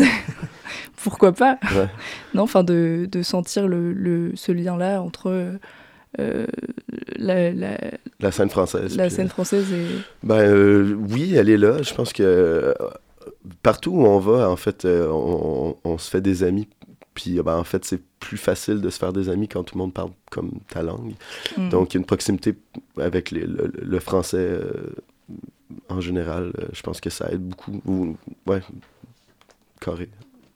Pourquoi 0.96 1.32
pas? 1.32 1.58
Non, 2.34 2.42
enfin 2.42 2.64
de, 2.64 3.08
de, 3.10 3.22
sentir 3.22 3.68
le, 3.68 3.92
le 3.92 4.32
ce 4.34 4.52
lien-là 4.52 5.02
entre 5.02 5.58
euh, 6.18 6.46
la, 7.16 7.52
la, 7.52 7.78
la, 8.20 8.32
scène 8.32 8.48
française. 8.50 8.96
La 8.96 9.10
scène 9.10 9.28
française 9.28 9.72
et... 9.72 9.86
Ben 10.22 10.40
euh, 10.40 10.96
oui, 11.10 11.34
elle 11.34 11.48
est 11.48 11.56
là. 11.56 11.82
Je 11.82 11.94
pense 11.94 12.12
que 12.12 12.22
euh, 12.22 12.74
partout 13.62 13.90
où 13.92 14.04
on 14.04 14.18
va, 14.18 14.50
en 14.50 14.56
fait, 14.56 14.84
on, 14.86 15.76
on, 15.84 15.98
se 15.98 16.10
fait 16.10 16.20
des 16.20 16.42
amis. 16.42 16.68
Puis 17.14 17.40
ben, 17.42 17.56
en 17.56 17.64
fait, 17.64 17.84
c'est 17.84 18.00
plus 18.20 18.36
facile 18.36 18.80
de 18.80 18.90
se 18.90 18.98
faire 18.98 19.12
des 19.12 19.28
amis 19.28 19.48
quand 19.48 19.64
tout 19.64 19.76
le 19.76 19.80
monde 19.80 19.92
parle 19.94 20.10
comme 20.30 20.52
ta 20.68 20.82
langue. 20.82 21.14
Mm. 21.56 21.68
Donc, 21.68 21.92
il 21.92 21.96
y 21.96 21.98
a 21.98 22.00
une 22.00 22.06
proximité 22.06 22.54
avec 22.98 23.30
les, 23.30 23.46
le, 23.46 23.70
le, 23.80 24.00
français 24.00 24.58
en 25.88 26.00
général, 26.00 26.52
euh, 26.58 26.66
je 26.72 26.82
pense 26.82 27.00
que 27.00 27.10
ça 27.10 27.30
aide 27.30 27.42
beaucoup. 27.42 27.80
Ou, 27.86 28.16
ouais, 28.46 28.62
carré. 29.80 30.08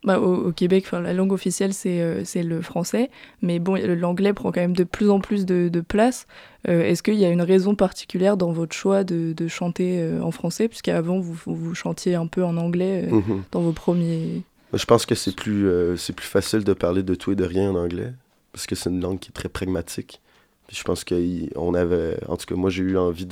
Bah, 0.05 0.19
au, 0.19 0.51
Québec, 0.51 0.91
la 0.91 1.13
langue 1.13 1.33
officielle, 1.33 1.73
c'est 1.73 2.01
euh, 2.01 2.25
le 2.35 2.61
français. 2.61 3.09
Mais 3.41 3.61
bon, 3.61 3.77
l'anglais 3.77 4.33
prend 4.33 4.51
quand 4.51 4.61
même 4.61 4.77
de 4.77 4.85
plus 4.85 5.11
en 5.11 5.21
plus 5.21 5.47
de, 5.47 5.69
de 5.69 5.81
place. 5.81 6.27
Euh, 6.69 6.83
est-ce 6.83 7.05
qu'il 7.05 7.15
y 7.15 7.25
a 7.25 7.31
une 7.31 7.43
raison 7.43 7.77
particulière 7.77 8.37
dans 8.37 8.51
votre 8.51 8.75
choix 8.75 9.05
de, 9.05 9.33
de 9.33 9.49
chanter 9.49 10.05
en 10.21 10.33
français? 10.33 10.67
Puisqu'avant, 10.67 11.21
vous, 11.21 11.39
vous 11.47 11.75
chantiez 11.75 12.17
un 12.17 12.27
peu 12.27 12.45
en 12.45 12.57
anglais 12.57 13.07
mhm. 13.11 13.45
dans 13.53 13.61
vos 13.61 13.73
premiers... 13.73 14.43
Je 14.73 14.87
pense 14.87 15.05
que 15.05 15.15
c'est 15.15 15.37
plus, 15.37 15.69
plus 16.17 16.27
facile 16.27 16.65
de 16.65 16.73
parler 16.73 17.03
de 17.03 17.15
tout 17.15 17.33
et 17.33 17.37
de 17.37 17.45
rien 17.45 17.71
en 17.71 17.77
anglais. 17.77 18.13
Parce 18.53 18.67
que 18.67 18.75
c'est 18.75 18.91
une 18.91 19.01
langue 19.01 19.19
qui 19.21 19.29
est 19.29 19.33
très 19.33 19.51
pragmatique. 19.51 20.21
Puis 20.67 20.77
je 20.77 20.83
pense 20.83 21.05
qu'on 21.05 21.75
avait... 21.75 22.17
En 22.27 22.37
tout 22.37 22.47
cas, 22.47 22.55
moi, 22.57 22.71
j'ai 22.71 22.83
eu 22.83 22.97
envie 22.97 23.27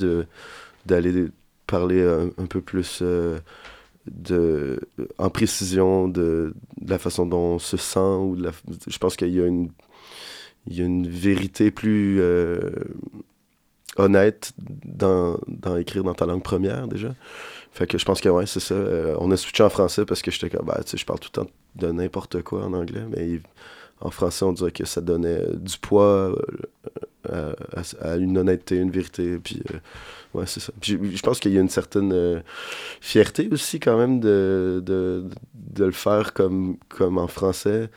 d'aller 0.85 1.31
parler 1.71 2.03
un, 2.37 2.45
peu 2.45 2.59
plus 2.59 2.99
euh, 3.01 3.39
de, 4.05 4.79
en 5.17 5.29
précision 5.29 6.09
de, 6.09 6.53
la 6.85 6.99
façon 6.99 7.25
dont 7.25 7.55
on 7.55 7.59
se 7.59 7.77
sent. 7.77 7.99
Ou 7.99 8.37
je 8.87 8.97
pense 8.97 9.15
qu'il 9.15 9.33
y 9.33 9.41
a 9.41 9.45
une, 9.45 9.71
il 10.67 10.77
y 10.77 10.81
a 10.81 10.85
une 10.85 11.07
vérité 11.07 11.71
plus 11.71 12.19
euh, 12.19 12.71
honnête 13.95 14.51
dans, 14.85 15.39
dans, 15.47 15.77
écrire 15.77 16.03
dans 16.03 16.13
ta 16.13 16.25
langue 16.25 16.43
première 16.43 16.87
déjà. 16.89 17.15
Fait 17.71 17.87
que 17.87 17.97
je 17.97 18.03
pense 18.03 18.19
que 18.19 18.27
ouais, 18.27 18.45
c'est 18.45 18.59
ça. 18.59 18.75
Euh, 18.75 19.15
on 19.19 19.31
a 19.31 19.37
switché 19.37 19.63
en 19.63 19.69
français 19.69 20.05
parce 20.05 20.21
que 20.21 20.29
j'étais 20.29 20.49
comme, 20.49 20.65
bah, 20.65 20.81
tu 20.83 20.91
sais, 20.91 20.97
je 20.97 21.05
parle 21.05 21.19
tout 21.19 21.29
le 21.33 21.43
temps 21.43 21.51
de 21.75 21.87
n'importe 21.89 22.41
quoi 22.41 22.65
en 22.65 22.73
anglais, 22.73 23.05
mais 23.09 23.39
en 24.01 24.11
français, 24.11 24.45
on 24.45 24.53
dirait 24.53 24.71
que 24.71 24.85
ça 24.85 25.01
donnait 25.01 25.45
du 25.53 25.77
poids 25.77 26.35
à, 27.29 27.53
à, 28.01 28.15
une 28.17 28.37
honnêteté, 28.37 28.77
une 28.77 28.91
vérité. 28.91 29.37
Puis 29.39 29.61
Ouais, 30.33 30.45
c'est 30.45 30.61
ça. 30.61 30.71
je, 30.81 31.21
pense 31.21 31.39
qu'il 31.39 31.51
y 31.51 31.57
a 31.57 31.61
une 31.61 31.69
certaine 31.69 32.13
euh, 32.13 32.39
fierté 33.01 33.49
aussi, 33.51 33.79
quand 33.79 33.97
même, 33.97 34.19
de, 34.21 35.27
le 35.77 35.91
faire 35.91 36.33
comme, 36.33 36.77
en 36.99 37.27
français, 37.27 37.89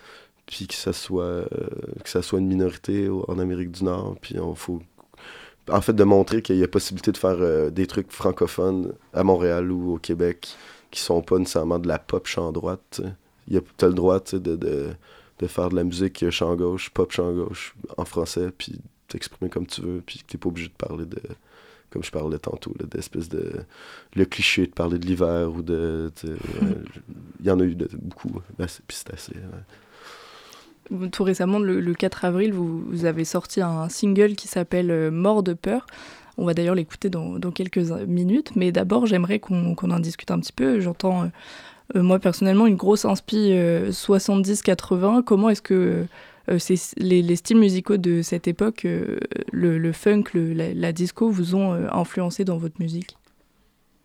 puis 0.47 0.67
que 0.67 0.75
ça 0.75 0.93
soit, 0.93 1.25
euh, 1.25 1.47
que 2.03 2.09
ça 2.09 2.23
soit 2.23 2.41
une 2.41 2.49
minorité 2.49 3.09
en 3.09 3.39
Amérique 3.39 3.71
du 3.71 3.85
Nord. 3.85 4.17
Puis 4.21 4.37
faut. 4.57 4.83
En 5.71 5.81
fait, 5.81 5.95
de 5.95 6.05
montrer 6.05 6.43
qu'il 6.43 6.57
y 6.57 6.65
a 6.65 6.69
possibilité 6.69 7.11
de 7.11 7.17
faire 7.17 7.39
euh, 7.41 7.71
des 7.71 7.87
trucs 7.87 8.13
francophones 8.13 8.93
à 9.15 9.25
Montréal 9.25 9.73
ou 9.73 9.95
au 9.95 9.99
Québec 9.99 10.49
qui 10.91 11.01
sont 11.01 11.23
pas 11.23 11.39
nécessairement 11.39 11.79
de 11.79 11.89
la 11.89 11.99
pop 11.99 12.27
chant 12.27 12.53
droite. 12.53 13.01
Tu 13.49 13.57
as 13.57 13.87
le 13.87 13.95
droit 13.95 14.21
de, 14.21 14.91
de, 15.45 15.49
faire 15.49 15.69
de 15.69 15.77
la 15.77 15.85
musique 15.85 16.29
chant 16.31 16.55
gauche, 16.57 16.91
pop 16.91 17.13
chant 17.13 17.33
gauche 17.33 17.75
en 17.97 18.05
français, 18.05 18.51
puis 18.57 18.81
t'exprimer 19.09 19.51
comme 19.51 19.67
tu 19.67 19.81
veux, 19.81 20.03
puis 20.05 20.21
que 20.21 20.25
t'es 20.27 20.39
pas 20.39 20.49
obligé 20.49 20.69
de 20.69 20.75
parler 20.75 21.07
de 21.07 21.21
comme 21.95 22.03
je 22.03 22.11
parlais 22.11 22.41
tantôt, 22.41 22.75
d'espèce 22.91 23.29
de. 23.29 23.53
Le 24.17 24.25
cliché 24.25 24.67
de 24.67 24.73
parler 24.73 24.99
de 24.99 25.07
l'hiver 25.07 25.53
ou 25.53 25.63
de. 25.63 26.11
Il 27.41 27.47
y 27.47 27.51
en 27.53 27.61
a 27.61 27.63
eu 27.63 27.77
beaucoup. 28.03 28.31
Ben, 28.59 28.67
puis 28.67 28.97
c'est 28.97 29.15
assez. 29.15 29.35
Tout 31.13 31.23
récemment, 31.23 31.61
le, 31.61 31.95
4 31.95 32.25
avril, 32.25 32.53
vous, 32.53 33.05
avez 33.05 33.25
sorti 33.25 33.61
un 33.61 33.89
single 33.89 34.35
qui 34.35 34.49
s'appelle 34.49 34.91
euh, 34.91 35.11
Mort 35.13 35.45
de 35.45 35.55
peur. 35.55 35.87
On 36.37 36.45
va 36.45 36.53
d'ailleurs 36.53 36.75
l'écouter 36.75 37.11
dans, 37.11 37.39
quelques 37.53 37.79
minutes, 38.09 38.57
mais 38.57 38.73
d'abord 38.73 39.07
j'aimerais 39.07 39.39
qu'on 39.39 39.77
en 39.77 40.01
discute 40.01 40.33
un 40.33 40.41
petit 40.41 40.53
peu. 40.53 40.81
J'entends, 40.81 41.23
euh, 41.23 41.27
moi 41.95 42.19
personnellement, 42.19 42.67
une 42.67 42.77
grosse 42.77 43.05
inspi 43.05 43.53
70-80. 43.53 45.23
Comment 45.23 45.51
est-ce 45.51 45.63
que 45.63 46.07
euh, 46.51 46.59
les, 46.99 47.37
styles 47.37 47.57
musicaux 47.57 47.97
de 47.97 48.23
cette 48.23 48.49
époque, 48.49 48.85
euh, 48.85 49.19
le, 49.53 49.93
funk, 49.93 50.25
la, 50.35 50.93
disco, 50.93 51.31
vous 51.31 51.55
ont 51.55 51.73
euh, 51.73 51.89
influencé 51.91 52.45
dans 52.45 52.59
votre 52.59 52.81
musique? 52.81 53.17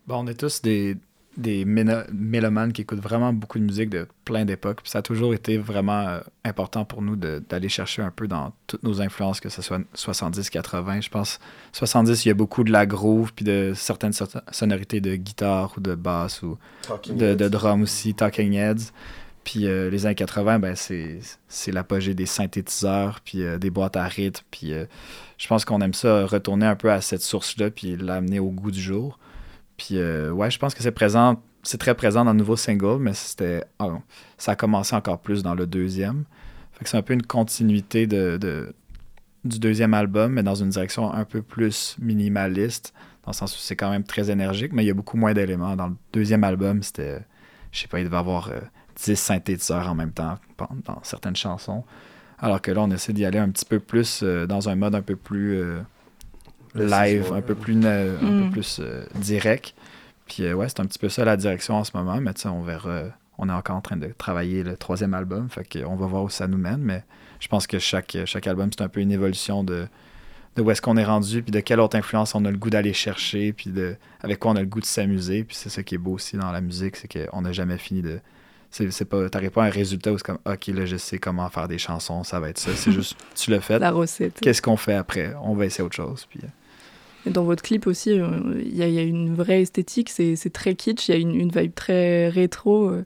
Bon, 0.06 0.16
On 0.24 0.26
est 0.26 0.38
tous 0.38 0.62
des, 0.62 0.96
des 1.40 1.64
mélomanes 1.64 2.72
qui 2.72 2.82
écoutent 2.82 3.00
vraiment 3.00 3.32
beaucoup 3.32 3.58
de 3.58 3.64
musique 3.64 3.90
de 3.90 4.06
plein 4.24 4.44
d'époques. 4.44 4.80
Ça 4.84 4.98
a 4.98 5.02
toujours 5.02 5.34
été 5.34 5.58
vraiment 5.58 6.20
important 6.44 6.84
pour 6.84 7.02
nous 7.02 7.16
d'aller 7.16 7.68
chercher 7.68 8.02
un 8.02 8.10
peu 8.10 8.28
dans 8.28 8.52
toutes 8.66 8.82
nos 8.82 9.00
influences, 9.02 9.40
que 9.40 9.48
ce 9.48 9.62
soit 9.62 9.80
70-80. 9.94 11.02
Je 11.02 11.08
pense 11.08 11.38
70, 11.72 12.24
il 12.24 12.28
y 12.28 12.30
a 12.30 12.34
beaucoup 12.34 12.64
de 12.64 12.72
la 12.72 12.86
groove, 12.86 13.32
puis 13.34 13.44
de 13.44 13.72
certaines 13.74 14.12
sonorités 14.50 15.00
de 15.00 15.16
guitare 15.16 15.74
ou 15.76 15.80
de 15.80 15.94
basse 15.94 16.42
ou 16.42 16.58
de, 17.08 17.34
de, 17.34 17.48
drum 17.48 17.82
aussi, 17.82 18.14
Talking 18.14 18.54
Heads. 18.54 18.92
Puis 19.44 19.66
euh, 19.66 19.90
les 19.90 20.06
années 20.06 20.14
80, 20.14 20.58
ben, 20.58 20.74
c'est 20.76 21.72
l'apogée 21.72 22.14
des 22.14 22.26
synthétiseurs, 22.26 23.20
puis 23.24 23.42
euh, 23.42 23.58
des 23.58 23.70
boîtes 23.70 23.96
à 23.96 24.04
rythme. 24.04 24.44
Puis 24.50 24.72
euh, 24.72 24.84
je 25.38 25.46
pense 25.48 25.64
qu'on 25.64 25.80
aime 25.80 25.94
ça, 25.94 26.26
retourner 26.26 26.66
un 26.66 26.76
peu 26.76 26.92
à 26.92 27.00
cette 27.00 27.22
source-là, 27.22 27.70
puis 27.70 27.96
l'amener 27.96 28.38
au 28.38 28.50
goût 28.50 28.70
du 28.70 28.80
jour. 28.80 29.18
Puis 29.80 29.96
ouais, 29.96 30.50
je 30.50 30.58
pense 30.58 30.74
que 30.74 30.82
c'est 30.82 30.90
présent, 30.90 31.42
c'est 31.62 31.78
très 31.78 31.94
présent 31.94 32.22
dans 32.26 32.32
le 32.32 32.38
nouveau 32.38 32.54
single, 32.56 32.98
mais 33.00 33.14
c'était, 33.14 33.64
ah, 33.78 33.98
ça 34.36 34.52
a 34.52 34.56
commencé 34.56 34.94
encore 34.94 35.20
plus 35.20 35.42
dans 35.42 35.54
le 35.54 35.66
deuxième. 35.66 36.24
Fait 36.72 36.84
que 36.84 36.90
c'est 36.90 36.98
un 36.98 37.02
peu 37.02 37.14
une 37.14 37.22
continuité 37.22 38.06
de, 38.06 38.74
du 39.44 39.58
deuxième 39.58 39.94
album, 39.94 40.34
mais 40.34 40.42
dans 40.42 40.54
une 40.54 40.68
direction 40.68 41.10
un 41.10 41.24
peu 41.24 41.40
plus 41.40 41.96
minimaliste, 41.98 42.92
dans 43.24 43.30
le 43.30 43.34
sens 43.36 43.56
où 43.56 43.58
c'est 43.58 43.74
quand 43.74 43.90
même 43.90 44.04
très 44.04 44.30
énergique, 44.30 44.74
mais 44.74 44.84
il 44.84 44.86
y 44.86 44.90
a 44.90 44.94
beaucoup 44.94 45.16
moins 45.16 45.32
d'éléments. 45.32 45.74
Dans 45.76 45.86
le 45.86 45.96
deuxième 46.12 46.44
album, 46.44 46.82
c'était, 46.82 47.20
je 47.72 47.80
sais 47.80 47.88
pas, 47.88 48.00
il 48.00 48.04
devait 48.04 48.18
avoir 48.18 48.50
10 48.96 49.16
synthétiseurs 49.16 49.88
en 49.88 49.94
même 49.94 50.12
temps 50.12 50.36
dans 50.84 51.02
certaines 51.04 51.36
chansons. 51.36 51.84
Alors 52.38 52.60
que 52.60 52.70
là, 52.70 52.82
on 52.82 52.90
essaie 52.90 53.14
d'y 53.14 53.24
aller 53.24 53.38
un 53.38 53.48
petit 53.48 53.64
peu 53.64 53.80
plus 53.80 54.20
euh, 54.22 54.46
dans 54.46 54.68
un 54.68 54.74
mode 54.74 54.94
un 54.94 55.02
peu 55.02 55.16
plus 55.16 55.58
euh, 55.58 55.80
live, 56.74 57.32
un 57.32 57.40
peu 57.40 57.54
plus, 57.54 57.76
un 57.76 58.16
peu 58.18 58.26
mm. 58.26 58.50
plus 58.50 58.80
euh, 58.80 59.04
direct. 59.16 59.74
Puis 60.26 60.52
ouais, 60.52 60.68
c'est 60.68 60.80
un 60.80 60.86
petit 60.86 60.98
peu 60.98 61.08
ça 61.08 61.24
la 61.24 61.36
direction 61.36 61.74
en 61.74 61.84
ce 61.84 61.96
moment, 61.96 62.20
mais 62.20 62.32
on 62.46 62.62
verra. 62.62 63.04
on 63.38 63.48
est 63.48 63.52
encore 63.52 63.76
en 63.76 63.80
train 63.80 63.96
de 63.96 64.08
travailler 64.16 64.62
le 64.62 64.76
troisième 64.76 65.14
album, 65.14 65.48
fait 65.50 65.80
qu'on 65.80 65.96
va 65.96 66.06
voir 66.06 66.22
où 66.22 66.30
ça 66.30 66.46
nous 66.46 66.58
mène, 66.58 66.80
mais 66.80 67.02
je 67.40 67.48
pense 67.48 67.66
que 67.66 67.78
chaque, 67.78 68.16
chaque 68.26 68.46
album, 68.46 68.70
c'est 68.72 68.82
un 68.82 68.88
peu 68.88 69.00
une 69.00 69.10
évolution 69.10 69.64
de, 69.64 69.86
de 70.56 70.62
où 70.62 70.70
est-ce 70.70 70.82
qu'on 70.82 70.96
est 70.96 71.04
rendu, 71.04 71.42
puis 71.42 71.50
de 71.50 71.60
quelle 71.60 71.80
autre 71.80 71.96
influence 71.96 72.34
on 72.34 72.44
a 72.44 72.50
le 72.50 72.58
goût 72.58 72.70
d'aller 72.70 72.92
chercher, 72.92 73.52
puis 73.52 73.70
de 73.70 73.96
avec 74.22 74.38
quoi 74.38 74.52
on 74.52 74.56
a 74.56 74.60
le 74.60 74.66
goût 74.66 74.80
de 74.80 74.86
s'amuser. 74.86 75.42
Puis 75.42 75.56
c'est 75.56 75.70
ça 75.70 75.82
qui 75.82 75.96
est 75.96 75.98
beau 75.98 76.12
aussi 76.12 76.36
dans 76.36 76.52
la 76.52 76.60
musique, 76.60 76.96
c'est 76.96 77.08
qu'on 77.08 77.42
n'a 77.42 77.52
jamais 77.52 77.78
fini 77.78 78.02
de, 78.02 78.20
c'est 78.70 79.04
pas 79.04 79.28
t'arrives 79.28 79.50
pas 79.50 79.64
à 79.64 79.66
un 79.66 79.70
résultat 79.70 80.12
où 80.12 80.18
c'est 80.18 80.26
comme 80.26 80.38
ok 80.44 80.68
là 80.68 80.86
je 80.86 80.96
sais 80.96 81.18
comment 81.18 81.48
faire 81.50 81.66
des 81.66 81.78
chansons 81.78 82.22
ça 82.22 82.38
va 82.38 82.50
être 82.50 82.58
ça 82.58 82.70
c'est 82.74 82.92
juste 82.92 83.16
tu 83.34 83.50
le 83.50 83.58
fais 83.60 83.78
la 83.78 83.90
recette 83.90 84.38
qu'est-ce 84.40 84.62
qu'on 84.62 84.76
fait 84.76 84.94
après? 84.94 85.34
On 85.42 85.54
va 85.54 85.66
essayer 85.66 85.82
autre 85.82 85.96
chose 85.96 86.26
puis 86.30 86.40
euh. 87.26 87.30
dans 87.30 87.44
votre 87.44 87.62
clip 87.62 87.86
aussi 87.86 88.12
euh, 88.12 88.28
il 88.64 88.76
y, 88.76 88.98
a 88.98 89.02
une 89.02 89.34
vraie 89.34 89.62
esthétique 89.62 90.10
c'est 90.10 90.52
très 90.52 90.74
kitsch 90.74 91.08
il 91.08 91.12
y 91.12 91.14
a 91.14 91.18
une, 91.18 91.50
vibe 91.50 91.74
très 91.74 92.28
rétro 92.28 92.90
euh, 92.90 93.04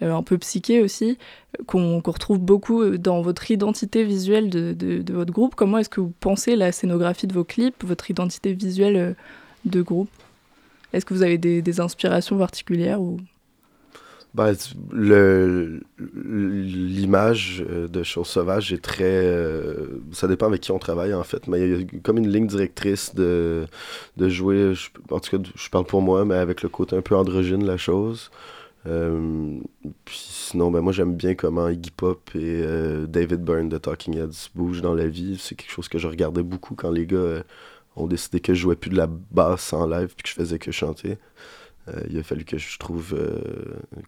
un 0.00 0.22
peu 0.22 0.38
psyché 0.38 0.82
aussi 0.82 1.18
qu'on 1.66 2.00
retrouve 2.00 2.38
beaucoup 2.38 2.96
dans 2.98 3.22
votre 3.22 3.50
identité 3.50 4.04
visuelle 4.04 4.50
de, 4.50 4.72
de, 4.72 5.12
votre 5.12 5.32
groupe 5.32 5.54
comment 5.54 5.78
est-ce 5.78 5.88
que 5.88 6.00
vous 6.00 6.12
pensez 6.20 6.56
la 6.56 6.72
scénographie 6.72 7.26
de 7.26 7.34
vos 7.34 7.44
clips 7.44 7.84
votre 7.84 8.10
identité 8.10 8.52
visuelle 8.52 9.16
de 9.64 9.82
groupe? 9.82 10.10
Est-ce 10.92 11.04
que 11.04 11.14
vous 11.14 11.22
avez 11.22 11.38
des, 11.38 11.62
des 11.62 11.80
inspirations 11.80 12.38
particulières 12.38 13.00
ou? 13.00 13.18
Ben, 14.36 14.54
l'image 16.14 17.64
euh, 17.66 17.88
de 17.88 18.02
Chose 18.02 18.26
Sauvage 18.26 18.70
est 18.70 18.84
très. 18.84 19.04
euh, 19.06 19.98
ça 20.12 20.28
dépend 20.28 20.44
avec 20.44 20.60
qui 20.60 20.72
on 20.72 20.78
travaille, 20.78 21.14
en 21.14 21.24
fait. 21.24 21.48
Mais 21.48 21.66
il 21.66 21.80
y 21.80 21.82
a 21.82 21.86
comme 22.02 22.18
une 22.18 22.28
ligne 22.28 22.46
directrice 22.46 23.14
de, 23.14 23.64
de 24.18 24.28
jouer. 24.28 24.74
en 25.10 25.20
tout 25.20 25.38
cas, 25.38 25.50
je 25.54 25.70
parle 25.70 25.86
pour 25.86 26.02
moi, 26.02 26.26
mais 26.26 26.34
avec 26.34 26.60
le 26.62 26.68
côté 26.68 26.94
un 26.96 27.00
peu 27.00 27.16
androgyne 27.16 27.60
de 27.60 27.66
la 27.66 27.78
chose. 27.78 28.30
Euh, 28.86 29.58
puis 30.04 30.18
sinon, 30.18 30.70
ben, 30.70 30.82
moi, 30.82 30.92
j'aime 30.92 31.14
bien 31.16 31.34
comment 31.34 31.68
Iggy 31.70 31.90
Pop 31.90 32.30
et 32.34 32.62
David 33.08 33.42
Byrne 33.42 33.70
de 33.70 33.78
Talking 33.78 34.18
Heads 34.18 34.50
bougent 34.54 34.82
dans 34.82 34.94
la 34.94 35.08
vie. 35.08 35.38
C'est 35.40 35.54
quelque 35.54 35.72
chose 35.72 35.88
que 35.88 35.96
je 35.98 36.08
regardais 36.08 36.42
beaucoup 36.42 36.74
quand 36.74 36.90
les 36.90 37.06
gars 37.06 37.42
ont 37.96 38.06
décidé 38.06 38.40
que 38.40 38.52
je 38.52 38.60
jouais 38.60 38.76
plus 38.76 38.90
de 38.90 38.96
la 38.98 39.06
basse 39.06 39.72
en 39.72 39.86
live 39.86 40.08
puis 40.14 40.24
que 40.24 40.28
je 40.28 40.34
faisais 40.34 40.58
que 40.58 40.72
chanter. 40.72 41.16
Euh, 41.88 42.00
il 42.10 42.18
a 42.18 42.22
fallu 42.24 42.44
que 42.44 42.58
je 42.58 42.78
trouve 42.78 43.14
euh, 43.14 43.38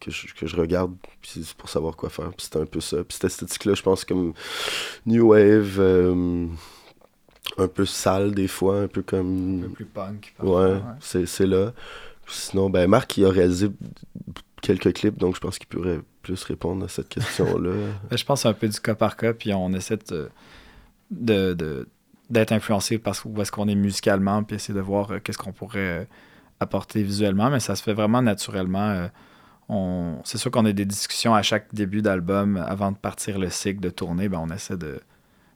que, 0.01 0.11
je, 0.11 0.35
que 0.35 0.47
je 0.47 0.57
regarde 0.57 0.95
pour 1.57 1.69
savoir 1.69 1.95
quoi 1.97 2.09
faire. 2.11 2.31
Puis 2.31 2.45
c'était 2.47 2.59
un 2.59 2.67
peu 2.67 2.81
ça. 2.81 2.99
Puis 3.05 3.15
cette 3.15 3.25
esthétique-là, 3.25 3.75
je 3.75 3.83
pense 3.83 4.05
comme 4.05 4.33
New 5.07 5.29
Wave, 5.29 5.77
euh, 5.79 6.47
un 7.57 7.69
peu 7.69 7.87
sale 7.87 8.35
des 8.35 8.49
fois, 8.49 8.81
un 8.83 8.89
peu 8.89 9.01
Un 9.01 9.05
comme. 9.05 9.61
peu 9.63 9.69
plus 9.69 9.85
punk. 9.85 10.35
Ouais, 10.41 10.47
parfois, 10.47 10.97
c'est 11.01 11.27
c'est 11.27 11.47
là. 11.47 11.73
Sinon, 12.27 12.69
ben 12.69 12.89
Marc, 12.89 13.17
il 13.17 13.25
a 13.25 13.31
réalisé 13.31 13.71
quelques 14.61 14.93
clips, 14.93 15.17
donc 15.17 15.35
je 15.37 15.41
pense 15.41 15.59
qu'il 15.59 15.69
pourrait 15.69 16.01
plus 16.23 16.43
répondre 16.45 16.85
à 16.85 16.89
cette 16.89 17.09
question-là. 17.09 17.71
Ben, 18.11 18.17
Je 18.19 18.25
pense 18.25 18.45
un 18.45 18.53
peu 18.53 18.69
du 18.69 18.79
cas 18.81 18.95
par 18.95 19.17
cas, 19.17 19.33
puis 19.33 19.55
on 19.55 19.73
essaie 19.73 19.97
de, 20.11 20.29
de- 21.55 21.89
d'être 22.29 22.53
influencé 22.53 22.99
par 22.99 23.15
où 23.25 23.41
est-ce 23.41 23.51
qu'on 23.53 23.69
est 23.69 23.75
musicalement, 23.75 24.43
puis 24.43 24.57
essayer 24.57 24.75
de 24.75 24.81
voir 24.83 25.23
qu'est-ce 25.23 25.39
qu'on 25.39 25.53
pourrait 25.53 26.07
apporter 26.61 27.03
visuellement, 27.03 27.51
mais 27.51 27.61
ça 27.61 27.77
se 27.77 27.83
fait 27.83 27.93
vraiment 27.95 28.23
naturellement. 28.23 28.89
euh, 28.91 29.09
on, 29.69 30.17
c'est 30.25 30.39
sûr 30.39 30.51
qu'on 30.51 30.65
a 30.65 30.73
des 30.73 30.85
discussions 30.87 31.35
à 31.35 31.43
chaque 31.43 31.75
début 31.75 32.01
d'album 32.03 32.57
avant 32.57 32.91
de 32.93 32.97
partir 32.97 33.39
le 33.39 33.51
cycle 33.51 33.81
de 33.81 33.91
tournée, 33.91 34.29
ben 34.31 34.39
on 34.43 34.51
essaie 34.53 34.77
de, 34.79 35.01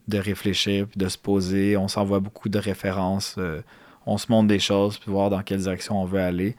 de 0.09 0.19
réfléchir, 0.19 0.87
puis 0.87 0.99
de 0.99 1.09
se 1.09 1.17
poser, 1.19 1.77
on 1.79 1.89
s'envoie 1.89 2.21
beaucoup 2.21 2.49
de 2.51 2.59
références, 2.59 3.37
euh, 3.39 3.63
on 4.05 4.19
se 4.19 4.27
montre 4.31 4.49
des 4.49 4.59
choses, 4.59 4.99
puis 4.99 5.11
voir 5.11 5.31
dans 5.31 5.43
quelle 5.43 5.61
direction 5.61 6.01
on 6.03 6.05
veut 6.05 6.21
aller. 6.21 6.57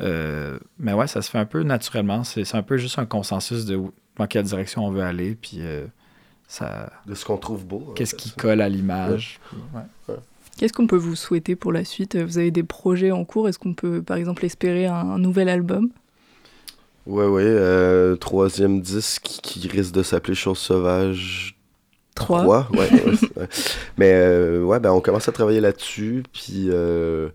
Euh, 0.00 0.58
mais 0.78 0.92
ouais, 0.94 1.06
ça 1.06 1.20
se 1.22 1.30
fait 1.30 1.38
un 1.38 1.44
peu 1.44 1.62
naturellement. 1.62 2.24
C'est, 2.24 2.44
c'est 2.44 2.56
un 2.56 2.62
peu 2.62 2.76
juste 2.78 2.98
un 2.98 3.04
consensus 3.06 3.66
de 3.66 3.76
où- 3.76 3.92
dans 4.16 4.26
quelle 4.26 4.44
direction 4.44 4.84
on 4.86 4.90
veut 4.90 5.02
aller, 5.02 5.34
puis 5.36 5.58
euh, 5.60 5.86
ça, 6.48 6.90
De 7.06 7.14
ce 7.14 7.24
qu'on 7.24 7.36
trouve 7.36 7.64
beau. 7.66 7.92
qu'est-ce 7.94 8.14
qui 8.14 8.30
colle 8.32 8.62
à 8.62 8.68
l'image. 8.68 9.38
ouais. 10.08 10.14
Qu'est-ce 10.60 10.74
qu'on 10.74 10.86
peut 10.86 10.96
vous 10.96 11.16
souhaiter 11.16 11.56
pour 11.56 11.72
la 11.72 11.86
suite? 11.86 12.18
Vous 12.18 12.36
avez 12.36 12.50
des 12.50 12.62
projets 12.62 13.12
en 13.12 13.24
cours? 13.24 13.48
Est-ce 13.48 13.58
qu'on 13.58 13.72
peut 13.72 14.02
par 14.02 14.18
exemple 14.18 14.44
espérer 14.44 14.84
un, 14.84 14.92
un 14.92 15.18
nouvel 15.18 15.48
album? 15.48 15.88
Ouais, 17.06 17.24
ouais. 17.24 17.42
euh, 17.46 18.14
troisième 18.16 18.82
disque 18.82 19.22
qui, 19.22 19.66
risque 19.68 19.94
de 19.94 20.02
s'appeler 20.02 20.34
Chose 20.34 20.58
Sauvage 20.58 21.56
Trois. 22.14 22.42
3. 22.42 22.68
Ouais, 22.72 22.78
ouais, 22.78 23.04
ouais. 23.36 23.48
Mais 23.96 24.12
euh, 24.12 24.62
ouais, 24.62 24.80
ben 24.80 24.92
on 24.92 25.00
commence 25.00 25.26
à 25.30 25.32
travailler 25.32 25.60
là-dessus. 25.60 26.24
Puis 26.30 26.68
euh, 26.68 27.30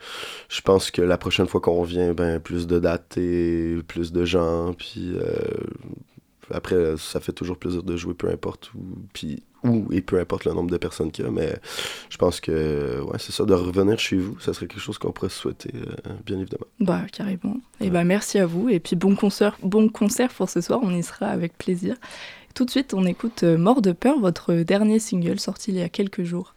je 0.47 0.61
pense 0.61 0.91
que 0.91 1.01
la 1.01 1.17
prochaine 1.17 1.47
fois 1.47 1.61
qu'on 1.61 1.81
revient, 1.81 2.13
ben 2.15 2.39
plus 2.39 2.67
de 2.67 2.77
dates 2.77 3.17
et 3.17 3.77
plus 3.87 4.11
de 4.11 4.23
gens. 4.23 4.73
Puis 4.77 5.15
euh, 5.15 5.33
après, 6.51 6.95
ça 6.97 7.19
fait 7.19 7.31
toujours 7.31 7.57
plaisir 7.57 7.83
de 7.83 7.97
jouer, 7.97 8.13
peu 8.13 8.29
importe 8.29 8.73
où. 8.73 8.83
Puis 9.13 9.43
où 9.65 9.91
et 9.91 10.01
peu 10.01 10.19
importe 10.19 10.45
le 10.45 10.53
nombre 10.53 10.69
de 10.69 10.77
personnes 10.77 11.11
qu'il 11.11 11.25
y 11.25 11.27
a. 11.27 11.31
Mais 11.31 11.55
je 12.09 12.17
pense 12.17 12.39
que 12.39 13.01
ouais, 13.01 13.17
c'est 13.19 13.31
ça, 13.31 13.45
de 13.45 13.53
revenir 13.53 13.99
chez 13.99 14.17
vous, 14.17 14.39
ça 14.39 14.53
serait 14.53 14.67
quelque 14.67 14.79
chose 14.79 14.97
qu'on 14.97 15.11
pourrait 15.11 15.29
souhaiter, 15.29 15.71
euh, 15.75 16.13
bien 16.25 16.39
évidemment. 16.39 16.67
Bah 16.79 17.01
carrément. 17.11 17.57
Et 17.81 17.89
bah 17.89 18.03
merci 18.03 18.39
à 18.39 18.45
vous 18.45 18.69
et 18.69 18.79
puis 18.79 18.95
bon 18.95 19.15
concert, 19.15 19.57
bon 19.63 19.89
concert 19.89 20.29
pour 20.29 20.49
ce 20.49 20.61
soir, 20.61 20.79
on 20.83 20.93
y 20.93 21.03
sera 21.03 21.27
avec 21.27 21.57
plaisir. 21.57 21.95
Tout 22.53 22.63
de 22.63 22.71
suite, 22.71 22.93
on 22.93 23.05
écoute 23.05 23.43
euh, 23.43 23.57
Mort 23.57 23.81
de 23.81 23.91
peur, 23.91 24.19
votre 24.19 24.53
dernier 24.53 24.99
single 24.99 25.39
sorti 25.39 25.71
il 25.71 25.77
y 25.77 25.81
a 25.81 25.89
quelques 25.89 26.23
jours. 26.23 26.54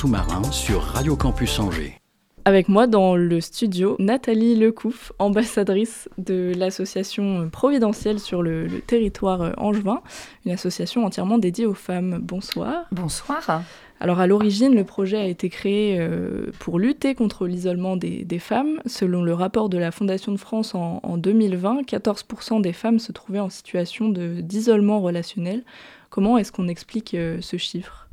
Sous-marin 0.00 0.42
sur 0.50 0.80
Radio 0.80 1.14
Campus 1.14 1.58
Angers. 1.58 2.00
Avec 2.46 2.70
moi 2.70 2.86
dans 2.86 3.16
le 3.16 3.38
studio, 3.42 3.96
Nathalie 3.98 4.56
Lecouf, 4.56 5.12
ambassadrice 5.18 6.08
de 6.16 6.54
l'association 6.56 7.50
Providentielle 7.50 8.18
sur 8.18 8.40
le, 8.40 8.66
le 8.66 8.80
territoire 8.80 9.42
euh, 9.42 9.52
angevin, 9.58 10.00
une 10.46 10.52
association 10.52 11.04
entièrement 11.04 11.36
dédiée 11.36 11.66
aux 11.66 11.74
femmes. 11.74 12.18
Bonsoir. 12.22 12.86
Bonsoir. 12.92 13.62
Alors 14.00 14.20
à 14.20 14.26
l'origine, 14.26 14.74
le 14.74 14.84
projet 14.84 15.18
a 15.18 15.26
été 15.26 15.50
créé 15.50 15.98
euh, 16.00 16.46
pour 16.60 16.78
lutter 16.78 17.14
contre 17.14 17.46
l'isolement 17.46 17.98
des, 17.98 18.24
des 18.24 18.38
femmes. 18.38 18.80
Selon 18.86 19.22
le 19.22 19.34
rapport 19.34 19.68
de 19.68 19.76
la 19.76 19.90
Fondation 19.90 20.32
de 20.32 20.38
France 20.38 20.74
en, 20.74 21.00
en 21.02 21.18
2020, 21.18 21.82
14% 21.82 22.62
des 22.62 22.72
femmes 22.72 23.00
se 23.00 23.12
trouvaient 23.12 23.40
en 23.40 23.50
situation 23.50 24.08
d'isolement 24.08 25.02
relationnel. 25.02 25.62
Comment 26.08 26.38
est-ce 26.38 26.52
qu'on 26.52 26.68
explique 26.68 27.12
euh, 27.12 27.36
ce 27.42 27.58
chiffre? 27.58 28.06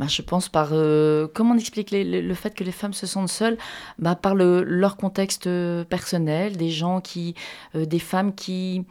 Bah, 0.00 0.06
je 0.08 0.22
pense 0.22 0.48
par 0.48 0.70
euh, 0.72 1.28
comment 1.34 1.52
on 1.52 1.58
explique 1.58 1.90
le, 1.92 2.32
fait 2.32 2.54
que 2.54 2.64
les 2.64 2.72
femmes 2.72 2.94
se 2.94 3.06
sentent 3.06 3.28
seules? 3.28 3.58
Bah, 3.98 4.14
par 4.14 4.34
le, 4.34 4.62
leur 4.62 4.96
contexte 4.96 5.46
euh, 5.46 5.84
personnel, 5.84 6.56
des 6.56 6.70
gens 6.70 7.02
qui, 7.02 7.34
euh, 7.74 7.84
des 7.84 7.98
femmes 7.98 8.34
qui, 8.34 8.86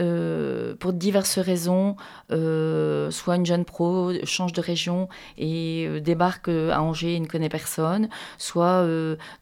euh, 0.00 0.74
pour 0.76 0.92
diverses 0.92 1.38
raisons, 1.38 1.96
euh, 2.32 3.10
soit 3.10 3.36
une 3.36 3.44
jeune 3.44 3.64
pro 3.64 4.12
change 4.24 4.52
de 4.52 4.60
région 4.60 5.08
et 5.36 5.86
euh, 5.86 6.00
débarque 6.00 6.48
à 6.48 6.80
Angers 6.80 7.16
et 7.16 7.20
ne 7.20 7.26
connaît 7.26 7.48
personne, 7.48 8.08
soit 8.38 8.86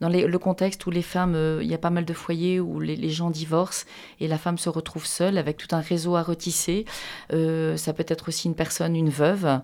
dans 0.01 0.09
le 0.09 0.39
contexte 0.39 0.85
où 0.87 0.91
les 0.91 1.03
femmes, 1.03 1.37
il 1.61 1.67
y 1.67 1.75
a 1.75 1.79
pas 1.79 1.91
mal 1.91 2.05
de 2.05 2.13
foyers 2.13 2.61
où 2.61 2.81
les, 2.81 3.09
gens 3.11 3.31
divorcent 3.31 3.87
et 4.21 4.29
la 4.29 4.39
femme 4.39 4.59
se 4.59 4.69
retrouve 4.69 5.07
seule 5.07 5.39
avec 5.39 5.57
tout 5.57 5.75
un 5.75 5.81
réseau 5.81 6.17
à 6.17 6.23
retisser. 6.23 6.85
Ça 7.31 7.93
peut 7.93 8.05
être 8.09 8.29
aussi 8.29 8.49
une 8.49 8.55
personne, 8.55 8.97
une 8.97 9.11
veuve, 9.11 9.61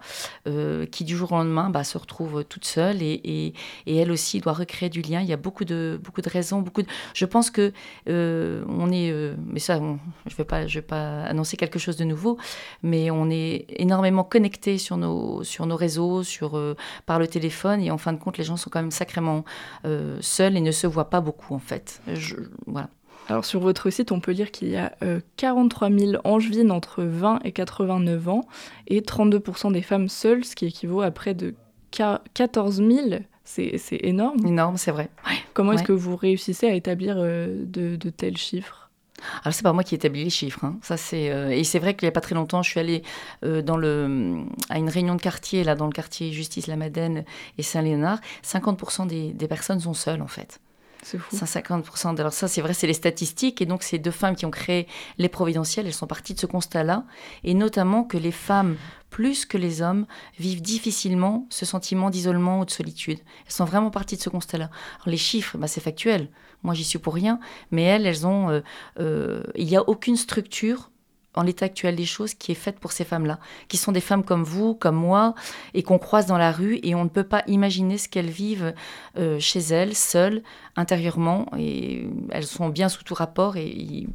qui 0.90 1.04
du 1.04 1.16
jour 1.16 1.32
au 1.32 1.36
lendemain 1.36 1.70
bah, 1.70 1.84
se 1.84 1.98
retrouve 1.98 2.44
toute 2.44 2.64
seule 2.64 3.02
et, 3.02 3.54
elle 3.86 4.10
aussi 4.10 4.40
doit 4.40 4.52
recréer 4.52 4.88
du 4.88 5.02
lien. 5.02 5.20
Il 5.20 5.28
y 5.28 5.32
a 5.32 5.36
beaucoup 5.36 5.64
de, 5.64 5.98
beaucoup 6.02 6.20
de 6.20 6.28
raisons. 6.28 6.60
Beaucoup. 6.60 6.82
Je 7.14 7.24
pense 7.24 7.50
que 7.50 7.72
on 8.06 8.92
est, 8.92 9.34
mais 9.46 9.60
ça, 9.60 9.76
je 9.76 9.82
ne 9.82 10.36
vais, 10.36 10.44
pas- 10.44 10.66
je 10.66 10.80
pas 10.84 11.22
annoncer 11.24 11.56
quelque 11.56 11.78
chose 11.78 11.96
de 11.96 12.04
nouveau, 12.04 12.38
mais 12.82 13.10
on 13.10 13.30
est 13.30 13.66
énormément 13.70 14.24
connectés 14.24 14.78
sur 14.78 14.96
nos, 14.96 15.42
sur 15.42 15.66
nos 15.66 15.76
réseaux, 15.76 16.22
sur, 16.22 16.56
euh, 16.56 16.76
par 17.06 17.18
le 17.18 17.26
téléphone 17.26 17.80
et 17.82 17.90
en 17.90 17.98
fin 17.98 18.12
de 18.12 18.18
compte, 18.18 18.38
les 18.38 18.44
gens 18.44 18.56
sont 18.56 18.70
quand 18.70 18.80
même 18.80 18.90
sacrément 18.90 19.44
euh, 19.84 20.16
seuls 20.20 20.56
et 20.56 20.60
ne 20.60 20.70
se 20.72 20.86
voient 20.86 21.10
pas 21.10 21.20
beaucoup 21.20 21.54
en 21.54 21.58
fait. 21.58 22.00
Je- 22.12 22.36
voilà. 22.66 22.88
Alors 23.28 23.44
sur 23.46 23.58
votre 23.60 23.88
site, 23.88 24.12
on 24.12 24.20
peut 24.20 24.32
lire 24.32 24.50
qu'il 24.50 24.68
y 24.68 24.76
a 24.76 24.92
euh, 25.02 25.18
43 25.38 25.90
000 25.90 26.12
angevines 26.24 26.70
entre 26.70 27.02
20 27.02 27.40
et 27.44 27.52
89 27.52 28.28
ans 28.28 28.42
et 28.86 29.00
32% 29.00 29.72
des 29.72 29.80
femmes 29.80 30.08
seules, 30.10 30.44
ce 30.44 30.54
qui 30.54 30.66
équivaut 30.66 31.00
à 31.00 31.10
près 31.10 31.32
de 31.32 31.54
qua- 31.90 32.20
14 32.34 32.76
000. 32.86 32.90
C'est 33.46 33.78
énorme. 34.02 34.38
Énorme, 34.46 34.76
c'est 34.78 34.90
vrai. 34.90 35.08
Ouais. 35.26 35.36
Comment 35.54 35.72
est-ce 35.72 35.82
que 35.82 35.92
vous 35.92 36.16
réussissez 36.16 36.66
à 36.66 36.74
établir 36.74 37.16
euh, 37.18 37.62
de, 37.66 37.96
de 37.96 38.10
tels 38.10 38.36
chiffres? 38.38 38.83
Alors 39.42 39.54
c'est 39.54 39.62
pas 39.62 39.72
moi 39.72 39.84
qui 39.84 39.94
établis 39.94 40.24
les 40.24 40.30
chiffres, 40.30 40.64
hein. 40.64 40.76
ça 40.82 40.96
c'est 40.96 41.30
euh, 41.30 41.50
et 41.50 41.64
c'est 41.64 41.78
vrai 41.78 41.94
qu'il 41.94 42.06
y 42.06 42.08
a 42.08 42.12
pas 42.12 42.20
très 42.20 42.34
longtemps, 42.34 42.62
je 42.62 42.70
suis 42.70 42.80
allée 42.80 43.02
euh, 43.44 43.62
dans 43.62 43.76
le 43.76 44.44
à 44.68 44.78
une 44.78 44.88
réunion 44.88 45.14
de 45.14 45.20
quartier 45.20 45.64
là 45.64 45.74
dans 45.74 45.86
le 45.86 45.92
quartier 45.92 46.32
Justice 46.32 46.66
la 46.66 46.76
Madeleine 46.76 47.24
et 47.58 47.62
Saint-Léonard, 47.62 48.20
50% 48.44 49.06
des, 49.06 49.32
des 49.32 49.48
personnes 49.48 49.80
sont 49.80 49.94
seules 49.94 50.22
en 50.22 50.28
fait. 50.28 50.60
C'est 51.04 51.18
fou. 51.18 51.36
150%. 51.36 52.18
Alors 52.18 52.32
ça, 52.32 52.48
c'est 52.48 52.62
vrai, 52.62 52.72
c'est 52.72 52.86
les 52.86 52.94
statistiques. 52.94 53.60
Et 53.60 53.66
donc, 53.66 53.82
ces 53.82 53.98
deux 53.98 54.10
femmes 54.10 54.34
qui 54.34 54.46
ont 54.46 54.50
créé 54.50 54.88
les 55.18 55.28
providentielles, 55.28 55.86
elles 55.86 55.92
sont 55.92 56.06
parties 56.06 56.32
de 56.32 56.40
ce 56.40 56.46
constat-là. 56.46 57.04
Et 57.44 57.52
notamment 57.52 58.04
que 58.04 58.16
les 58.16 58.32
femmes, 58.32 58.76
plus 59.10 59.44
que 59.44 59.58
les 59.58 59.82
hommes, 59.82 60.06
vivent 60.38 60.62
difficilement 60.62 61.46
ce 61.50 61.66
sentiment 61.66 62.08
d'isolement 62.08 62.60
ou 62.60 62.64
de 62.64 62.70
solitude. 62.70 63.18
Elles 63.44 63.52
sont 63.52 63.66
vraiment 63.66 63.90
parties 63.90 64.16
de 64.16 64.22
ce 64.22 64.30
constat-là. 64.30 64.70
Alors, 64.96 65.08
les 65.08 65.18
chiffres, 65.18 65.58
bah, 65.58 65.66
c'est 65.66 65.82
factuel. 65.82 66.30
Moi, 66.64 66.74
j'y 66.74 66.84
suis 66.84 66.98
pour 66.98 67.14
rien. 67.14 67.38
Mais 67.70 67.84
elles, 67.84 68.06
elles 68.06 68.26
ont... 68.26 68.50
euh, 68.50 68.60
euh, 68.98 69.44
il 69.54 69.66
n'y 69.66 69.76
a 69.76 69.88
aucune 69.88 70.16
structure 70.16 70.90
en 71.36 71.42
l'état 71.42 71.66
actuel 71.66 71.96
des 71.96 72.04
choses 72.04 72.32
qui 72.34 72.52
est 72.52 72.54
faite 72.54 72.78
pour 72.78 72.92
ces 72.92 73.04
femmes-là, 73.04 73.40
qui 73.66 73.76
sont 73.76 73.90
des 73.90 74.00
femmes 74.00 74.22
comme 74.22 74.44
vous, 74.44 74.76
comme 74.76 74.94
moi, 74.94 75.34
et 75.74 75.82
qu'on 75.82 75.98
croise 75.98 76.26
dans 76.26 76.38
la 76.38 76.52
rue, 76.52 76.78
et 76.84 76.94
on 76.94 77.02
ne 77.02 77.08
peut 77.08 77.24
pas 77.24 77.42
imaginer 77.48 77.98
ce 77.98 78.08
qu'elles 78.08 78.30
vivent 78.30 78.72
euh, 79.18 79.40
chez 79.40 79.58
elles, 79.58 79.96
seules, 79.96 80.44
intérieurement, 80.76 81.46
et 81.58 82.06
elles 82.30 82.46
sont 82.46 82.68
bien 82.68 82.88
sous 82.88 83.02
tout 83.02 83.14
rapport, 83.14 83.56
et, 83.56 84.06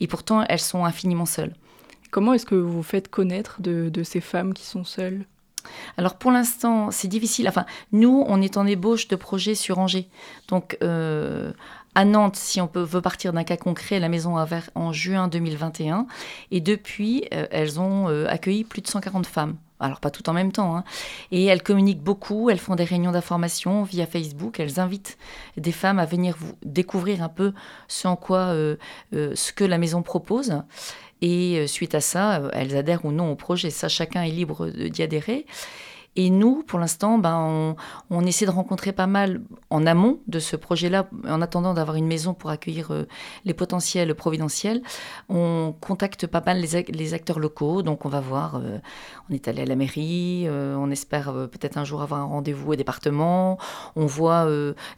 et 0.00 0.06
pourtant 0.08 0.44
elles 0.48 0.58
sont 0.58 0.84
infiniment 0.84 1.26
seules. 1.26 1.54
Comment 2.10 2.32
est-ce 2.32 2.46
que 2.46 2.56
vous 2.56 2.82
faites 2.82 3.08
connaître 3.08 3.62
de, 3.62 3.88
de 3.88 4.02
ces 4.02 4.20
femmes 4.20 4.52
qui 4.52 4.64
sont 4.64 4.82
seules? 4.82 5.26
Alors 5.96 6.16
pour 6.16 6.32
l'instant, 6.32 6.90
c'est 6.90 7.08
difficile. 7.08 7.48
Enfin, 7.48 7.66
nous, 7.92 8.24
on 8.26 8.42
est 8.42 8.56
en 8.56 8.66
ébauche 8.66 9.06
de 9.08 9.16
projets 9.16 9.54
sur 9.54 9.78
Angers. 9.78 10.08
Donc, 10.48 10.76
euh, 10.82 11.52
à 11.94 12.04
Nantes, 12.04 12.36
si 12.36 12.60
on 12.60 12.68
veut 12.74 13.00
partir 13.00 13.32
d'un 13.32 13.44
cas 13.44 13.56
concret, 13.56 14.00
la 14.00 14.08
maison 14.08 14.36
a 14.36 14.44
ouvert 14.44 14.70
en 14.74 14.92
juin 14.92 15.28
2021. 15.28 16.06
Et 16.50 16.60
depuis, 16.60 17.24
euh, 17.32 17.46
elles 17.50 17.78
ont 17.80 18.08
euh, 18.08 18.26
accueilli 18.28 18.64
plus 18.64 18.82
de 18.82 18.88
140 18.88 19.26
femmes. 19.26 19.56
Alors 19.80 20.00
pas 20.00 20.10
tout 20.10 20.28
en 20.28 20.32
même 20.32 20.52
temps. 20.52 20.76
hein. 20.76 20.84
Et 21.30 21.44
elles 21.44 21.62
communiquent 21.62 22.02
beaucoup, 22.02 22.48
elles 22.50 22.58
font 22.58 22.74
des 22.74 22.84
réunions 22.84 23.12
d'information 23.12 23.82
via 23.82 24.06
Facebook, 24.06 24.58
elles 24.58 24.80
invitent 24.80 25.18
des 25.56 25.72
femmes 25.72 25.98
à 25.98 26.06
venir 26.06 26.36
vous 26.38 26.54
découvrir 26.64 27.22
un 27.22 27.28
peu 27.28 27.52
ce 27.88 28.08
euh, 28.30 28.76
ce 29.10 29.52
que 29.52 29.64
la 29.64 29.78
maison 29.78 30.02
propose. 30.02 30.62
Et 31.22 31.66
suite 31.66 31.94
à 31.94 32.00
ça, 32.00 32.42
elles 32.52 32.76
adhèrent 32.76 33.04
ou 33.04 33.12
non 33.12 33.30
au 33.32 33.34
projet. 33.34 33.70
Ça, 33.70 33.88
chacun 33.88 34.22
est 34.22 34.30
libre 34.30 34.68
d'y 34.68 35.02
adhérer. 35.02 35.46
Et 36.16 36.30
nous, 36.30 36.62
pour 36.62 36.78
l'instant, 36.78 37.18
ben, 37.18 37.76
on, 38.08 38.24
essaie 38.24 38.46
de 38.46 38.50
rencontrer 38.50 38.92
pas 38.92 39.08
mal 39.08 39.40
en 39.70 39.84
amont 39.84 40.20
de 40.28 40.38
ce 40.38 40.54
projet-là, 40.54 41.08
en 41.28 41.42
attendant 41.42 41.74
d'avoir 41.74 41.96
une 41.96 42.06
maison 42.06 42.34
pour 42.34 42.50
accueillir 42.50 42.92
euh, 42.92 43.08
les 43.44 43.52
potentiels 43.52 44.14
providentiels. 44.14 44.80
On 45.28 45.74
contacte 45.80 46.28
pas 46.28 46.40
mal 46.40 46.60
les, 46.60 46.76
ac- 46.76 46.94
les 46.94 47.14
acteurs 47.14 47.40
locaux, 47.40 47.82
donc 47.82 48.04
on 48.06 48.08
va 48.08 48.20
voir. 48.20 48.56
euh, 48.56 48.78
on 49.28 49.34
est 49.34 49.48
allé 49.48 49.62
à 49.62 49.66
la 49.66 49.74
mairie, 49.74 50.44
euh, 50.46 50.76
on 50.78 50.90
espère 50.90 51.32
peut-être 51.50 51.78
un 51.78 51.84
jour 51.84 52.00
avoir 52.00 52.20
un 52.20 52.24
rendez-vous 52.26 52.72
au 52.72 52.76
département. 52.76 53.58
On 53.96 54.06
voit 54.06 54.46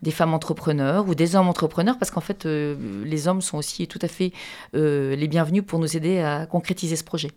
des 0.02 0.10
femmes 0.10 0.34
entrepreneurs 0.34 1.08
ou 1.08 1.14
des 1.14 1.34
hommes 1.36 1.48
entrepreneurs, 1.48 1.96
parce 1.98 2.10
qu'en 2.10 2.20
fait, 2.20 2.44
les 2.44 3.28
hommes 3.28 3.40
sont 3.40 3.58
aussi 3.58 3.86
tout 3.86 3.98
à 4.02 4.08
fait 4.08 4.32
les 4.74 5.28
bienvenus 5.28 5.64
pour 5.64 5.78
nous 5.78 5.96
aider 5.96 6.20
à 6.20 6.46
concrétiser 6.46 6.96
ce 6.96 7.04
projet. 7.04 7.30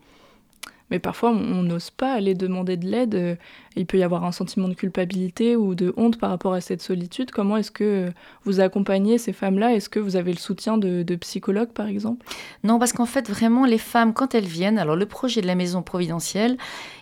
Mais 0.91 0.99
parfois, 0.99 1.32
on 1.32 1.63
n'ose 1.63 1.91
pas 1.91 2.13
aller 2.13 2.34
demander 2.34 2.78
de 2.78 2.88
l'aide. 2.88 3.38
Il 3.75 3.86
peut 3.86 3.97
y 3.97 4.04
avoir 4.04 4.23
un 4.23 4.32
sentiment 4.32 4.67
de 4.67 4.73
culpabilité 4.73 5.56
ou 5.56 5.75
de 5.75 5.93
honte 5.97 6.17
par 6.17 6.30
rapport 6.30 6.54
à 6.54 6.62
cette 6.62 6.82
solitude. 6.82 7.32
Comment 7.32 7.58
est-ce 7.58 7.71
que 7.71 8.12
vous 8.43 8.60
accompagnez 8.60 9.17
ces 9.17 9.34
femmes-là? 9.34 9.75
Est-ce 9.75 9.89
que 9.89 9.99
vous 9.99 10.15
avez 10.15 10.32
le 10.32 10.39
soutien 10.39 10.78
de 10.78 11.15
psychologues, 11.15 11.71
par 11.71 11.88
exemple? 11.88 12.25
Non, 12.63 12.80
parce 12.80 12.93
qu'en 12.93 13.06
fait, 13.06 13.30
vraiment, 13.30 13.65
les 13.65 13.78
femmes, 13.78 14.13
quand 14.13 14.34
elles 14.34 14.45
viennent, 14.45 14.80
alors 14.80 14.95
le 14.95 15.06
projet 15.06 15.41
de 15.41 15.47
la 15.47 15.56
maison 15.56 15.84
providentielle, 15.84 16.58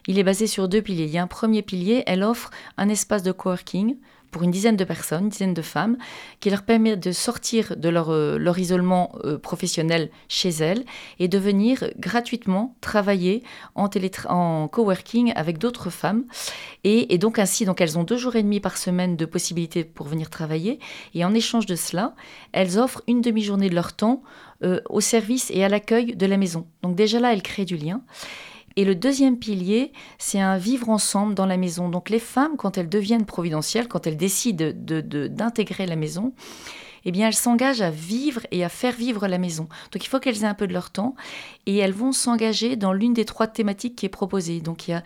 il 0.07 0.19
est 0.19 0.23
basé 0.23 0.47
sur 0.47 0.67
deux 0.67 0.81
piliers. 0.81 1.05
Il 1.05 1.11
y 1.11 1.17
a 1.17 1.23
un 1.23 1.27
premier 1.27 1.61
pilier, 1.61 2.03
elle 2.07 2.23
offre 2.23 2.51
un 2.77 2.89
espace 2.89 3.23
de 3.23 3.31
coworking 3.31 3.97
pour 4.31 4.43
une 4.43 4.51
dizaine 4.51 4.75
de 4.75 4.83
personnes, 4.83 5.25
une 5.25 5.29
dizaine 5.29 5.53
de 5.53 5.61
femmes, 5.61 5.97
qui 6.39 6.49
leur 6.49 6.63
permet 6.63 6.95
de 6.95 7.11
sortir 7.11 7.75
de 7.77 7.89
leur, 7.89 8.09
euh, 8.09 8.53
isolement 8.57 9.15
euh, 9.23 9.37
professionnel 9.37 10.09
chez 10.27 10.49
elles 10.49 10.83
et 11.19 11.27
de 11.27 11.37
venir 11.37 11.89
gratuitement 11.97 12.75
travailler 12.81 13.43
en, 13.75 14.67
coworking 14.67 15.33
avec 15.35 15.57
d'autres 15.57 15.89
femmes. 15.89 16.25
Et, 16.83 17.13
et 17.13 17.17
donc 17.17 17.39
ainsi, 17.39 17.65
donc 17.65 17.81
elles 17.81 17.97
ont 17.97 18.03
deux 18.03 18.17
jours 18.17 18.35
et 18.35 18.43
demi 18.43 18.59
par 18.59 18.77
semaine 18.77 19.15
de 19.15 19.25
possibilités 19.25 19.83
pour 19.83 20.07
venir 20.07 20.29
travailler. 20.29 20.79
Et 21.13 21.23
en 21.25 21.33
échange 21.33 21.65
de 21.65 21.75
cela, 21.75 22.15
elles 22.51 22.79
offrent 22.79 23.01
une 23.07 23.21
demi-journée 23.21 23.69
de 23.69 23.75
leur 23.75 23.93
temps 23.93 24.23
euh, 24.63 24.81
au 24.89 25.01
service 25.01 25.51
et 25.53 25.63
à 25.63 25.69
l'accueil 25.69 26.15
de 26.15 26.25
la 26.25 26.35
maison. 26.35 26.65
Donc 26.81 26.95
déjà 26.95 27.19
là, 27.19 27.31
elles 27.31 27.43
créent 27.43 27.63
du 27.63 27.77
lien. 27.77 28.01
Et 28.77 28.85
le 28.85 28.95
deuxième 28.95 29.37
pilier, 29.37 29.91
c'est 30.17 30.39
un 30.39 30.57
vivre 30.57 30.89
ensemble 30.89 31.33
dans 31.33 31.47
la 31.47 31.57
maison. 31.57 31.89
Donc 31.89 32.09
les 32.09 32.19
femmes, 32.19 32.55
quand 32.57 32.77
elles 32.77 32.87
deviennent 32.87 33.25
providentielles, 33.25 33.89
quand 33.89 34.07
elles 34.07 34.15
décident 34.17 34.71
de- 34.73 35.01
de- 35.01 35.27
d'intégrer 35.27 35.85
la 35.85 35.97
maison, 35.97 36.31
eh 37.03 37.11
bien, 37.11 37.27
elles 37.27 37.33
s'engagent 37.33 37.81
à 37.81 37.89
vivre 37.89 38.41
et 38.51 38.63
à 38.63 38.69
faire 38.69 38.93
vivre 38.93 39.27
la 39.27 39.37
maison. 39.37 39.69
Donc, 39.91 40.03
il 40.03 40.07
faut 40.09 40.19
qu'elles 40.19 40.43
aient 40.43 40.47
un 40.47 40.53
peu 40.53 40.67
de 40.67 40.73
leur 40.73 40.89
temps 40.89 41.15
et 41.65 41.77
elles 41.77 41.93
vont 41.93 42.11
s'engager 42.11 42.75
dans 42.75 42.91
l'une 42.91 43.13
des 43.13 43.23
trois 43.23 43.47
thématiques 43.47 43.95
qui 43.95 44.05
est 44.05 44.09
proposée. 44.09 44.59
Donc, 44.59 44.87
il 44.87 44.91
y 44.91 44.93
a 44.93 45.03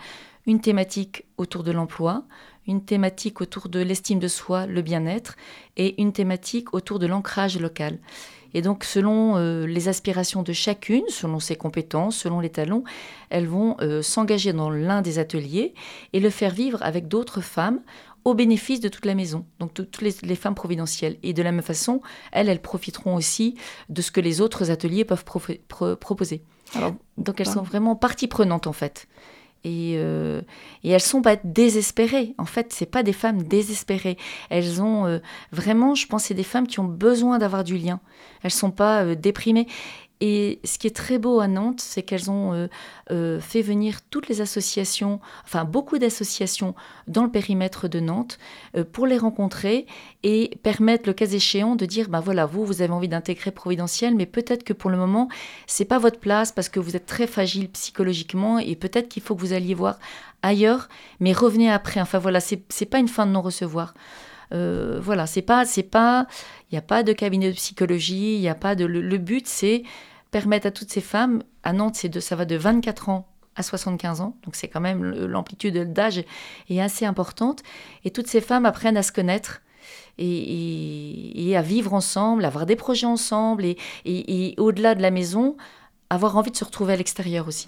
une 0.48 0.62
thématique 0.62 1.26
autour 1.38 1.64
de 1.64 1.72
l'emploi, 1.72 2.24
une 2.68 2.84
thématique 2.84 3.40
autour 3.40 3.70
de 3.70 3.80
l'estime 3.80 4.20
de 4.20 4.28
soi, 4.28 4.66
le 4.66 4.82
bien-être 4.82 5.36
et 5.78 6.02
une 6.02 6.12
thématique 6.12 6.74
autour 6.74 6.98
de 6.98 7.06
l'ancrage 7.06 7.60
local. 7.60 8.00
Et 8.54 8.62
donc, 8.62 8.84
selon 8.84 9.38
euh, 9.38 9.66
les 9.66 9.88
aspirations 9.88 10.44
de 10.44 10.54
chacune, 10.54 11.04
selon 11.10 11.40
ses 11.40 11.56
compétences, 11.56 12.18
selon 12.18 12.40
les 12.40 12.50
talents, 12.50 12.84
elles 13.30 13.48
vont 13.48 13.76
euh, 13.82 14.02
s'engager 14.02 14.54
dans 14.54 14.70
l'un 14.70 15.02
des 15.02 15.20
ateliers 15.20 15.74
et 16.14 16.20
le 16.20 16.30
faire 16.30 16.52
vivre 16.54 16.80
avec 16.82 17.08
d'autres 17.08 17.42
femmes 17.42 17.82
au 18.24 18.36
bénéfice 18.36 18.80
de 18.80 18.88
toute 18.90 19.06
la 19.06 19.16
maison, 19.16 19.46
donc 19.60 19.74
de 19.74 19.84
toutes 19.84 20.04
les, 20.04 20.14
les 20.22 20.36
femmes 20.36 20.54
providentielles. 20.54 21.18
Et 21.24 21.34
de 21.34 21.42
la 21.42 21.52
même 21.52 21.64
façon, 21.64 22.02
elles, 22.32 22.50
elles 22.50 22.62
profiteront 22.62 23.16
aussi 23.16 23.56
de 23.90 24.02
ce 24.04 24.12
que 24.12 24.22
les 24.22 24.42
autres 24.42 24.70
ateliers 24.70 25.06
peuvent 25.06 25.26
pro- 25.26 25.96
proposer. 25.96 26.44
Alors, 26.76 26.94
Donc 27.18 27.40
elles 27.40 27.46
Pardon. 27.48 27.62
sont 27.62 27.66
vraiment 27.66 27.96
partie 27.96 28.28
prenante 28.28 28.68
en 28.68 28.74
fait. 28.74 29.08
Et, 29.64 29.94
euh, 29.98 30.42
et 30.84 30.90
elles 30.90 31.02
sont 31.02 31.22
pas 31.22 31.36
désespérées. 31.44 32.34
En 32.38 32.46
fait, 32.46 32.74
c'est 32.74 32.86
pas 32.88 33.04
des 33.04 33.14
femmes 33.14 33.44
désespérées. 33.44 34.18
Elles 34.50 34.82
ont 34.82 35.06
euh, 35.06 35.20
vraiment, 35.52 35.94
je 35.94 36.08
pense, 36.08 36.26
c'est 36.26 36.34
des 36.34 36.44
femmes 36.44 36.68
qui 36.68 36.80
ont 36.80 36.86
besoin 36.86 37.38
d'avoir 37.38 37.64
du 37.64 37.78
lien. 37.78 38.00
Elles 38.44 38.52
sont 38.52 38.72
pas 38.72 39.04
euh, 39.04 39.16
déprimées. 39.16 39.68
Et 40.22 40.60
ce 40.64 40.78
qui 40.78 40.86
est 40.86 40.96
très 40.96 41.18
beau 41.18 41.40
à 41.40 41.48
Nantes, 41.48 41.82
c'est 41.82 42.04
qu'elles 42.04 42.30
ont 42.30 42.54
euh, 42.54 42.68
euh, 43.10 43.40
fait 43.42 43.64
venir 43.64 44.02
toutes 44.12 44.30
les 44.30 44.40
associations, 44.40 45.20
enfin 45.44 45.66
beaucoup 45.66 45.98
d'associations 45.98 46.76
dans 47.08 47.24
le 47.24 47.32
périmètre 47.32 47.88
de 47.88 48.00
Nantes 48.00 48.38
euh, 48.78 48.84
pour 48.84 49.08
les 49.08 49.18
rencontrer 49.18 49.88
et 50.22 50.60
permettre, 50.62 51.10
le 51.10 51.14
cas 51.14 51.26
échéant, 51.26 51.76
de 51.76 51.88
dire, 51.88 52.08
ben 52.08 52.20
voilà, 52.20 52.46
vous, 52.46 52.64
vous 52.64 52.84
avez 52.84 52.94
envie 52.94 53.08
d'intégrer 53.08 53.50
Providentiel, 53.50 54.16
mais 54.16 54.28
peut-être 54.28 54.64
que 54.64 54.74
pour 54.74 54.92
le 54.92 54.98
moment, 54.98 55.28
c'est 55.66 55.86
pas 55.86 55.98
votre 55.98 56.20
place 56.20 56.52
parce 56.52 56.70
que 56.70 56.80
vous 56.80 56.96
êtes 56.96 57.08
très 57.08 57.26
fragile 57.26 57.68
psychologiquement 57.70 58.60
et 58.60 58.76
peut-être 58.76 59.10
qu'il 59.10 59.24
faut 59.24 59.36
que 59.36 59.42
vous 59.42 59.54
alliez 59.54 59.74
voir 59.74 59.98
ailleurs, 60.44 60.88
mais 61.20 61.34
revenez 61.34 61.72
après. 61.72 62.00
Enfin 62.00 62.20
voilà, 62.20 62.40
c'est 62.40 62.62
c'est 62.70 62.86
pas 62.86 63.00
une 63.00 63.08
fin 63.08 63.26
de 63.26 63.32
non-recevoir. 63.32 63.96
Voilà, 64.52 65.28
c'est 65.28 65.42
pas, 65.42 65.64
c'est 65.64 65.82
pas, 65.82 66.28
il 66.70 66.76
n'y 66.76 66.78
a 66.78 66.82
pas 66.82 67.04
de 67.04 67.14
cabinet 67.14 67.50
de 67.50 67.56
psychologie, 67.56 68.36
il 68.36 68.42
y 68.42 68.50
a 68.50 68.56
pas 68.56 68.76
de. 68.76 68.86
Le 68.86 69.18
but, 69.18 69.48
c'est 69.48 69.84
permettre 70.32 70.68
à 70.68 70.72
toutes 70.72 70.92
ces 70.92 71.02
femmes, 71.02 71.44
à 71.64 71.74
Nantes, 71.74 71.96
c'est 71.96 72.10
de, 72.10 72.20
ça 72.20 72.36
va 72.36 72.46
de 72.46 72.56
24 72.56 73.10
ans 73.10 73.28
à 73.56 73.64
75 73.64 74.22
ans, 74.22 74.38
donc 74.44 74.56
c'est 74.56 74.70
quand 74.70 74.80
même 74.80 75.04
l'amplitude 75.04 75.92
d'âge 75.92 76.24
est 76.70 76.82
assez 76.82 77.06
importante, 77.06 77.64
et 78.06 78.12
toutes 78.12 78.28
ces 78.28 78.42
femmes 78.42 78.66
apprennent 78.66 78.98
à 78.98 79.04
se 79.04 79.12
connaître. 79.12 79.62
Et, 80.18 81.54
à 81.58 81.62
vivre 81.62 81.94
ensemble, 81.94 82.46
avoir 82.46 82.66
des 82.66 82.76
projets 82.76 83.08
ensemble, 83.08 83.66
et, 84.06 84.56
au-delà 84.58 84.94
de 84.94 85.02
la 85.02 85.10
maison, 85.10 85.58
avoir 86.10 86.38
envie 86.38 86.52
de 86.52 86.56
se 86.56 86.64
retrouver 86.64 86.94
à 86.94 86.96
l'extérieur 86.96 87.48
aussi. 87.48 87.68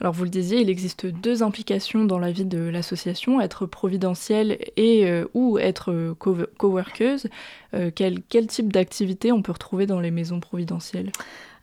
Alors 0.00 0.12
vous 0.12 0.24
le 0.24 0.30
disiez, 0.30 0.60
il 0.60 0.68
existe 0.68 1.06
deux 1.06 1.42
implications 1.44 2.04
dans 2.04 2.18
la 2.18 2.32
vie 2.32 2.44
de 2.44 2.58
l'association, 2.58 3.40
être 3.40 3.66
providentielle 3.66 4.58
et 4.76 5.06
euh, 5.06 5.26
ou 5.34 5.58
être 5.58 5.92
euh, 5.92 6.14
co- 6.18 6.46
coworkeuse. 6.58 7.28
Euh, 7.74 7.92
quel, 7.94 8.20
quel 8.28 8.48
type 8.48 8.72
d'activité 8.72 9.30
on 9.30 9.42
peut 9.42 9.52
retrouver 9.52 9.86
dans 9.86 10.00
les 10.00 10.10
maisons 10.10 10.40
providentielles? 10.40 11.12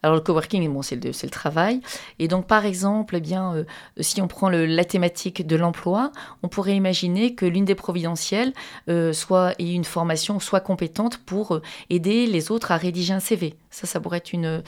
Alors 0.02 0.16
le 0.16 0.22
coworking, 0.22 0.68
bon, 0.72 0.82
c'est 0.82 0.96
le, 0.96 1.12
le 1.12 1.30
travail. 1.30 1.82
Et 2.20 2.28
donc 2.28 2.48
par 2.48 2.66
exemple, 2.66 3.18
eh 3.18 3.20
bien, 3.20 3.54
euh, 3.56 3.64
si 4.00 4.22
on 4.22 4.28
prend 4.28 4.50
la 4.50 4.86
thématique 4.86 5.46
de 5.46 5.56
l'emploi, 5.56 6.12
on 6.44 6.48
pourrait 6.48 6.76
imaginer 6.76 7.36
que 7.36 7.46
l'une 7.46 7.66
des 7.66 7.76
providentielles 7.76 8.54
euh, 8.90 9.12
soit 9.14 9.54
ait 9.60 9.74
une 9.74 9.84
formation, 9.84 10.40
soit 10.40 10.62
compétente 10.62 11.18
pour 11.18 11.56
euh, 11.56 11.62
aider 11.90 12.28
les 12.28 12.52
autres 12.52 12.72
à 12.72 12.78
rédiger 12.78 13.14
un 13.14 13.20
CV. 13.20 13.56
Ça, 13.72 13.86
ça 13.86 14.00
pourrait 14.00 14.18
être 14.18 14.34
une, 14.34 14.64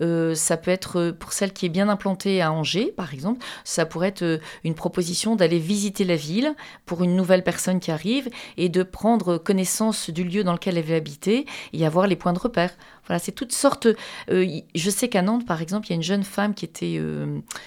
euh, 0.00 0.34
ça 0.34 0.56
peut 0.56 0.70
être 0.70 0.98
euh, 0.98 1.12
pour 1.12 1.32
celle 1.32 1.52
qui 1.52 1.66
est 1.66 1.70
bien 1.70 1.90
implantée 1.90 2.40
à 2.40 2.50
Angers, 2.50 2.92
par 2.96 3.12
exemple, 3.12 3.44
ça 3.64 3.84
pourrait 3.84 4.08
être 4.08 4.22
euh, 4.22 4.38
une 4.64 4.74
proposition 4.74 5.36
d'aller 5.36 5.58
visiter 5.58 6.04
la 6.04 6.16
ville 6.16 6.54
pour 6.86 7.04
une 7.04 7.16
nouvelle 7.16 7.44
personne 7.44 7.80
qui 7.80 7.90
arrive 7.90 8.30
et 8.56 8.70
de 8.70 8.82
prendre 8.82 9.36
connaissance 9.36 10.08
du 10.08 10.24
lieu 10.24 10.42
dans 10.42 10.54
lequel 10.54 10.78
elle 10.78 10.84
veut 10.84 10.96
habiter 10.96 11.44
et 11.74 11.84
avoir 11.84 12.06
les 12.06 12.16
points 12.16 12.32
de 12.32 12.38
repère. 12.38 12.70
Voilà, 13.06 13.18
c'est 13.18 13.32
toutes 13.32 13.52
sortes. 13.52 13.88
je 14.28 14.90
sais 14.90 15.08
qu'à 15.08 15.22
Nantes, 15.22 15.46
par 15.46 15.62
exemple, 15.62 15.86
il 15.86 15.90
y 15.90 15.92
a 15.92 15.96
une 15.96 16.02
jeune 16.02 16.24
femme 16.24 16.54
qui 16.54 16.64
était 16.64 17.00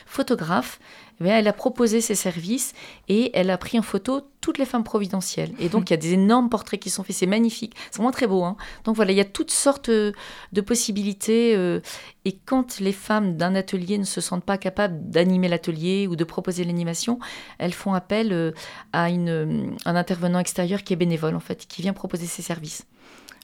photographe. 0.05 0.79
Eh 1.23 1.27
elle 1.27 1.47
a 1.47 1.53
proposé 1.53 2.01
ses 2.01 2.15
services 2.15 2.73
et 3.07 3.31
elle 3.33 3.49
a 3.49 3.57
pris 3.57 3.77
en 3.77 3.81
photo 3.81 4.21
toutes 4.41 4.57
les 4.57 4.65
femmes 4.65 4.85
providentielles. 4.85 5.51
Et 5.59 5.67
donc, 5.67 5.89
il 5.89 5.93
y 5.93 5.95
a 5.95 5.97
des 5.97 6.13
énormes 6.13 6.49
portraits 6.49 6.79
qui 6.79 6.89
sont 6.89 7.03
faits. 7.03 7.15
C'est 7.15 7.25
magnifique. 7.25 7.73
C'est 7.91 7.97
vraiment 7.97 8.11
très 8.11 8.25
beau. 8.25 8.43
hein. 8.43 8.55
Donc, 8.85 8.95
voilà, 8.95 9.11
il 9.11 9.17
y 9.17 9.21
a 9.21 9.25
toutes 9.25 9.51
sortes 9.51 9.89
euh, 9.89 10.13
de 10.53 10.61
possibilités. 10.61 11.55
euh, 11.55 11.81
et 12.25 12.37
quand 12.45 12.79
les 12.79 12.93
femmes 12.93 13.35
d'un 13.37 13.55
atelier 13.55 13.97
ne 13.97 14.03
se 14.05 14.21
sentent 14.21 14.45
pas 14.45 14.57
capables 14.57 15.09
d'animer 15.09 15.49
l'atelier 15.49 16.07
ou 16.07 16.15
de 16.15 16.23
proposer 16.23 16.63
l'animation, 16.63 17.19
elles 17.57 17.73
font 17.73 17.93
appel 17.93 18.31
euh, 18.31 18.51
à 18.93 19.05
un 19.05 19.95
intervenant 19.95 20.39
extérieur 20.39 20.83
qui 20.83 20.93
est 20.93 20.97
bénévole, 20.97 21.35
en 21.35 21.39
fait, 21.41 21.65
qui 21.67 21.81
vient 21.81 21.93
proposer 21.93 22.25
ses 22.27 22.41
services. 22.41 22.85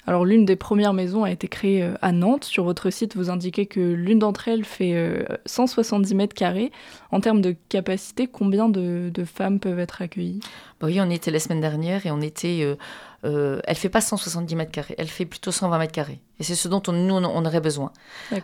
Alors 0.07 0.25
l'une 0.25 0.45
des 0.45 0.55
premières 0.55 0.93
maisons 0.93 1.23
a 1.23 1.31
été 1.31 1.47
créée 1.47 1.83
euh, 1.83 1.93
à 2.01 2.11
Nantes. 2.11 2.43
Sur 2.43 2.63
votre 2.63 2.89
site, 2.89 3.15
vous 3.15 3.29
indiquez 3.29 3.65
que 3.65 3.79
l'une 3.79 4.19
d'entre 4.19 4.47
elles 4.47 4.65
fait 4.65 4.93
euh, 4.93 5.23
170 5.45 6.15
mètres 6.15 6.35
carrés. 6.35 6.71
En 7.11 7.19
termes 7.19 7.41
de 7.41 7.55
capacité, 7.69 8.27
combien 8.27 8.69
de, 8.69 9.11
femmes 9.25 9.59
peuvent 9.59 9.79
être 9.79 10.01
accueillies? 10.01 10.39
Bah 10.79 10.87
oui, 10.87 10.99
on 11.01 11.09
était 11.09 11.31
la 11.31 11.39
semaine 11.39 11.61
dernière 11.61 12.05
et 12.05 12.11
on 12.11 12.21
était. 12.21 12.77
Euh, 13.25 13.59
elle 13.65 13.75
fait 13.75 13.89
pas 13.89 14.01
170 14.01 14.55
mètres 14.55 14.71
carrés, 14.71 14.95
elle 14.97 15.07
fait 15.07 15.25
plutôt 15.25 15.51
120 15.51 15.79
mètres 15.79 15.91
carrés. 15.91 16.19
Et 16.39 16.43
c'est 16.43 16.53
ce 16.53 16.67
dont 16.67 16.83
on, 16.87 16.91
nous, 16.91 17.15
on 17.15 17.45
aurait 17.45 17.61
besoin. 17.61 17.91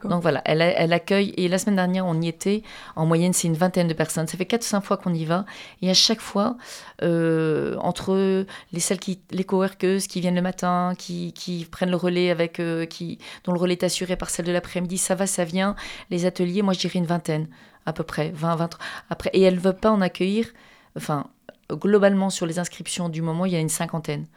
Donc 0.06 0.22
voilà, 0.22 0.42
elle, 0.46 0.94
accueille. 0.94 1.34
Et 1.36 1.48
la 1.50 1.58
semaine 1.58 1.76
dernière, 1.76 2.06
on 2.06 2.20
y 2.22 2.28
était. 2.28 2.64
En 2.96 3.06
moyenne, 3.06 3.34
c'est 3.34 3.48
une 3.48 3.56
vingtaine 3.56 3.88
de 3.88 3.94
personnes. 3.94 4.28
Ça 4.28 4.38
fait 4.38 4.46
4 4.46 4.62
ou 4.62 4.66
5 4.66 4.82
fois 4.82 4.98
qu'on 4.98 5.14
y 5.14 5.26
va. 5.26 5.46
Et 5.82 5.90
à 5.90 5.94
chaque 5.94 6.22
fois, 6.22 6.58
euh, 7.04 7.76
entre 7.80 8.46
les, 8.72 8.80
celles 8.80 9.00
qui, 9.00 9.20
les 9.32 9.44
coworkeuses 9.44 10.08
qui 10.08 10.22
viennent 10.22 10.36
le 10.36 10.42
matin, 10.42 10.94
qui, 10.98 11.34
qui 11.34 11.66
prennent 11.66 11.92
le 11.92 11.98
relais 11.98 12.32
avec. 12.32 12.60
euh, 12.60 12.86
qui, 12.86 13.20
dont 13.44 13.52
le 13.52 13.60
relais 13.60 13.74
est 13.74 13.84
assuré 13.84 14.16
par 14.16 14.30
celle 14.30 14.46
de 14.46 14.54
l'après-midi, 14.54 14.98
ça 14.98 15.14
va, 15.14 15.28
ça 15.28 15.44
vient. 15.44 15.76
Les 16.10 16.26
ateliers, 16.26 16.62
moi, 16.62 16.74
je 16.74 16.80
dirais 16.80 16.98
une 16.98 17.06
vingtaine, 17.06 17.48
à 17.86 17.92
peu 17.92 18.04
près. 18.04 18.32
20, 18.34 18.56
20. 18.56 18.78
Après, 19.10 19.30
et 19.34 19.42
elle 19.42 19.56
ne 19.56 19.60
veut 19.60 19.74
pas 19.74 19.92
en 19.92 20.00
accueillir. 20.00 20.48
Enfin, 20.96 21.28
globalement, 21.70 22.30
sur 22.30 22.46
les 22.46 22.58
inscriptions 22.58 23.10
du 23.10 23.22
moment, 23.22 23.46
il 23.46 23.52
y 23.52 23.58
a 23.58 23.60
une 23.60 23.70
cinquantaine. 23.70 24.28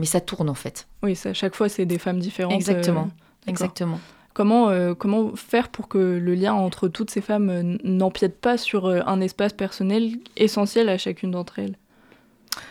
Mais 0.00 0.06
ça 0.06 0.20
tourne, 0.20 0.48
en 0.48 0.54
fait. 0.54 0.88
Oui, 1.02 1.14
ça, 1.14 1.28
à 1.28 1.32
chaque 1.34 1.54
fois, 1.54 1.68
c'est 1.68 1.86
des 1.86 1.98
femmes 1.98 2.18
différentes. 2.18 2.54
Exactement. 2.54 3.08
euh, 3.08 3.50
Exactement. 3.50 4.00
Comment, 4.32 4.70
euh, 4.70 4.94
comment 4.94 5.36
faire 5.36 5.68
pour 5.68 5.88
que 5.88 5.98
le 5.98 6.34
lien 6.34 6.54
entre 6.54 6.88
toutes 6.88 7.10
ces 7.10 7.20
femmes 7.20 7.50
euh, 7.50 7.76
n'empiète 7.84 8.40
pas 8.40 8.56
sur 8.56 8.88
un 8.88 9.20
espace 9.20 9.52
personnel 9.52 10.12
essentiel 10.36 10.88
à 10.88 10.98
chacune 10.98 11.30
d'entre 11.32 11.58
elles? 11.58 11.76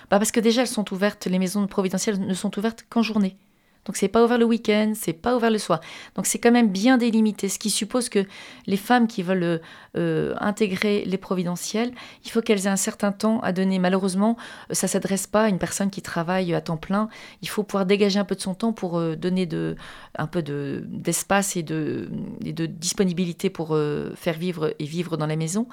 Bah 0.10 0.18
parce 0.18 0.32
que 0.32 0.40
déjà, 0.40 0.62
elles 0.62 0.68
sont 0.68 0.92
ouvertes, 0.94 1.28
les 1.28 1.40
maisons 1.40 1.66
providentielles 1.68 2.20
ne 2.20 2.34
sont 2.34 2.58
ouvertes 2.58 2.86
qu'en 2.90 3.04
journée. 3.04 3.38
Donc 3.90 3.98
c'est 3.98 4.08
pas 4.08 4.24
ouvert 4.24 4.38
le 4.38 4.46
week-end, 4.46 4.94
c'est 4.96 5.14
pas 5.14 5.36
ouvert 5.36 5.50
le 5.50 5.58
soir. 5.58 5.82
Donc 6.14 6.28
c'est 6.28 6.38
quand 6.38 6.52
même 6.52 6.70
bien 6.70 7.00
délimité, 7.00 7.50
ce 7.50 7.58
qui 7.58 7.72
suppose 7.72 8.08
que 8.08 8.24
les 8.68 8.78
femmes 8.78 9.08
qui 9.08 9.24
veulent 9.24 9.62
euh, 9.98 10.36
intégrer 10.40 11.06
les 11.08 11.18
providentielles, 11.18 11.92
il 12.24 12.30
faut 12.30 12.42
qu'elles 12.42 12.68
aient 12.68 12.70
un 12.70 12.76
certain 12.76 13.12
temps 13.12 13.40
à 13.40 13.52
donner. 13.52 13.80
Malheureusement, 13.80 14.38
euh, 14.70 14.76
ça 14.76 14.88
s'adresse 14.88 15.26
pas 15.26 15.46
à 15.46 15.50
une 15.50 15.58
personne 15.58 15.90
qui 15.90 16.04
travaille 16.04 16.54
à 16.54 16.62
temps 16.62 16.78
plein. 16.78 17.10
Il 17.42 17.50
faut 17.50 17.64
pouvoir 17.64 17.88
dégager 17.88 18.20
un 18.20 18.26
peu 18.26 18.36
de 18.36 18.42
son 18.42 18.54
temps 18.54 18.74
pour 18.74 19.00
euh, 19.00 19.16
donner 19.16 19.48
de, 19.48 19.76
un 20.16 20.28
peu 20.28 20.44
de, 20.44 20.84
d'espace 20.86 21.56
et 21.56 21.64
de, 21.64 22.12
et 22.46 22.54
de 22.54 22.68
disponibilité 22.68 23.50
pour 23.50 23.70
euh, 23.74 24.12
faire 24.14 24.38
vivre 24.38 24.76
et 24.78 24.86
vivre 24.86 25.18
dans 25.18 25.26
la 25.26 25.36
maison. 25.36 25.66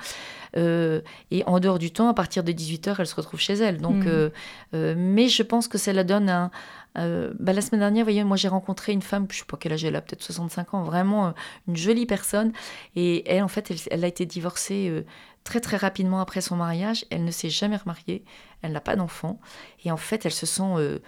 Euh, 0.56 1.00
et 1.30 1.42
en 1.46 1.60
dehors 1.60 1.78
du 1.78 1.90
temps, 1.90 2.08
à 2.08 2.14
partir 2.14 2.44
de 2.44 2.52
18h, 2.52 2.96
elles 2.98 3.06
se 3.06 3.14
retrouvent 3.14 3.40
chez 3.40 3.54
elles. 3.54 3.78
Donc, 3.78 4.06
euh, 4.06 4.30
euh, 4.74 4.94
mais 4.96 5.28
je 5.28 5.42
pense 5.42 5.68
que 5.68 5.78
ça 5.78 5.92
la 5.92 6.04
donne 6.04 6.28
un. 6.28 6.50
Euh, 6.98 7.32
bah, 7.38 7.52
la 7.52 7.60
semaine 7.60 7.80
dernière, 7.80 8.04
voyez, 8.04 8.24
moi 8.24 8.36
j'ai 8.36 8.48
rencontré 8.48 8.92
une 8.92 9.02
femme, 9.02 9.26
je 9.30 9.38
sais 9.38 9.44
pas 9.44 9.56
quel 9.56 9.72
âge 9.72 9.84
elle 9.84 9.96
a, 9.96 10.00
peut-être 10.00 10.22
65 10.22 10.74
ans, 10.74 10.82
vraiment 10.82 11.28
euh, 11.28 11.30
une 11.68 11.76
jolie 11.76 12.06
personne. 12.06 12.52
Et 12.94 13.28
elle, 13.30 13.42
en 13.42 13.48
fait, 13.48 13.70
elle, 13.70 13.78
elle 13.90 14.04
a 14.04 14.08
été 14.08 14.26
divorcée 14.26 14.88
euh, 14.88 15.04
très 15.44 15.60
très 15.60 15.76
rapidement 15.76 16.20
après 16.20 16.40
son 16.40 16.56
mariage. 16.56 17.04
Elle 17.10 17.24
ne 17.24 17.30
s'est 17.30 17.50
jamais 17.50 17.76
remariée, 17.76 18.24
elle 18.62 18.72
n'a 18.72 18.80
pas 18.80 18.96
d'enfant. 18.96 19.40
Et 19.84 19.90
en 19.90 19.96
fait, 19.96 20.26
elle 20.26 20.32
se 20.32 20.46
sent 20.46 21.00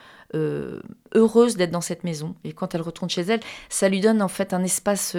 heureuse 1.14 1.56
d'être 1.56 1.70
dans 1.70 1.80
cette 1.80 2.04
maison. 2.04 2.36
Et 2.44 2.52
quand 2.52 2.74
elle 2.74 2.82
retourne 2.82 3.10
chez 3.10 3.22
elle, 3.22 3.40
ça 3.68 3.88
lui 3.88 4.00
donne 4.00 4.22
en 4.22 4.28
fait 4.28 4.52
un 4.52 4.62
espace, 4.62 5.16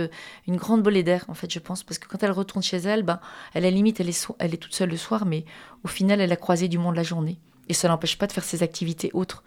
une 0.47 0.55
grande 0.55 0.83
bolée 0.83 1.03
d'air, 1.03 1.25
en 1.27 1.33
fait, 1.33 1.51
je 1.51 1.59
pense. 1.59 1.83
Parce 1.83 1.97
que 1.97 2.07
quand 2.07 2.23
elle 2.23 2.31
retourne 2.31 2.63
chez 2.63 2.77
elle, 2.77 3.03
ben, 3.03 3.19
à 3.53 3.59
la 3.59 3.71
limite, 3.71 3.99
elle 3.99 4.09
est, 4.09 4.27
elle 4.39 4.53
est 4.53 4.57
toute 4.57 4.75
seule 4.75 4.89
le 4.89 4.97
soir, 4.97 5.25
mais 5.25 5.45
au 5.83 5.87
final, 5.87 6.21
elle 6.21 6.31
a 6.31 6.37
croisé 6.37 6.67
du 6.67 6.77
monde 6.77 6.95
la 6.95 7.03
journée. 7.03 7.39
Et 7.67 7.73
ça 7.73 7.87
l'empêche 7.87 8.17
pas 8.17 8.27
de 8.27 8.31
faire 8.31 8.43
ses 8.43 8.63
activités 8.63 9.11
autres. 9.13 9.43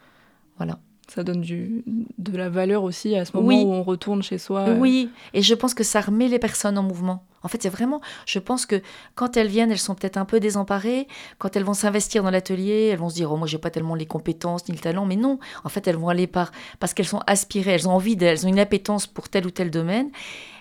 Voilà. 0.56 0.78
Ça 1.08 1.24
donne 1.24 1.40
du, 1.40 1.84
de 2.18 2.36
la 2.36 2.48
valeur 2.48 2.84
aussi 2.84 3.14
à 3.16 3.24
ce 3.24 3.36
moment 3.36 3.48
Oui. 3.48 3.62
où 3.66 3.72
on 3.72 3.82
retourne 3.82 4.22
chez 4.22 4.38
soi. 4.38 4.60
euh, 4.68 4.78
Oui, 4.78 5.10
et 5.34 5.42
je 5.42 5.54
pense 5.54 5.74
que 5.74 5.84
ça 5.84 6.00
remet 6.00 6.28
les 6.28 6.38
personnes 6.38 6.78
en 6.78 6.82
mouvement. 6.82 7.24
En 7.42 7.48
fait, 7.48 7.62
c'est 7.62 7.68
vraiment, 7.68 8.00
je 8.26 8.38
pense 8.38 8.66
que 8.66 8.80
quand 9.14 9.36
elles 9.36 9.48
viennent, 9.48 9.70
elles 9.70 9.78
sont 9.78 9.94
peut-être 9.94 10.16
un 10.16 10.24
peu 10.24 10.40
désemparées. 10.40 11.08
Quand 11.38 11.56
elles 11.56 11.64
vont 11.64 11.74
s'investir 11.74 12.22
dans 12.22 12.30
l'atelier, 12.30 12.90
elles 12.92 12.98
vont 12.98 13.08
se 13.08 13.14
dire, 13.14 13.32
oh, 13.32 13.36
moi, 13.36 13.46
j'ai 13.46 13.58
pas 13.58 13.70
tellement 13.70 13.94
les 13.94 14.06
compétences 14.06 14.68
ni 14.68 14.74
le 14.74 14.80
talent. 14.80 15.06
Mais 15.06 15.16
non, 15.16 15.38
en 15.64 15.68
fait, 15.68 15.86
elles 15.86 15.96
vont 15.96 16.08
aller 16.08 16.26
par, 16.26 16.52
parce 16.78 16.94
qu'elles 16.94 17.06
sont 17.06 17.22
aspirées, 17.26 17.72
elles 17.72 17.88
ont 17.88 17.92
envie, 17.92 18.16
elles 18.20 18.46
ont 18.46 18.48
une 18.48 18.60
appétence 18.60 19.06
pour 19.06 19.28
tel 19.28 19.46
ou 19.46 19.50
tel 19.50 19.70
domaine. 19.70 20.10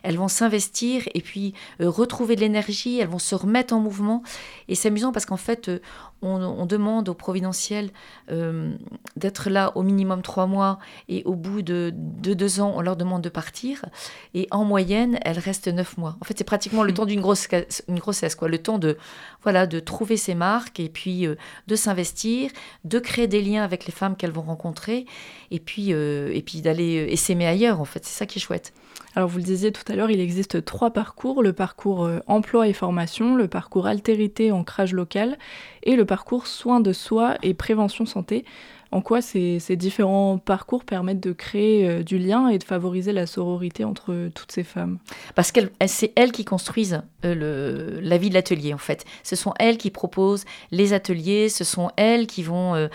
Elles 0.03 0.17
vont 0.17 0.27
s'investir 0.27 1.03
et 1.13 1.21
puis 1.21 1.53
euh, 1.79 1.89
retrouver 1.89 2.36
de 2.36 2.41
l'énergie, 2.41 2.99
elles 2.99 3.07
vont 3.07 3.19
se 3.19 3.36
remettre 3.36 3.73
en 3.73 3.79
mouvement. 3.79 4.23
Et 4.67 4.75
c'est 4.75 4.88
amusant 4.88 5.11
parce 5.11 5.25
qu'en 5.25 5.38
fait, 5.38 5.69
euh, 5.69 5.79
on, 6.23 6.65
demande 6.65 7.09
au 7.09 7.13
providentiel 7.13 7.89
euh, 8.32 8.73
d'être 9.15 9.49
là 9.49 9.71
au 9.75 9.84
minimum 9.84 10.21
trois 10.21 10.45
mois 10.45 10.79
et 11.09 11.23
au 11.25 11.36
bout 11.36 11.61
de, 11.61 11.91
de 11.93 12.34
deux 12.34 12.61
ans, 12.61 12.73
on 12.75 12.82
leur 12.82 12.95
demande 12.95 13.21
de 13.21 13.29
partir. 13.29 13.86
Et 14.34 14.47
en 14.51 14.63
moyenne, 14.63 15.19
elles 15.23 15.39
restent 15.39 15.67
neuf 15.67 15.97
mois. 15.97 16.17
En 16.21 16.25
fait, 16.25 16.38
c'est 16.38 16.43
pratiquement 16.43 16.70
le 16.72 16.93
temps 16.93 17.05
d'une 17.05 17.22
grosse, 17.22 17.47
une 17.88 17.99
grossesse, 17.99 18.36
quoi. 18.36 18.47
Le 18.47 18.57
temps 18.57 18.80
de, 18.80 18.97
voilà, 19.43 19.67
de 19.67 19.80
trouver 19.80 20.17
ses 20.17 20.36
marques 20.36 20.80
et 20.80 20.89
puis 20.89 21.28
euh, 21.28 21.36
de 21.67 21.76
s'investir, 21.76 22.51
de 22.86 22.99
créer 22.99 23.28
des 23.28 23.41
liens 23.41 23.63
avec 23.63 23.86
les 23.86 23.91
femmes 23.91 24.15
qu'elles 24.15 24.32
vont 24.32 24.41
rencontrer 24.41 25.05
et 25.51 25.59
puis, 25.59 25.93
euh, 25.93 26.32
et 26.34 26.41
puis 26.41 26.61
d'aller 26.61 27.07
et 27.09 27.15
s'aimer 27.15 27.47
ailleurs, 27.47 27.82
en 27.82 27.86
fait. 27.86 28.05
C'est 28.05 28.17
ça 28.17 28.26
qui 28.26 28.39
est 28.39 28.41
chouette. 28.41 28.74
Alors 29.15 29.28
vous 29.28 29.39
le 29.39 29.43
disiez 29.43 29.74
tout 29.74 29.89
à 29.91 29.95
l'heure, 29.95 30.09
il 30.09 30.22
existe 30.22 30.63
trois 30.63 30.91
parcours, 30.91 31.43
le 31.43 31.51
parcours 31.51 32.05
euh, 32.05 32.19
emploi 32.28 32.67
et 32.67 32.74
formation, 32.74 33.36
le 33.36 33.49
parcours 33.49 33.88
altérité 33.88 34.53
ancrage 34.53 34.93
local 34.93 35.38
et 35.84 35.97
le 35.97 36.05
parcours 36.05 36.47
soins 36.47 36.80
de 36.80 36.93
soi 36.93 37.36
et 37.43 37.53
prévention 37.53 38.05
santé. 38.05 38.45
En 38.91 39.01
quoi 39.01 39.21
ces, 39.21 39.59
différents 39.77 40.37
parcours 40.37 40.83
permettent 40.83 41.21
de 41.21 41.31
créer 41.31 41.87
euh, 41.87 42.03
du 42.03 42.17
lien 42.17 42.49
et 42.49 42.57
de 42.57 42.63
favoriser 42.63 43.13
la 43.13 43.25
sororité 43.25 43.85
entre 43.85 44.11
euh, 44.11 44.29
toutes 44.33 44.51
ces 44.51 44.63
femmes? 44.63 44.99
Parce 45.33 45.51
que 45.51 45.61
c'est 45.87 46.11
elles 46.15 46.31
qui 46.31 46.43
construisent 46.43 47.01
euh, 47.23 47.33
le, 47.35 47.99
la 48.01 48.17
vie 48.17 48.29
de 48.29 48.33
l'atelier, 48.33 48.73
en 48.73 48.77
fait. 48.77 49.05
Ce 49.23 49.35
sont 49.35 49.53
elles 49.59 49.77
qui 49.77 49.91
proposent 49.91 50.43
les 50.71 50.91
ateliers, 50.93 51.47
ce 51.47 51.63
sont 51.63 51.89
elles 51.95 52.27
qui 52.27 52.43
vont, 52.43 52.89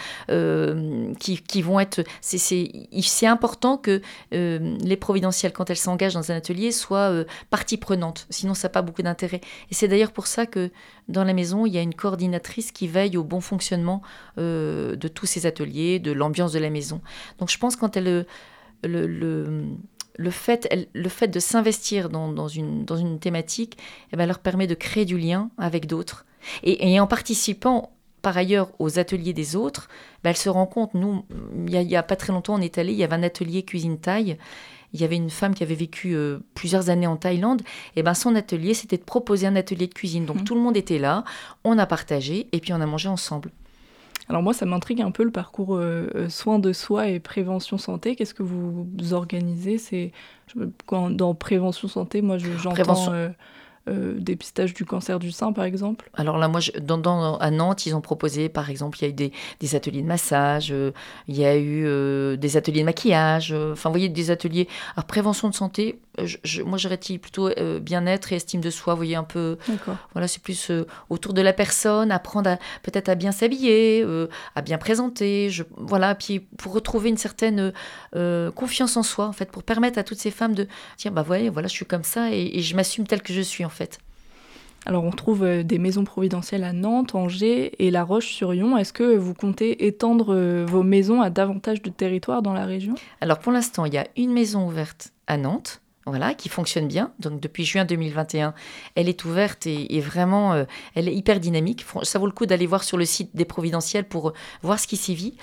qui, 1.19 1.43
qui 1.43 1.63
vont 1.63 1.81
être... 1.81 2.03
C'est- 2.21 3.27
important 3.27 3.77
que 3.77 4.01
les 4.33 4.97
providentielles, 4.97 5.53
quand 5.53 5.71
elles 5.71 5.77
s'engagent 5.77 6.15
dans 6.15 6.31
un 6.31 6.37
atelier, 6.37 6.71
soient 6.73 7.25
partie 7.51 7.77
prenante. 7.77 8.27
Sinon, 8.31 8.55
ça 8.55 8.69
n'a 8.69 8.73
pas 8.73 8.83
beaucoup 8.83 9.03
d'intérêt. 9.03 9.41
Et 9.71 9.75
c'est 9.75 9.89
d'ailleurs 9.89 10.13
pour 10.13 10.27
ça 10.27 10.47
que 10.47 10.71
dans 11.09 11.25
la 11.25 11.33
maison, 11.33 11.67
il 11.67 11.73
y 11.73 11.79
a 11.79 11.83
une 11.83 11.95
coordinatrice 11.95 12.73
qui 12.73 12.89
veille 12.89 13.17
au 13.17 13.25
bon 13.25 13.41
fonctionnement 13.41 14.03
euh, 14.39 14.97
de 14.97 15.09
tous 15.09 15.27
ces 15.27 15.47
ateliers, 15.47 15.99
de 15.99 16.13
l'ambiance 16.13 16.53
de 16.53 16.59
la 16.59 16.71
maison. 16.71 17.01
Donc 17.39 17.51
je 17.51 17.59
pense 17.59 17.77
quand 17.77 17.97
elle... 17.97 18.09
euh, 18.09 18.25
Le, 18.83 19.07
le, 19.07 19.65
le 20.19 20.31
fait, 20.31 20.69
le 20.93 21.09
fait 21.09 21.29
de 21.29 21.41
s'investir 21.41 22.09
dans, 22.09 22.31
dans 22.33 22.47
une, 22.47 22.85
dans 22.85 22.99
une 22.99 23.19
thématique 23.19 23.79
eh 24.13 24.17
ben, 24.17 24.27
leur 24.27 24.39
permet 24.39 24.67
de 24.67 24.77
créer 24.77 25.07
du 25.07 25.19
lien 25.19 25.51
avec 25.57 25.87
d'autres. 25.87 26.25
Et, 26.63 27.01
en 27.01 27.07
participant 27.07 27.91
par 28.23 28.37
ailleurs 28.37 28.69
aux 28.79 28.99
ateliers 28.99 29.33
des 29.33 29.57
autres, 29.57 29.89
ben, 30.23 30.31
elle 30.31 30.37
se 30.37 30.51
rend 30.51 30.67
compte, 30.67 30.93
nous, 30.95 31.25
il 31.55 31.87
n'y 31.87 31.97
a, 31.97 32.03
pas 32.03 32.17
très 32.17 32.33
longtemps, 32.33 32.55
on 32.55 32.63
est 32.63 32.79
allé, 32.79 32.93
il 32.93 32.99
y 32.99 33.05
avait 33.05 33.17
un 33.17 33.23
atelier 33.23 33.63
cuisine 33.65 33.99
thaï, 33.99 34.37
il 34.93 35.01
y 35.01 35.05
avait 35.05 35.17
une 35.17 35.31
femme 35.31 35.55
qui 35.55 35.63
avait 35.63 35.75
vécu 35.75 36.15
euh, 36.15 36.39
plusieurs 36.55 36.91
années 36.91 37.07
en 37.07 37.17
Thaïlande, 37.17 37.63
et 37.97 38.03
ben 38.03 38.15
son 38.15 38.35
atelier, 38.35 38.75
c'était 38.75 38.97
de 38.99 39.03
proposer 39.05 39.47
un 39.47 39.57
atelier 39.57 39.87
de 39.87 39.95
cuisine. 39.95 40.27
Donc 40.27 40.39
Mhm. 40.39 40.45
tout 40.45 40.55
le 40.55 40.61
monde 40.61 40.77
était 40.77 40.99
là, 40.99 41.25
on 41.65 41.79
a 41.79 41.87
partagé, 41.87 42.49
et 42.53 42.61
puis 42.61 42.73
on 42.73 42.81
a 42.81 42.87
mangé 42.87 43.09
ensemble. 43.09 43.51
Alors 44.29 44.43
moi, 44.43 44.53
ça 44.53 44.67
m'intrigue 44.67 45.03
un 45.03 45.13
peu 45.13 45.23
le 45.23 45.31
parcours 45.31 45.77
euh, 45.77 46.09
euh, 46.17 46.29
soins 46.29 46.59
de 46.59 46.73
soi 46.73 47.09
et 47.09 47.21
prévention 47.21 47.79
santé. 47.79 48.17
Qu'est-ce 48.17 48.35
que 48.35 48.43
vous 48.43 48.87
organisez? 49.13 49.79
C'est 49.79 50.11
dans 51.11 51.35
prévention 51.35 51.87
santé, 51.89 52.23
moi 52.23 52.39
je- 52.39 52.51
j'entends 52.57 52.75
Prévention. 52.75 53.13
euh, 53.13 53.29
euh, 53.89 54.15
dépistage 54.19 54.75
du 54.75 54.85
cancer 54.85 55.19
du 55.19 55.31
sein, 55.33 55.53
par 55.53 55.65
exemple. 55.65 56.11
Alors 56.15 56.39
là, 56.39 56.49
moi, 56.49 56.61
je- 56.61 56.73
dans, 56.81 56.99
dans- 56.99 57.37
à 57.39 57.51
Nantes, 57.51 57.87
ils 57.87 57.95
ont 57.95 58.01
proposé, 58.01 58.49
par 58.49 58.69
exemple, 58.71 58.99
il 59.01 59.03
y 59.03 59.05
a 59.07 59.09
eu 59.11 59.13
des, 59.13 59.33
des 59.61 59.75
ateliers 59.75 60.03
de 60.03 60.07
massage, 60.07 60.73
euh, 60.73 60.91
il 61.29 61.37
y 61.37 61.45
a 61.45 61.57
eu 61.57 61.85
euh, 61.87 62.37
des 62.37 62.57
ateliers 62.57 62.81
de 62.81 62.85
maquillage, 62.87 63.53
euh, 63.53 63.73
enfin, 63.73 63.89
vous 63.89 63.95
voyez, 63.95 64.09
des 64.09 64.31
ateliers. 64.31 64.69
Alors, 64.97 65.05
prévention 65.07 65.49
de 65.49 65.55
santé, 65.55 66.01
je- 66.23 66.37
je- 66.45 66.63
moi, 66.63 66.79
j'aurais 66.79 66.97
dit 66.97 67.19
plutôt 67.19 67.51
bien-être 67.81 68.33
et 68.33 68.37
estime 68.37 68.61
de 68.61 68.71
soi, 68.71 68.95
vous 68.95 68.99
voyez, 68.99 69.17
un 69.17 69.25
peu. 69.25 69.57
Voilà, 70.15 70.29
c'est 70.29 70.43
plus 70.43 70.73
autour 71.11 71.33
de 71.35 71.41
la 71.43 71.53
personne, 71.53 72.11
apprendre 72.11 72.57
peut-être 72.83 73.09
à 73.09 73.15
bien 73.15 73.33
s'habiller, 73.33 74.05
à 74.55 74.63
bien 74.63 74.79
présenter, 74.79 75.51
je, 75.51 75.63
voilà, 75.77 76.15
puis 76.15 76.41
pour 76.41 76.73
retrouver 76.73 77.09
une 77.11 77.17
certaine 77.19 77.73
confiance 78.55 78.97
en 78.97 79.03
soi, 79.03 79.27
en 79.27 79.33
fait, 79.33 79.51
pour 79.51 79.63
permettre 79.63 79.99
à 79.99 80.05
toutes 80.05 80.19
ces 80.19 80.31
femmes 80.31 80.55
de 80.55 80.67
dire, 80.99 81.13
bah, 81.13 81.23
voyez, 81.23 81.49
voilà, 81.51 81.69
je 81.69 81.73
suis 81.75 81.85
comme 81.87 82.03
ça 82.05 82.31
et, 82.33 82.59
et 82.59 82.63
je 82.63 82.75
m'assume 82.77 83.07
telle 83.07 83.23
que 83.23 83.33
je 83.33 83.41
suis, 83.43 83.65
en 83.65 83.69
fait. 83.69 83.76
Alors 84.87 85.05
on 85.05 85.11
trouve 85.11 85.43
euh, 85.43 85.63
des 85.65 85.79
maisons 85.79 86.05
providentielles 86.05 86.63
à 86.63 86.73
Nantes, 86.73 87.17
Angers 87.17 87.73
et 87.85 87.91
La 87.91 88.05
Roche-sur-Yon. 88.05 88.77
Est-ce 88.77 88.93
que 88.93 89.17
vous 89.17 89.35
comptez 89.35 89.87
étendre 89.87 90.33
euh, 90.33 90.65
vos 90.67 90.85
maisons 90.85 91.21
à 91.21 91.29
davantage 91.29 91.83
de 91.83 91.91
territoires 91.91 92.41
dans 92.41 92.53
la 92.53 92.65
région? 92.65 92.95
Alors 93.21 93.41
pour 93.41 93.51
l'instant, 93.51 93.85
il 93.85 93.95
y 93.95 93.99
a 93.99 94.07
une 94.17 94.33
maison 94.33 94.67
ouverte 94.67 95.13
à 95.27 95.37
Nantes. 95.37 95.83
Voilà, 96.09 96.35
qui 96.35 96.49
fonctionne 96.49 96.87
bien. 96.87 97.11
Donc 97.19 97.41
depuis 97.41 97.65
juin 97.65 97.85
2021, 97.85 98.55
elle 98.95 99.09
est 99.09 99.25
ouverte 99.25 99.67
et, 99.67 100.01
vraiment, 100.01 100.53
euh, 100.53 100.63
elle 100.95 101.09
est 101.09 101.15
hyper 101.17 101.41
dynamique. 101.41 101.85
Ça 102.05 102.21
vaut 102.21 102.27
le 102.27 102.33
coup 102.33 102.47
d'aller 102.47 102.67
voir 102.67 102.85
sur 102.85 102.97
le 102.97 103.05
site 103.05 103.35
des 103.35 103.45
Providentiels 103.45 104.05
pour 104.05 104.33
voir 104.63 104.79
ce 104.79 104.87
qui 104.87 104.97
s'y 104.97 105.17
vit. 105.17 105.35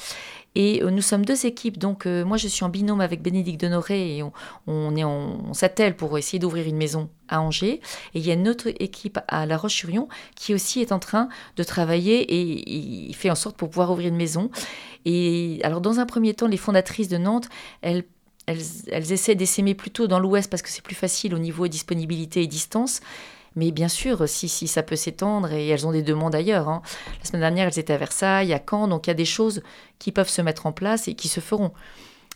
Et 0.55 0.83
euh, 0.83 0.91
nous 0.91 1.01
sommes 1.01 1.25
deux 1.25 1.45
équipes. 1.45 1.77
Donc 1.77 2.05
euh, 2.05 2.23
moi, 2.23 2.37
je 2.37 2.47
suis 2.47 2.63
en 2.63 2.69
binôme 2.69 3.01
avec 3.01 3.21
Bénédicte 3.21 3.59
Denoré 3.61 4.17
et 4.17 4.23
on, 4.23 4.31
on 4.67 4.95
est 4.95 5.03
en- 5.03 5.39
on 5.49 5.53
s'attelle 5.53 5.95
pour 5.95 6.17
essayer 6.17 6.39
d'ouvrir 6.39 6.67
une 6.67 6.77
maison 6.77 7.09
à 7.27 7.41
Angers. 7.41 7.81
Et 8.13 8.19
il 8.19 8.25
y 8.25 8.31
a 8.31 8.35
une 8.35 8.47
autre 8.47 8.67
équipe 8.79 9.19
à 9.27 9.45
La 9.45 9.57
Roche-sur-Yon 9.57 10.07
qui 10.35 10.53
aussi 10.53 10.81
est 10.81 10.91
en 10.91 10.99
train 10.99 11.27
de 11.57 11.63
travailler 11.63 12.21
et 12.21 12.69
il 13.09 13.15
fait 13.15 13.29
en 13.31 13.35
sorte 13.35 13.57
pour 13.57 13.69
pouvoir 13.69 13.91
ouvrir 13.91 14.09
une 14.09 14.15
maison. 14.17 14.51
Et 15.05 15.59
alors 15.63 15.81
dans 15.81 15.99
un 15.99 16.05
premier 16.05 16.33
temps, 16.33 16.47
les 16.47 16.57
fondatrices 16.57 17.07
de 17.09 17.17
Nantes, 17.17 17.49
elles 17.81 18.03
elles, 18.45 18.59
elles 18.91 19.13
essaient 19.13 19.35
d'essaimer 19.35 19.73
plutôt 19.73 20.07
dans 20.07 20.19
l'ouest 20.19 20.49
parce 20.49 20.61
que 20.61 20.67
c'est 20.69 20.81
plus 20.83 20.95
facile 20.95 21.33
au 21.33 21.39
niveau 21.39 21.69
disponibilité 21.69 22.43
et 22.43 22.47
distance. 22.47 22.99
Mais 23.55 23.71
bien 23.71 23.87
sûr, 23.87 24.27
si, 24.27 24.47
ça 24.67 24.83
peut 24.83 24.95
s'étendre, 24.95 25.51
et 25.51 25.67
elles 25.67 25.85
ont 25.85 25.91
des 25.91 26.01
demandes 26.01 26.33
ailleurs. 26.33 26.69
hein. 26.69 26.81
La 27.19 27.25
semaine 27.25 27.41
dernière, 27.41 27.67
elles 27.67 27.79
étaient 27.79 27.93
à 27.93 27.97
Versailles, 27.97 28.53
à 28.53 28.61
Caen, 28.67 28.87
donc 28.87 29.07
il 29.07 29.09
y 29.09 29.11
a 29.11 29.15
des 29.15 29.25
choses 29.25 29.61
qui 29.99 30.11
peuvent 30.11 30.29
se 30.29 30.41
mettre 30.41 30.65
en 30.65 30.71
place 30.71 31.07
et 31.07 31.13
qui 31.13 31.27
se 31.27 31.39
feront. 31.39 31.71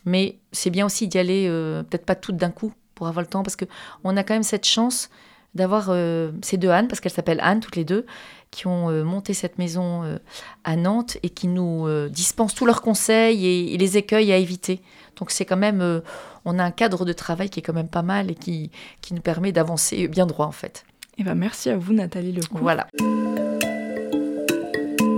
Mais 0.04 0.38
c'est 0.52 0.70
bien 0.70 0.86
aussi 0.86 1.08
d'y 1.08 1.18
aller, 1.18 1.46
euh, 1.48 1.82
peut-être 1.82 2.06
pas 2.06 2.14
toutes 2.14 2.36
d'un 2.36 2.50
coup, 2.50 2.72
pour 2.94 3.08
avoir 3.08 3.22
le 3.22 3.28
temps, 3.28 3.42
parce 3.42 3.56
qu'on 3.56 4.16
a 4.16 4.22
quand 4.22 4.34
même 4.34 4.42
cette 4.42 4.66
chance 4.66 5.10
d'avoir 5.54 5.88
euh, 5.88 6.30
ces 6.42 6.56
deux 6.56 6.68
Anne, 6.68 6.88
parce 6.88 7.00
qu'elles 7.00 7.12
s'appellent 7.12 7.40
Anne, 7.42 7.60
toutes 7.60 7.76
les 7.76 7.84
deux, 7.84 8.06
qui 8.50 8.66
ont 8.66 8.90
euh, 8.90 9.02
monté 9.02 9.34
cette 9.34 9.58
maison 9.58 10.18
à 10.64 10.76
Nantes 10.76 11.16
et 11.22 11.30
qui 11.30 11.48
nous 11.48 11.88
dispensent 12.08 12.54
tous 12.54 12.64
leurs 12.64 12.80
conseils 12.80 13.74
et, 13.74 13.76
les 13.76 13.96
écueils 13.96 14.32
à 14.32 14.36
éviter. 14.36 14.80
Donc 15.16 15.32
c'est 15.32 15.44
quand 15.44 15.56
même, 15.56 16.02
on 16.44 16.58
a 16.58 16.64
un 16.64 16.70
cadre 16.70 17.04
de 17.04 17.12
travail 17.12 17.50
qui 17.50 17.58
est 17.58 17.62
quand 17.62 17.72
même 17.72 17.88
pas 17.88 18.02
mal 18.02 18.30
et 18.30 18.34
qui 18.34 18.70
nous 19.10 19.20
permet 19.20 19.52
d'avancer 19.52 20.06
bien 20.06 20.26
droit 20.26 20.46
en 20.46 20.52
fait. 20.52 20.84
Eh 21.20 21.24
ben, 21.24 21.34
merci 21.34 21.68
à 21.68 21.76
vous 21.76 21.92
Nathalie 21.92 22.30
Lecourt. 22.30 22.60
Voilà. 22.60 22.86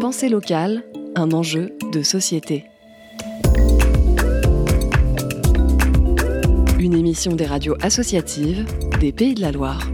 Pensée 0.00 0.30
locale, 0.30 0.82
un 1.14 1.30
enjeu 1.32 1.72
de 1.92 2.02
société. 2.02 2.64
Une 6.78 6.94
émission 6.94 7.36
des 7.36 7.44
radios 7.44 7.76
associatives 7.82 8.64
des 8.98 9.12
Pays 9.12 9.34
de 9.34 9.42
la 9.42 9.52
Loire. 9.52 9.90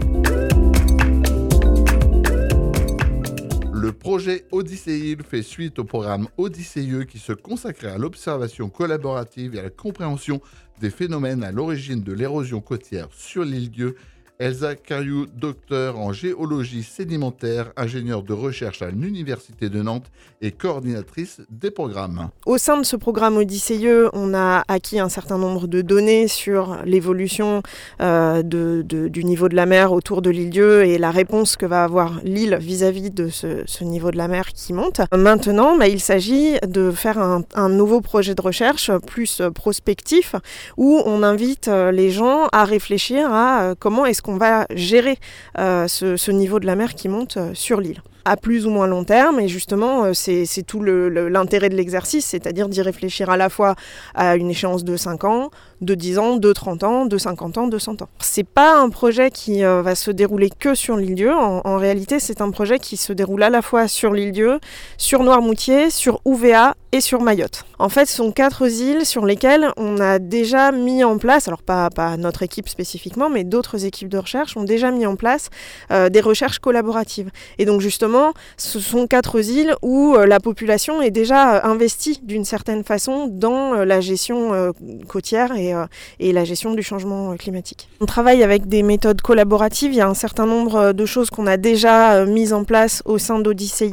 Le 3.73 3.91
projet 3.91 4.45
Odysséil 4.53 5.17
fait 5.29 5.41
suite 5.41 5.77
au 5.77 5.83
programme 5.83 6.29
Odysseyeux 6.37 7.03
qui 7.03 7.19
se 7.19 7.33
consacrait 7.33 7.91
à 7.91 7.97
l'observation 7.97 8.69
collaborative 8.69 9.55
et 9.55 9.59
à 9.59 9.63
la 9.63 9.69
compréhension 9.69 10.39
des 10.79 10.89
phénomènes 10.89 11.43
à 11.43 11.51
l'origine 11.51 12.01
de 12.01 12.13
l'érosion 12.13 12.61
côtière 12.61 13.09
sur 13.11 13.43
l'île 13.43 13.69
Dieu. 13.69 13.97
Elsa 14.39 14.75
Cariou, 14.75 15.25
docteur 15.25 15.97
en 15.97 16.13
géologie 16.13 16.83
sédimentaire, 16.83 17.71
ingénieure 17.75 18.21
de 18.21 18.33
recherche 18.33 18.83
à 18.83 18.91
l'Université 18.91 19.67
de 19.67 19.81
Nantes 19.81 20.11
et 20.41 20.51
coordinatrice 20.51 21.41
des 21.49 21.71
programmes. 21.71 22.29
Au 22.45 22.59
sein 22.59 22.77
de 22.77 22.83
ce 22.83 22.95
programme 22.95 23.37
Odysseyeux, 23.37 24.09
on 24.13 24.35
a 24.35 24.63
acquis 24.67 24.99
un 24.99 25.09
certain 25.09 25.39
nombre 25.39 25.65
de 25.65 25.81
données 25.81 26.27
sur 26.27 26.77
l'évolution 26.85 27.63
euh, 27.99 28.43
du 28.43 29.23
niveau 29.23 29.49
de 29.49 29.55
la 29.55 29.65
mer 29.65 29.91
autour 29.91 30.21
de 30.21 30.29
l'île 30.29 30.51
Dieu 30.51 30.85
et 30.85 30.99
la 30.99 31.09
réponse 31.09 31.57
que 31.57 31.65
va 31.65 31.83
avoir 31.83 32.19
l'île 32.23 32.57
vis-à-vis 32.61 33.09
de 33.09 33.29
ce, 33.29 33.83
niveau 33.83 34.11
de 34.11 34.17
la 34.17 34.27
mer 34.27 34.53
qui 34.53 34.71
monte. 34.71 35.01
Maintenant, 35.15 35.77
bah, 35.77 35.87
il 35.87 35.99
s'agit 35.99 36.59
de 36.67 36.91
faire 36.91 37.17
un, 37.17 37.41
un 37.55 37.69
nouveau 37.69 38.01
projet 38.01 38.35
de 38.35 38.41
recherche 38.41 38.91
plus 39.07 39.41
prospectif 39.55 40.35
où 40.77 41.01
on 41.05 41.23
invite 41.23 41.69
euh, 41.69 41.91
les 41.91 42.11
gens 42.11 42.47
à 42.51 42.65
réfléchir 42.65 43.31
à 43.31 43.61
euh, 43.61 43.75
comment 43.77 44.05
est-ce 44.05 44.21
qu'on 44.27 44.35
va 44.37 44.67
gérer 44.75 45.17
euh, 45.57 45.87
ce, 45.87 46.17
ce 46.17 46.31
niveau 46.31 46.59
de 46.59 46.65
la 46.65 46.75
mer 46.75 46.95
qui 46.95 47.07
monte 47.07 47.37
euh, 47.37 47.53
sur 47.53 47.79
l'île 47.79 48.01
à 48.27 48.37
plus 48.37 48.65
ou 48.65 48.69
moins 48.69 48.87
long 48.87 49.03
terme. 49.03 49.39
Et 49.39 49.47
justement, 49.47 50.03
euh, 50.05 50.13
c'est 50.13 50.45
tout 50.65 50.79
le- 50.81 51.09
le- 51.09 51.29
l'intérêt 51.29 51.69
de 51.69 51.75
l'exercice, 51.75 52.25
c'est-à-dire 52.25 52.67
d'y 52.69 52.81
réfléchir 52.81 53.29
à 53.29 53.37
la 53.37 53.49
fois 53.49 53.75
à 54.15 54.35
une 54.35 54.49
échéance 54.49 54.83
de 54.83 54.97
5 54.97 55.23
ans, 55.23 55.49
de 55.81 55.95
10 55.95 56.17
ans, 56.19 56.35
de 56.37 56.51
30 56.53 56.83
ans, 56.83 57.05
de 57.05 57.17
50 57.17 57.57
ans, 57.57 57.67
de 57.67 57.77
100 57.77 58.01
ans. 58.01 58.09
C'est 58.19 58.47
pas 58.47 58.77
un 58.79 58.89
projet 58.89 59.31
qui 59.31 59.63
euh, 59.63 59.81
va 59.81 59.95
se 59.95 60.11
dérouler 60.11 60.49
que 60.49 60.75
sur 60.75 60.97
l'île 60.97 61.15
Dieu. 61.15 61.33
En, 61.33 61.61
en 61.63 61.77
réalité, 61.77 62.19
c'est 62.19 62.41
un 62.41 62.51
projet 62.51 62.79
qui 62.79 62.97
se 62.97 63.13
déroule 63.13 63.43
à 63.43 63.49
la 63.49 63.61
fois 63.61 63.87
sur 63.87 64.11
l'île 64.13 64.31
Dieu, 64.31 64.59
sur 64.97 65.23
Noirmoutier, 65.23 65.89
sur 65.89 66.19
Ouvéa 66.25 66.75
et 66.91 67.01
sur 67.01 67.21
Mayotte. 67.21 67.63
En 67.79 67.89
fait, 67.89 68.05
ce 68.07 68.15
sont 68.17 68.31
quatre 68.31 68.67
îles 68.69 69.05
sur 69.05 69.25
lesquelles 69.25 69.69
on 69.77 69.99
a 69.99 70.17
déjà 70.19 70.71
mis 70.71 71.03
en 71.03 71.17
place, 71.17 71.47
alors 71.47 71.61
pas, 71.61 71.89
pas 71.89 72.17
notre 72.17 72.41
équipe 72.43 72.67
spécifiquement, 72.69 73.29
mais 73.29 73.43
d'autres 73.43 73.85
équipes 73.85 74.09
de 74.09 74.17
recherche 74.17 74.57
ont 74.57 74.63
déjà 74.63 74.89
mis 74.91 75.05
en 75.05 75.15
place 75.15 75.49
euh, 75.91 76.09
des 76.09 76.21
recherches 76.21 76.59
collaboratives. 76.59 77.29
Et 77.59 77.65
donc 77.65 77.81
justement, 77.81 78.16
ce 78.57 78.79
sont 78.79 79.07
quatre 79.07 79.39
îles 79.39 79.75
où 79.81 80.15
euh, 80.15 80.25
la 80.25 80.39
population 80.39 81.01
est 81.01 81.11
déjà 81.11 81.55
euh, 81.55 81.59
investie 81.63 82.19
d'une 82.23 82.45
certaine 82.45 82.83
façon 82.83 83.27
dans 83.27 83.73
euh, 83.73 83.85
la 83.85 84.01
gestion 84.01 84.73
côtière 85.07 85.53
et, 85.55 86.33
la 86.33 86.43
gestion 86.43 86.73
du 86.73 86.83
changement 86.83 87.35
climatique. 87.35 87.89
On 88.01 88.05
travaille 88.05 88.43
avec 88.43 88.67
des 88.67 88.83
méthodes 88.83 89.21
collaboratives. 89.21 89.91
Il 89.91 89.97
y 89.97 90.01
a 90.01 90.07
un 90.07 90.13
certain 90.13 90.45
nombre 90.45 90.91
de 90.93 91.05
choses 91.05 91.29
qu'on 91.29 91.47
a 91.47 91.57
déjà 91.57 92.25
mises 92.25 92.53
en 92.53 92.63
place 92.63 93.01
au 93.05 93.17
sein 93.17 93.39
d'Odyssée, 93.39 93.91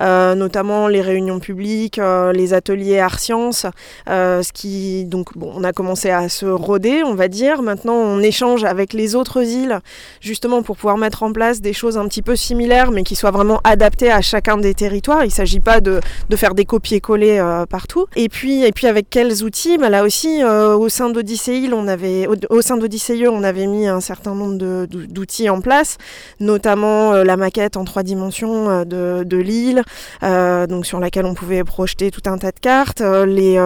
euh, 0.00 0.34
notamment 0.34 0.88
les 0.88 1.00
réunions 1.00 1.40
publiques, 1.40 2.00
les 2.32 2.54
ateliers 2.54 3.00
art 3.00 3.18
sciences, 3.18 3.66
donc 4.06 5.30
on 5.40 5.64
a 5.64 5.72
commencé 5.72 6.10
à 6.10 6.28
se 6.28 6.46
roder, 6.46 7.02
on 7.04 7.14
va 7.14 7.28
dire. 7.28 7.62
Maintenant, 7.62 7.94
on 7.94 8.20
échange 8.20 8.64
avec 8.64 8.92
les 8.92 9.14
autres 9.14 9.42
îles 9.42 9.80
justement 10.20 10.62
pour 10.62 10.76
pouvoir 10.76 10.98
mettre 10.98 11.22
en 11.22 11.32
place 11.32 11.60
des 11.60 11.72
choses 11.72 11.98
un 11.98 12.06
petit 12.06 12.22
peu 12.22 12.36
similaires, 12.36 12.90
mais 12.90 13.02
qui 13.02 13.16
soient 13.16 13.30
vraiment 13.30 13.45
adaptées 13.64 14.10
à 14.10 14.20
chacun 14.20 14.56
des 14.56 14.74
territoires. 14.74 15.24
Il 15.24 15.28
ne 15.28 15.32
s'agit 15.32 15.60
pas 15.60 15.80
de, 15.80 16.00
faire 16.36 16.54
des 16.54 16.64
copier-coller 16.64 17.38
euh, 17.38 17.66
partout. 17.66 18.06
Et 18.16 18.28
puis, 18.28 18.64
avec 18.84 19.10
quels 19.10 19.42
outils? 19.42 19.78
Bah 19.78 19.88
Là 19.88 20.04
aussi, 20.04 20.42
euh, 20.42 20.76
au 20.76 20.88
sein 20.88 21.10
d'Odyssée 21.10 21.68
on 21.72 21.86
avait, 21.88 23.66
mis 23.66 23.86
un 23.86 24.00
certain 24.00 24.34
nombre 24.34 24.86
d'outils 24.86 25.48
en 25.48 25.60
place, 25.60 25.96
notamment 26.40 27.12
euh, 27.12 27.24
la 27.24 27.36
maquette 27.36 27.76
en 27.76 27.84
trois 27.84 28.02
dimensions 28.02 28.84
de, 28.84 29.36
l'île, 29.36 29.82
donc 30.22 30.86
sur 30.86 30.98
laquelle 30.98 31.26
on 31.26 31.34
pouvait 31.34 31.62
projeter 31.64 32.10
tout 32.10 32.22
un 32.26 32.38
tas 32.38 32.52
de 32.52 32.60
cartes, 32.60 33.00
les, 33.00 33.58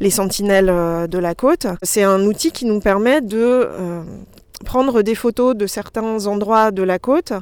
les 0.00 0.10
sentinelles 0.10 0.66
de 1.08 1.18
la 1.18 1.34
côte. 1.34 1.66
C'est 1.82 2.02
un 2.02 2.22
outil 2.22 2.52
qui 2.52 2.64
nous 2.64 2.80
permet 2.80 3.20
de 3.20 3.68
prendre 4.64 5.02
des 5.02 5.14
photos 5.14 5.56
de 5.56 5.66
certains 5.66 6.26
endroits 6.26 6.70
de 6.70 6.82
la 6.82 6.98
côte 6.98 7.32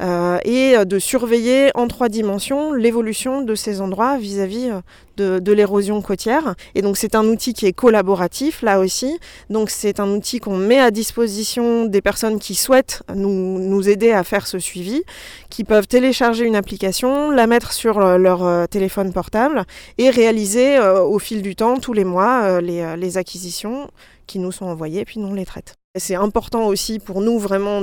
euh, 0.00 0.38
et 0.44 0.84
de 0.84 0.98
surveiller 0.98 1.70
en 1.74 1.88
trois 1.88 2.08
dimensions 2.08 2.72
l'évolution 2.72 3.42
de 3.42 3.54
ces 3.54 3.80
endroits 3.80 4.18
vis-à-vis 4.18 4.70
euh, 4.70 4.80
de, 5.16 5.38
de 5.38 5.52
l'érosion 5.52 6.00
côtière. 6.00 6.54
Et 6.74 6.82
donc 6.82 6.96
c'est 6.96 7.14
un 7.14 7.26
outil 7.26 7.52
qui 7.52 7.66
est 7.66 7.72
collaboratif 7.72 8.62
là 8.62 8.80
aussi. 8.80 9.18
Donc 9.50 9.70
c'est 9.70 10.00
un 10.00 10.08
outil 10.08 10.38
qu'on 10.38 10.56
met 10.56 10.78
à 10.78 10.90
disposition 10.90 11.84
des 11.84 12.00
personnes 12.00 12.38
qui 12.38 12.54
souhaitent 12.54 13.02
nous, 13.14 13.58
nous 13.58 13.88
aider 13.88 14.12
à 14.12 14.24
faire 14.24 14.46
ce 14.46 14.58
suivi, 14.58 15.02
qui 15.50 15.64
peuvent 15.64 15.88
télécharger 15.88 16.44
une 16.44 16.56
application, 16.56 17.30
la 17.30 17.46
mettre 17.46 17.72
sur 17.72 17.98
euh, 17.98 18.18
leur 18.18 18.44
euh, 18.44 18.66
téléphone 18.66 19.12
portable 19.12 19.64
et 19.98 20.10
réaliser 20.10 20.76
euh, 20.76 21.02
au 21.02 21.18
fil 21.18 21.42
du 21.42 21.56
temps, 21.56 21.78
tous 21.78 21.92
les 21.92 22.04
mois, 22.04 22.60
les, 22.60 22.96
les 22.96 23.18
acquisitions 23.18 23.90
qui 24.26 24.38
nous 24.38 24.52
sont 24.52 24.66
envoyées, 24.66 25.04
puis 25.04 25.20
nous 25.20 25.28
on 25.28 25.34
les 25.34 25.46
traite. 25.46 25.74
C'est 25.96 26.14
important 26.14 26.66
aussi 26.66 26.98
pour 26.98 27.22
nous 27.22 27.38
vraiment 27.38 27.80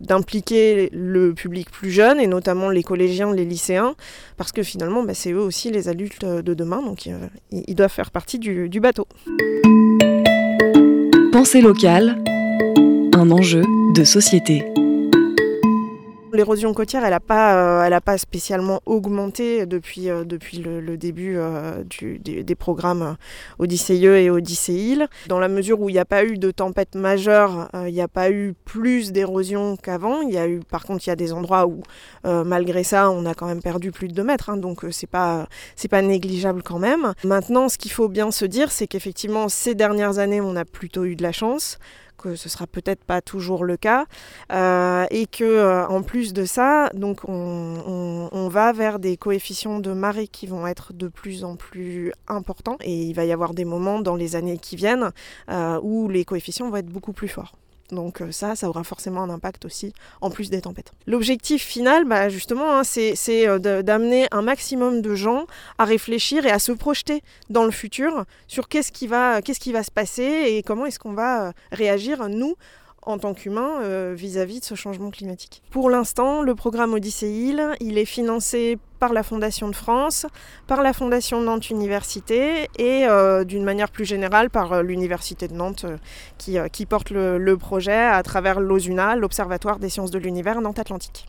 d'impliquer 0.00 0.88
le 0.92 1.34
public 1.34 1.70
plus 1.70 1.90
jeune 1.90 2.20
et 2.20 2.28
notamment 2.28 2.70
les 2.70 2.84
collégiens, 2.84 3.32
les 3.32 3.44
lycéens, 3.44 3.96
parce 4.36 4.52
que 4.52 4.62
finalement 4.62 5.02
bah, 5.02 5.12
c'est 5.12 5.32
eux 5.32 5.40
aussi 5.40 5.70
les 5.70 5.88
adultes 5.88 6.24
de 6.24 6.54
demain, 6.54 6.82
donc 6.82 7.08
euh, 7.08 7.26
ils 7.50 7.74
doivent 7.74 7.92
faire 7.92 8.12
partie 8.12 8.38
du 8.38 8.80
bateau. 8.80 9.08
Pensée 11.32 11.60
locale, 11.60 12.22
un 13.14 13.30
enjeu 13.30 13.64
de 13.94 14.04
société. 14.04 14.64
L'érosion 16.36 16.74
côtière, 16.74 17.02
elle 17.02 17.12
n'a 17.12 17.20
pas, 17.20 17.86
euh, 17.86 18.00
pas 18.00 18.18
spécialement 18.18 18.82
augmenté 18.84 19.64
depuis, 19.64 20.10
euh, 20.10 20.22
depuis 20.22 20.58
le, 20.58 20.98
début 20.98 21.38
euh, 21.38 21.82
du- 21.84 22.18
des, 22.18 22.54
programmes 22.54 23.16
Odyssée 23.58 23.94
et 23.94 24.28
Odyssée. 24.28 24.98
Dans 25.28 25.38
la 25.38 25.48
mesure 25.48 25.80
où 25.80 25.88
il 25.88 25.94
n'y 25.94 25.98
a 25.98 26.04
pas 26.04 26.24
eu 26.26 26.36
de 26.36 26.50
tempête 26.50 26.94
majeure, 26.94 27.70
il 27.86 27.94
n'y 27.94 28.02
a 28.02 28.08
pas 28.08 28.30
eu 28.30 28.52
plus 28.66 29.12
d'érosion 29.12 29.78
qu'avant. 29.78 30.20
Il 30.20 30.34
y 30.34 30.36
a 30.36 30.46
eu, 30.46 30.60
par 30.60 30.84
contre, 30.84 31.06
il 31.06 31.10
y 31.10 31.12
a 31.12 31.16
des 31.16 31.32
endroits 31.32 31.66
où, 31.66 31.82
malgré 32.24 32.84
ça, 32.84 33.10
on 33.10 33.24
a 33.24 33.32
quand 33.32 33.46
même 33.46 33.62
perdu 33.62 33.90
plus 33.90 34.08
de 34.08 34.12
2 34.12 34.22
mètres. 34.22 34.50
hein, 34.50 34.58
donc, 34.58 34.84
c'est 34.90 35.06
pas, 35.06 35.48
c'est 35.74 35.88
pas 35.88 36.02
négligeable 36.02 36.62
quand 36.62 36.78
même. 36.78 37.14
Maintenant, 37.24 37.70
ce 37.70 37.78
qu'il 37.78 37.92
faut 37.92 38.08
bien 38.08 38.30
se 38.30 38.44
dire, 38.44 38.70
c'est 38.70 38.86
qu'effectivement, 38.86 39.48
ces 39.48 39.74
dernières 39.74 40.18
années, 40.18 40.42
on 40.42 40.54
a 40.56 40.66
plutôt 40.66 41.04
eu 41.04 41.16
de 41.16 41.22
la 41.22 41.32
chance 41.32 41.78
que 42.26 42.34
ce 42.34 42.48
sera 42.48 42.66
peut-être 42.66 43.04
pas 43.04 43.20
toujours 43.20 43.64
le 43.64 43.76
cas 43.76 44.06
euh, 44.52 45.06
et 45.10 45.26
que 45.26 45.44
euh, 45.44 45.86
en 45.86 46.02
plus 46.02 46.32
de 46.32 46.44
ça 46.44 46.90
donc 46.94 47.20
on, 47.28 48.48
va 48.48 48.72
vers 48.72 48.98
des 48.98 49.16
coefficients 49.16 49.80
de 49.80 49.92
marée 49.92 50.28
qui 50.28 50.46
vont 50.46 50.66
être 50.66 50.92
de 50.92 51.08
plus 51.08 51.44
en 51.44 51.56
plus 51.56 52.12
importants 52.28 52.78
et 52.80 53.02
il 53.02 53.12
va 53.12 53.24
y 53.24 53.32
avoir 53.32 53.54
des 53.54 53.64
moments 53.64 54.00
dans 54.00 54.14
les 54.14 54.34
années 54.36 54.58
qui 54.58 54.76
viennent 54.76 55.10
euh, 55.50 55.78
où 55.82 56.08
les 56.08 56.24
coefficients 56.24 56.70
vont 56.70 56.76
être 56.76 56.86
beaucoup 56.86 57.12
plus 57.12 57.28
forts 57.28 57.52
donc 57.90 58.20
euh, 58.20 58.32
ça, 58.32 58.56
ça 58.56 58.68
aura 58.68 58.84
forcément 58.84 59.22
un 59.22 59.30
impact 59.30 59.64
aussi, 59.64 59.92
en 60.20 60.30
plus 60.30 60.50
des 60.50 60.60
tempêtes. 60.60 60.92
L'objectif 61.06 61.62
final, 61.62 62.04
bah, 62.04 62.28
justement, 62.28 62.78
hein, 62.78 62.84
c'est 62.84 63.16
euh, 63.48 63.82
d'amener 63.82 64.26
un 64.32 64.42
maximum 64.42 65.02
de 65.02 65.14
gens 65.14 65.46
à 65.78 65.84
réfléchir 65.84 66.46
et 66.46 66.50
à 66.50 66.58
se 66.58 66.72
projeter 66.72 67.22
dans 67.50 67.64
le 67.64 67.70
futur 67.70 68.24
sur 68.48 68.68
qu'est-ce 68.68 68.92
qui 68.92 69.06
va, 69.06 69.42
qu'est-ce 69.42 69.60
qui 69.60 69.72
va 69.72 69.82
se 69.82 69.90
passer 69.90 70.22
et 70.22 70.62
comment 70.62 70.86
est-ce 70.86 70.98
qu'on 70.98 71.14
va 71.14 71.48
euh, 71.48 71.52
réagir, 71.72 72.28
nous, 72.28 72.56
en 73.06 73.18
tant 73.18 73.34
qu'humains, 73.34 73.80
euh, 73.82 74.14
vis-à-vis 74.16 74.60
de 74.60 74.64
ce 74.64 74.74
changement 74.74 75.10
climatique. 75.10 75.62
Pour 75.70 75.88
l'instant, 75.88 76.42
le 76.42 76.54
programme 76.54 76.92
Odyssée 76.92 77.30
Île, 77.30 77.70
il 77.80 77.98
est 77.98 78.04
financé 78.04 78.78
par 78.98 79.12
la 79.12 79.22
Fondation 79.22 79.68
de 79.68 79.76
France, 79.76 80.26
par 80.66 80.82
la 80.82 80.92
Fondation 80.92 81.40
Nantes 81.40 81.70
Université 81.70 82.68
et 82.78 83.06
euh, 83.06 83.44
d'une 83.44 83.64
manière 83.64 83.90
plus 83.90 84.04
générale 84.04 84.50
par 84.50 84.72
euh, 84.72 84.82
l'Université 84.82 85.48
de 85.48 85.54
Nantes 85.54 85.86
qui, 86.36 86.56
qui 86.72 86.86
porte 86.86 87.10
le, 87.10 87.38
le 87.38 87.56
projet 87.56 87.92
à 87.92 88.22
travers 88.22 88.58
l'OSUNA, 88.58 89.16
l'Observatoire 89.16 89.78
des 89.78 89.88
sciences 89.88 90.10
de 90.10 90.18
l'univers 90.18 90.60
Nantes 90.60 90.78
Atlantique. 90.78 91.26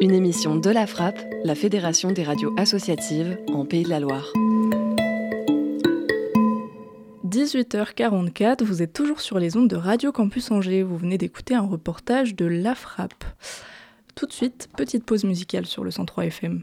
Une 0.00 0.12
émission 0.12 0.56
de 0.56 0.70
la 0.70 0.86
Frappe, 0.86 1.18
la 1.44 1.54
Fédération 1.54 2.10
des 2.10 2.22
radios 2.22 2.54
associatives 2.58 3.38
en 3.54 3.64
Pays 3.64 3.84
de 3.84 3.90
la 3.90 4.00
Loire. 4.00 4.30
18h44, 7.42 8.62
vous 8.62 8.82
êtes 8.82 8.92
toujours 8.92 9.20
sur 9.20 9.40
les 9.40 9.56
ondes 9.56 9.66
de 9.66 9.74
Radio 9.74 10.12
Campus 10.12 10.52
Angers. 10.52 10.84
Vous 10.84 10.96
venez 10.96 11.18
d'écouter 11.18 11.56
un 11.56 11.66
reportage 11.66 12.36
de 12.36 12.46
La 12.46 12.76
Frappe. 12.76 13.24
Tout 14.14 14.26
de 14.26 14.32
suite, 14.32 14.68
petite 14.76 15.04
pause 15.04 15.24
musicale 15.24 15.66
sur 15.66 15.82
le 15.82 15.90
103 15.90 16.26
FM. 16.26 16.62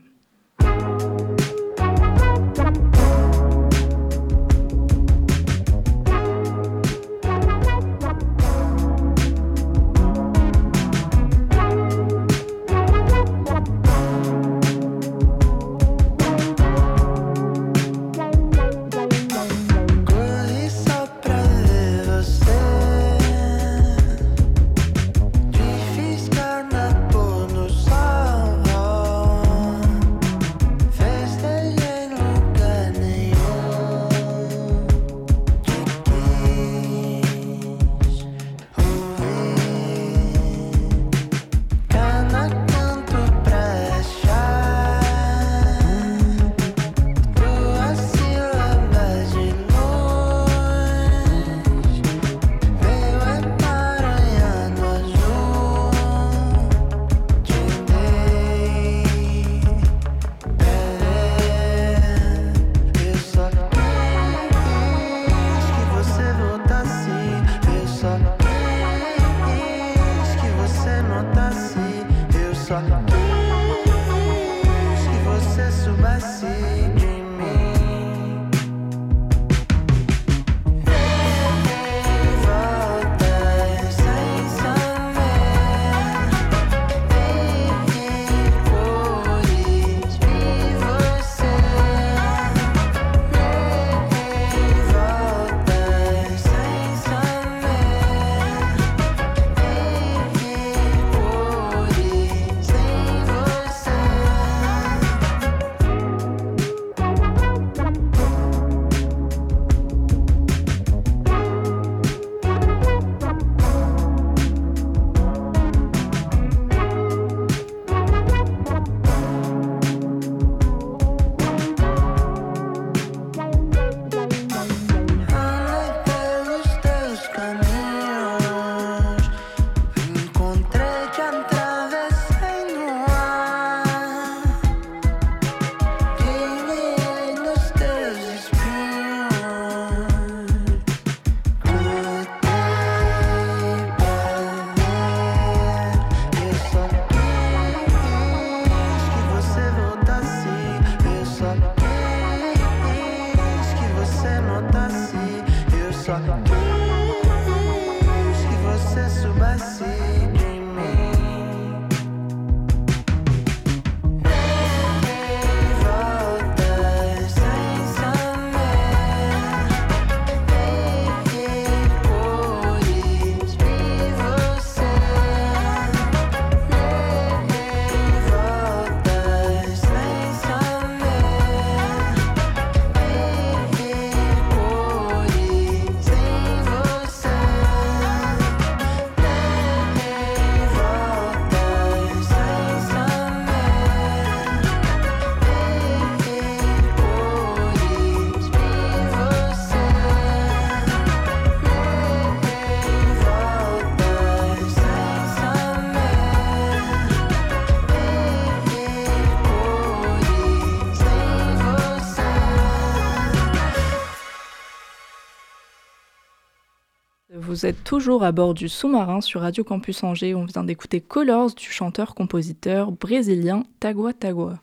Vous 217.60 217.66
êtes 217.66 217.84
toujours 217.84 218.24
à 218.24 218.32
bord 218.32 218.54
du 218.54 218.70
sous-marin 218.70 219.20
sur 219.20 219.42
Radio 219.42 219.66
Campus 219.66 220.02
Angers. 220.06 220.34
On 220.34 220.46
vient 220.46 220.64
d'écouter 220.64 221.02
Colors 221.02 221.54
du 221.56 221.66
chanteur-compositeur 221.66 222.94
brésilien 222.94 223.66
Tagua 223.82 224.14
Tagua. 224.14 224.62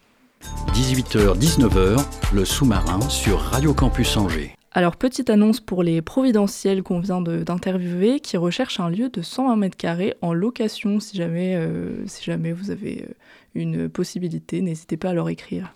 18h-19h, 0.72 2.02
le 2.32 2.44
sous-marin 2.46 3.02
sur 3.10 3.38
Radio 3.38 3.74
Campus 3.74 4.16
Angers. 4.16 4.54
Alors, 4.72 4.96
petite 4.96 5.28
annonce 5.28 5.60
pour 5.60 5.82
les 5.82 6.00
providentiels 6.00 6.82
qu'on 6.82 7.00
vient 7.00 7.20
d'interviewer 7.20 8.20
qui 8.20 8.38
recherchent 8.38 8.80
un 8.80 8.88
lieu 8.88 9.10
de 9.10 9.20
120 9.20 9.56
mètres 9.56 9.76
carrés 9.76 10.14
en 10.22 10.32
location. 10.32 10.98
Si 10.98 11.18
jamais, 11.18 11.54
euh, 11.54 12.06
si 12.06 12.24
jamais 12.24 12.52
vous 12.52 12.70
avez 12.70 13.04
euh, 13.06 13.12
une 13.54 13.90
possibilité, 13.90 14.62
n'hésitez 14.62 14.96
pas 14.96 15.10
à 15.10 15.12
leur 15.12 15.28
écrire. 15.28 15.74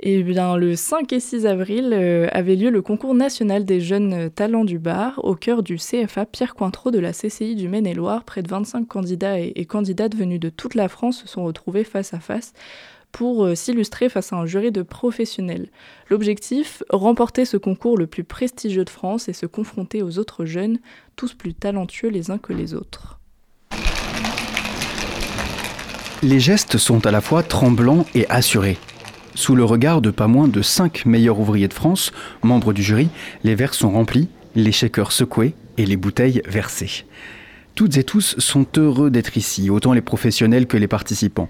Et 0.00 0.22
bien, 0.22 0.56
le 0.56 0.76
5 0.76 1.12
et 1.12 1.20
6 1.20 1.46
avril 1.46 1.90
euh, 1.92 2.28
avait 2.32 2.56
lieu 2.56 2.70
le 2.70 2.82
concours 2.82 3.14
national 3.14 3.64
des 3.64 3.80
jeunes 3.80 4.30
talents 4.30 4.64
du 4.64 4.78
bar 4.78 5.20
au 5.24 5.34
cœur 5.34 5.62
du 5.62 5.76
CFA 5.76 6.26
Pierre 6.26 6.54
Cointreau 6.54 6.90
de 6.90 6.98
la 6.98 7.12
CCI 7.12 7.54
du 7.54 7.68
Maine-et-Loire. 7.68 8.24
Près 8.24 8.42
de 8.42 8.48
25 8.48 8.86
candidats 8.86 9.40
et, 9.40 9.52
et, 9.54 9.64
candidates 9.64 10.14
venus 10.14 10.40
de 10.40 10.50
toute 10.50 10.74
la 10.74 10.88
France 10.88 11.22
se 11.22 11.28
sont 11.28 11.44
retrouvés 11.44 11.84
face 11.84 12.12
à 12.12 12.20
face 12.20 12.52
pour 13.14 13.44
euh, 13.44 13.54
s'illustrer 13.54 14.08
face 14.08 14.32
à 14.32 14.36
un 14.36 14.44
jury 14.44 14.72
de 14.72 14.82
professionnels. 14.82 15.68
L'objectif, 16.10 16.82
remporter 16.90 17.44
ce 17.44 17.56
concours 17.56 17.96
le 17.96 18.08
plus 18.08 18.24
prestigieux 18.24 18.84
de 18.84 18.90
France 18.90 19.28
et 19.28 19.32
se 19.32 19.46
confronter 19.46 20.02
aux 20.02 20.18
autres 20.18 20.44
jeunes, 20.44 20.78
tous 21.14 21.32
plus 21.32 21.54
talentueux 21.54 22.08
les 22.08 22.32
uns 22.32 22.38
que 22.38 22.52
les 22.52 22.74
autres. 22.74 23.20
Les 26.22 26.40
gestes 26.40 26.76
sont 26.76 27.06
à 27.06 27.12
la 27.12 27.20
fois 27.20 27.44
tremblants 27.44 28.04
et 28.14 28.26
assurés. 28.28 28.78
Sous 29.36 29.56
le 29.56 29.64
regard 29.64 30.00
de 30.00 30.10
pas 30.10 30.28
moins 30.28 30.46
de 30.46 30.62
5 30.62 31.06
meilleurs 31.06 31.40
ouvriers 31.40 31.66
de 31.66 31.74
France, 31.74 32.12
membres 32.44 32.72
du 32.72 32.84
jury, 32.84 33.08
les 33.42 33.56
verres 33.56 33.74
sont 33.74 33.90
remplis, 33.90 34.28
les 34.54 34.70
shakers 34.70 35.10
secoués 35.10 35.54
et 35.76 35.86
les 35.86 35.96
bouteilles 35.96 36.40
versées. 36.46 37.04
Toutes 37.74 37.96
et 37.96 38.04
tous 38.04 38.36
sont 38.38 38.66
heureux 38.76 39.10
d'être 39.10 39.36
ici, 39.36 39.70
autant 39.70 39.92
les 39.92 40.00
professionnels 40.00 40.68
que 40.68 40.76
les 40.76 40.86
participants. 40.86 41.48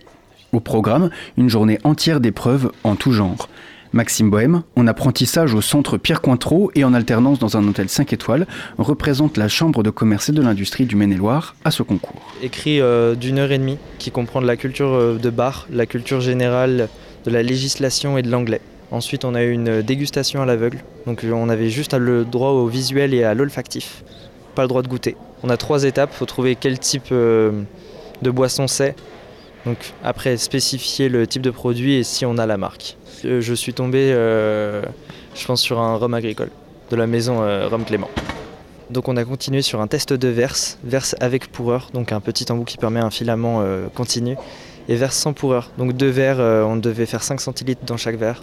Au 0.52 0.60
programme, 0.60 1.10
une 1.36 1.50
journée 1.50 1.78
entière 1.84 2.20
d'épreuves 2.20 2.72
en 2.84 2.96
tout 2.96 3.12
genre. 3.12 3.50
Maxime 3.92 4.30
Bohème, 4.30 4.62
en 4.76 4.86
apprentissage 4.86 5.54
au 5.54 5.60
centre 5.60 5.98
Pierre 5.98 6.22
Cointreau 6.22 6.72
et 6.74 6.84
en 6.84 6.94
alternance 6.94 7.38
dans 7.38 7.56
un 7.56 7.68
hôtel 7.68 7.88
5 7.90 8.12
étoiles, 8.14 8.46
représente 8.78 9.36
la 9.36 9.46
Chambre 9.46 9.82
de 9.82 9.90
commerce 9.90 10.30
et 10.30 10.32
de 10.32 10.42
l'industrie 10.42 10.86
du 10.86 10.96
Maine-et-Loire 10.96 11.54
à 11.64 11.70
ce 11.70 11.82
concours. 11.82 12.20
Écrit 12.42 12.80
euh, 12.80 13.14
d'une 13.14 13.38
heure 13.38 13.52
et 13.52 13.58
demie, 13.58 13.78
qui 13.98 14.10
comprend 14.10 14.40
la 14.40 14.56
culture 14.56 14.94
euh, 14.94 15.18
de 15.18 15.30
bar, 15.30 15.68
la 15.70 15.86
culture 15.86 16.20
générale, 16.20 16.88
de 17.24 17.30
la 17.30 17.42
législation 17.42 18.18
et 18.18 18.22
de 18.22 18.30
l'anglais. 18.30 18.60
Ensuite, 18.90 19.24
on 19.24 19.34
a 19.34 19.42
eu 19.42 19.50
une 19.50 19.82
dégustation 19.82 20.42
à 20.42 20.46
l'aveugle, 20.46 20.78
donc 21.06 21.24
on 21.24 21.48
avait 21.48 21.70
juste 21.70 21.94
le 21.94 22.24
droit 22.24 22.50
au 22.50 22.66
visuel 22.66 23.14
et 23.14 23.24
à 23.24 23.34
l'olfactif, 23.34 24.04
pas 24.54 24.62
le 24.62 24.68
droit 24.68 24.82
de 24.82 24.88
goûter. 24.88 25.16
On 25.42 25.50
a 25.50 25.56
trois 25.56 25.84
étapes, 25.84 26.10
il 26.12 26.16
faut 26.16 26.26
trouver 26.26 26.54
quel 26.54 26.78
type 26.78 27.08
euh, 27.10 27.62
de 28.22 28.30
boisson 28.30 28.66
c'est, 28.68 28.94
donc 29.66 29.78
après 30.02 30.36
spécifier 30.36 31.08
le 31.08 31.26
type 31.26 31.42
de 31.42 31.50
produit 31.50 31.94
et 31.94 32.04
si 32.04 32.26
on 32.26 32.38
a 32.38 32.46
la 32.46 32.56
marque. 32.56 32.96
Je 33.24 33.54
suis 33.54 33.72
tombé, 33.72 34.10
euh, 34.12 34.82
je 35.34 35.46
pense, 35.46 35.62
sur 35.62 35.80
un 35.80 35.96
rhum 35.96 36.14
agricole 36.14 36.50
de 36.90 36.96
la 36.96 37.06
maison 37.06 37.42
euh, 37.42 37.68
Rhum 37.68 37.84
Clément. 37.84 38.10
Donc 38.90 39.08
on 39.08 39.16
a 39.16 39.24
continué 39.24 39.62
sur 39.62 39.80
un 39.80 39.86
test 39.86 40.12
de 40.12 40.28
verse, 40.28 40.78
verse 40.84 41.16
avec 41.20 41.50
pourreur, 41.50 41.88
donc 41.94 42.12
un 42.12 42.20
petit 42.20 42.50
embout 42.52 42.64
qui 42.64 42.76
permet 42.76 43.00
un 43.00 43.10
filament 43.10 43.62
euh, 43.62 43.86
continu, 43.94 44.36
et 44.88 44.96
verse 44.96 45.16
sans 45.16 45.32
pourreur. 45.32 45.70
Donc 45.78 45.92
deux 45.94 46.08
verres, 46.08 46.40
euh, 46.40 46.62
on 46.62 46.76
devait 46.76 47.06
faire 47.06 47.22
5 47.22 47.40
centilitres 47.40 47.84
dans 47.86 47.96
chaque 47.96 48.16
verre. 48.16 48.42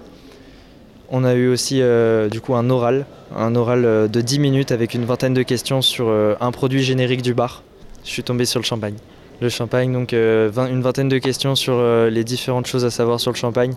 On 1.09 1.23
a 1.23 1.33
eu 1.33 1.49
aussi 1.49 1.81
euh, 1.81 2.29
du 2.29 2.39
coup 2.41 2.55
un 2.55 2.69
oral, 2.69 3.05
un 3.35 3.55
oral 3.55 3.83
euh, 3.85 4.07
de 4.07 4.21
10 4.21 4.39
minutes 4.39 4.71
avec 4.71 4.93
une 4.93 5.05
vingtaine 5.05 5.33
de 5.33 5.43
questions 5.43 5.81
sur 5.81 6.09
un 6.39 6.51
produit 6.51 6.83
générique 6.83 7.21
du 7.21 7.33
bar. 7.33 7.63
Je 8.03 8.09
suis 8.09 8.23
tombé 8.23 8.45
sur 8.45 8.59
le 8.59 8.65
champagne. 8.65 8.95
Le 9.41 9.49
champagne, 9.49 9.91
donc 9.91 10.13
une 10.13 10.81
vingtaine 10.81 11.09
de 11.09 11.17
questions 11.17 11.55
sur 11.55 11.81
les 12.09 12.23
différentes 12.23 12.67
choses 12.67 12.85
à 12.85 12.91
savoir 12.91 13.19
sur 13.19 13.31
le 13.31 13.37
champagne, 13.37 13.73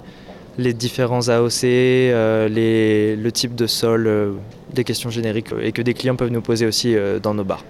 les 0.59 0.75
différents 0.75 1.27
AOC, 1.29 1.63
les- 1.63 3.17
le 3.17 3.33
type 3.33 3.55
de 3.55 3.67
sol, 3.67 4.35
des 4.75 4.85
questions 4.85 5.09
génériques 5.09 5.49
et 5.63 5.73
que 5.73 5.81
des 5.81 5.95
clients 5.95 6.17
peuvent 6.17 6.31
nous 6.31 6.43
poser 6.43 6.67
aussi 6.67 6.95
dans 7.23 7.33
nos 7.33 7.45
bars. 7.45 7.65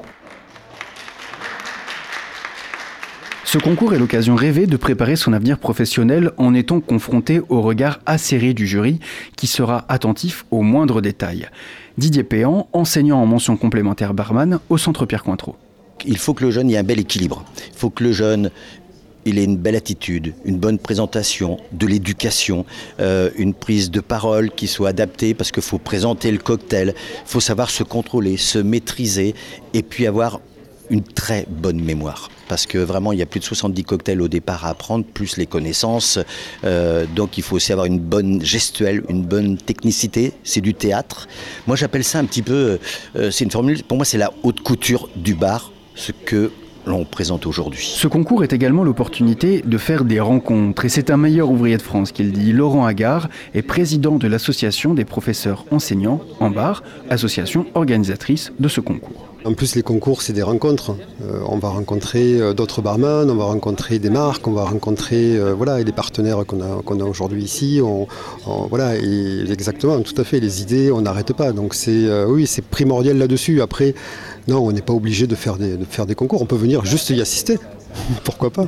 Ce 3.54 3.60
concours 3.60 3.94
est 3.94 4.00
l'occasion 4.00 4.34
rêvée 4.34 4.66
de 4.66 4.76
préparer 4.76 5.14
son 5.14 5.32
avenir 5.32 5.60
professionnel 5.60 6.32
en 6.38 6.54
étant 6.54 6.80
confronté 6.80 7.40
au 7.48 7.62
regard 7.62 8.00
acéré 8.04 8.52
du 8.52 8.66
jury 8.66 8.98
qui 9.36 9.46
sera 9.46 9.84
attentif 9.88 10.44
aux 10.50 10.62
moindres 10.62 11.00
détails. 11.00 11.48
Didier 11.96 12.24
Péan, 12.24 12.66
enseignant 12.72 13.22
en 13.22 13.26
mention 13.26 13.56
complémentaire 13.56 14.12
barman 14.12 14.58
au 14.70 14.76
centre 14.76 15.06
Pierre 15.06 15.22
Cointreau. 15.22 15.54
Il 16.04 16.18
faut 16.18 16.34
que 16.34 16.42
le 16.42 16.50
jeune 16.50 16.68
ait 16.68 16.78
un 16.78 16.82
bel 16.82 16.98
équilibre. 16.98 17.44
Il 17.72 17.78
faut 17.78 17.90
que 17.90 18.02
le 18.02 18.10
jeune 18.10 18.50
ait 19.24 19.30
une 19.44 19.56
belle 19.56 19.76
attitude, 19.76 20.34
une 20.44 20.58
bonne 20.58 20.80
présentation, 20.80 21.58
de 21.70 21.86
l'éducation, 21.86 22.66
euh, 22.98 23.30
une 23.36 23.54
prise 23.54 23.92
de 23.92 24.00
parole 24.00 24.50
qui 24.50 24.66
soit 24.66 24.88
adaptée 24.88 25.32
parce 25.32 25.52
qu'il 25.52 25.62
faut 25.62 25.78
présenter 25.78 26.32
le 26.32 26.38
cocktail, 26.38 26.92
il 26.96 27.30
faut 27.30 27.38
savoir 27.38 27.70
se 27.70 27.84
contrôler, 27.84 28.36
se 28.36 28.58
maîtriser 28.58 29.36
et 29.74 29.84
puis 29.84 30.08
avoir 30.08 30.40
une 30.90 31.02
très 31.02 31.46
bonne 31.48 31.80
mémoire. 31.80 32.30
Parce 32.48 32.66
que 32.66 32.78
vraiment, 32.78 33.12
il 33.12 33.18
y 33.18 33.22
a 33.22 33.26
plus 33.26 33.40
de 33.40 33.44
70 33.44 33.84
cocktails 33.84 34.20
au 34.20 34.28
départ 34.28 34.64
à 34.64 34.70
apprendre, 34.70 35.04
plus 35.04 35.36
les 35.36 35.46
connaissances. 35.46 36.18
Euh, 36.64 37.06
donc 37.14 37.38
il 37.38 37.42
faut 37.42 37.56
aussi 37.56 37.72
avoir 37.72 37.86
une 37.86 37.98
bonne 37.98 38.42
gestuelle, 38.42 39.02
une 39.08 39.22
bonne 39.22 39.56
technicité. 39.56 40.32
C'est 40.44 40.60
du 40.60 40.74
théâtre. 40.74 41.28
Moi, 41.66 41.76
j'appelle 41.76 42.04
ça 42.04 42.18
un 42.18 42.24
petit 42.24 42.42
peu, 42.42 42.78
euh, 43.16 43.30
c'est 43.30 43.44
une 43.44 43.50
formule, 43.50 43.82
pour 43.82 43.96
moi, 43.96 44.04
c'est 44.04 44.18
la 44.18 44.32
haute 44.42 44.60
couture 44.60 45.08
du 45.16 45.34
bar, 45.34 45.72
ce 45.94 46.12
que 46.12 46.50
l'on 46.86 47.04
présente 47.04 47.46
aujourd'hui. 47.46 47.86
Ce 47.94 48.06
concours 48.06 48.42
est 48.44 48.52
également 48.52 48.84
l'opportunité 48.84 49.62
de 49.64 49.78
faire 49.78 50.04
des 50.04 50.20
rencontres 50.20 50.84
et 50.84 50.88
c'est 50.88 51.10
un 51.10 51.16
meilleur 51.16 51.50
ouvrier 51.50 51.76
de 51.76 51.82
France 51.82 52.12
qu'il 52.12 52.32
dit. 52.32 52.52
Laurent 52.52 52.84
Agar 52.84 53.28
est 53.54 53.62
président 53.62 54.16
de 54.16 54.28
l'association 54.28 54.94
des 54.94 55.04
professeurs 55.04 55.64
enseignants 55.70 56.20
en 56.40 56.50
bar, 56.50 56.82
association 57.10 57.66
organisatrice 57.74 58.52
de 58.58 58.68
ce 58.68 58.80
concours. 58.80 59.33
En 59.46 59.52
plus, 59.52 59.74
les 59.74 59.82
concours, 59.82 60.22
c'est 60.22 60.32
des 60.32 60.42
rencontres. 60.42 60.96
Euh, 61.22 61.40
on 61.46 61.58
va 61.58 61.68
rencontrer 61.68 62.40
euh, 62.40 62.54
d'autres 62.54 62.80
barman, 62.80 63.28
on 63.28 63.34
va 63.34 63.44
rencontrer 63.44 63.98
des 63.98 64.08
marques, 64.08 64.48
on 64.48 64.52
va 64.52 64.64
rencontrer 64.64 65.36
euh, 65.36 65.52
voilà, 65.52 65.84
des 65.84 65.92
partenaires 65.92 66.46
qu'on 66.46 66.60
a, 66.62 67.04
aujourd'hui 67.04 67.42
ici. 67.42 67.78
Voilà, 68.46 68.96
exactement, 68.96 70.00
tout 70.00 70.14
à 70.16 70.24
fait, 70.24 70.40
les 70.40 70.62
idées, 70.62 70.90
on 70.90 71.02
n'arrête 71.02 71.34
pas. 71.34 71.52
Donc, 71.52 71.74
c'est 71.74 72.24
oui, 72.24 72.46
c'est 72.46 72.64
primordial 72.64 73.18
là-dessus. 73.18 73.60
Après, 73.60 73.94
non, 74.48 74.66
on 74.66 74.72
n'est 74.72 74.82
pas 74.82 74.94
obligé 74.94 75.26
de 75.26 75.34
faire 75.34 75.56
des 75.58 76.14
concours. 76.14 76.40
On 76.40 76.46
peut 76.46 76.56
venir 76.56 76.84
juste 76.86 77.10
y 77.10 77.20
assister. 77.20 77.58
Pourquoi 78.24 78.50
pas? 78.50 78.66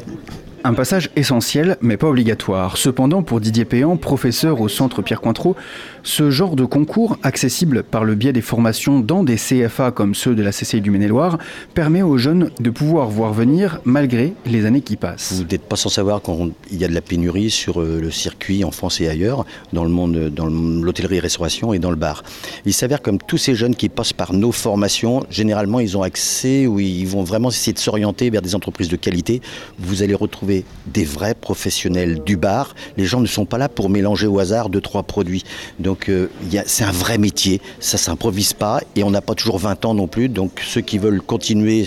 Un 0.68 0.74
passage 0.74 1.10
essentiel, 1.14 1.76
mais 1.80 1.96
pas 1.96 2.08
obligatoire. 2.08 2.76
Cependant, 2.76 3.22
pour 3.22 3.38
Didier 3.40 3.64
Péan, 3.64 3.96
professeur 3.96 4.60
au 4.60 4.66
centre 4.68 5.00
Pierre 5.00 5.20
Cointreau, 5.20 5.54
ce 6.02 6.32
genre 6.32 6.56
de 6.56 6.64
concours, 6.64 7.18
accessible 7.22 7.84
par 7.84 8.04
le 8.04 8.16
biais 8.16 8.32
des 8.32 8.40
formations 8.40 8.98
dans 8.98 9.22
des 9.22 9.36
CFA 9.36 9.92
comme 9.92 10.16
ceux 10.16 10.34
de 10.34 10.42
la 10.42 10.50
CCI 10.50 10.80
du 10.80 10.90
Maine-et-Loire, 10.90 11.38
permet 11.74 12.02
aux 12.02 12.18
jeunes 12.18 12.50
de 12.58 12.70
pouvoir 12.70 13.08
voir 13.10 13.32
venir 13.32 13.78
malgré 13.84 14.32
les 14.44 14.64
années 14.66 14.80
qui 14.80 14.96
passent. 14.96 15.34
Vous 15.34 15.44
n'êtes 15.48 15.62
pas 15.62 15.76
sans 15.76 15.88
savoir 15.88 16.20
qu'il 16.20 16.52
y 16.72 16.84
a 16.84 16.88
de 16.88 16.94
la 16.94 17.00
pénurie 17.00 17.50
sur 17.50 17.80
euh, 17.80 18.00
le 18.00 18.10
circuit 18.10 18.64
en 18.64 18.72
France 18.72 19.00
et 19.00 19.06
ailleurs, 19.06 19.46
dans 19.72 19.84
le 19.84 19.90
monde, 19.90 20.30
dans 20.34 20.46
le- 20.46 20.82
l'hôtellerie-restauration 20.84 21.74
et 21.74 21.78
dans 21.78 21.90
le 21.90 21.96
bar. 21.96 22.24
Il 22.64 22.72
s'avère 22.72 23.02
comme 23.02 23.18
tous 23.18 23.38
ces 23.38 23.54
jeunes 23.54 23.76
qui 23.76 23.88
passent 23.88 24.12
par 24.12 24.32
nos 24.32 24.50
formations, 24.50 25.24
généralement 25.30 25.78
ils 25.78 25.96
ont 25.96 26.02
accès 26.02 26.66
ou 26.66 26.80
ils 26.80 27.06
vont 27.06 27.22
vraiment 27.22 27.50
essayer 27.50 27.72
de 27.72 27.78
s'orienter 27.78 28.30
vers 28.30 28.42
des 28.42 28.56
entreprises 28.56 28.88
de 28.88 28.96
qualité. 28.96 29.40
Vous 29.78 30.02
allez 30.02 30.14
retrouver 30.14 30.55
des 30.86 31.04
vrais 31.04 31.34
professionnels 31.34 32.22
du 32.24 32.36
bar. 32.36 32.74
Les 32.96 33.04
gens 33.04 33.20
ne 33.20 33.26
sont 33.26 33.44
pas 33.44 33.58
là 33.58 33.68
pour 33.68 33.90
mélanger 33.90 34.26
au 34.26 34.38
hasard 34.38 34.68
deux 34.68 34.80
trois 34.80 35.02
produits. 35.02 35.44
Donc 35.78 36.08
euh, 36.08 36.30
c'est 36.66 36.84
un 36.84 36.92
vrai 36.92 37.18
métier, 37.18 37.60
ça 37.80 37.98
s'improvise 37.98 38.52
pas 38.52 38.80
et 38.94 39.04
on 39.04 39.10
n'a 39.10 39.20
pas 39.20 39.34
toujours 39.34 39.58
20 39.58 39.84
ans 39.84 39.94
non 39.94 40.06
plus. 40.06 40.28
Donc 40.28 40.62
ceux 40.64 40.80
qui 40.80 40.98
veulent 40.98 41.20
continuer 41.20 41.86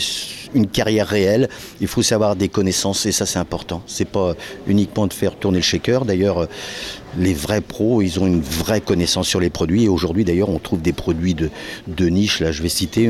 une 0.53 0.67
carrière 0.67 1.07
réelle, 1.07 1.49
il 1.80 1.88
faut 1.88 2.01
savoir 2.01 2.36
des 2.36 2.49
connaissances 2.49 3.05
et 3.05 3.11
ça 3.11 3.26
c'est 3.26 3.39
important. 3.39 3.82
C'est 3.88 4.07
pas 4.07 4.34
uniquement 4.67 5.07
de 5.07 5.13
faire 5.13 5.36
tourner 5.36 5.59
le 5.59 5.63
shaker. 5.63 6.05
D'ailleurs, 6.05 6.39
euh, 6.39 6.45
les 7.17 7.34
vrais 7.34 7.61
pros, 7.61 8.01
ils 8.01 8.20
ont 8.20 8.28
une 8.28 8.41
vraie 8.41 8.82
connaissance 8.82 9.28
sur 9.28 9.39
les 9.39 9.49
produits. 9.49 9.86
Et 9.86 9.89
aujourd'hui, 9.89 10.24
d'ailleurs, 10.24 10.49
on 10.49 10.59
trouve 10.59 10.82
des 10.82 10.93
produits 10.93 11.36
de, 11.36 11.49
niche. 12.09 12.39
Là, 12.39 12.51
je 12.51 12.61
vais 12.61 12.70
citer. 12.70 13.09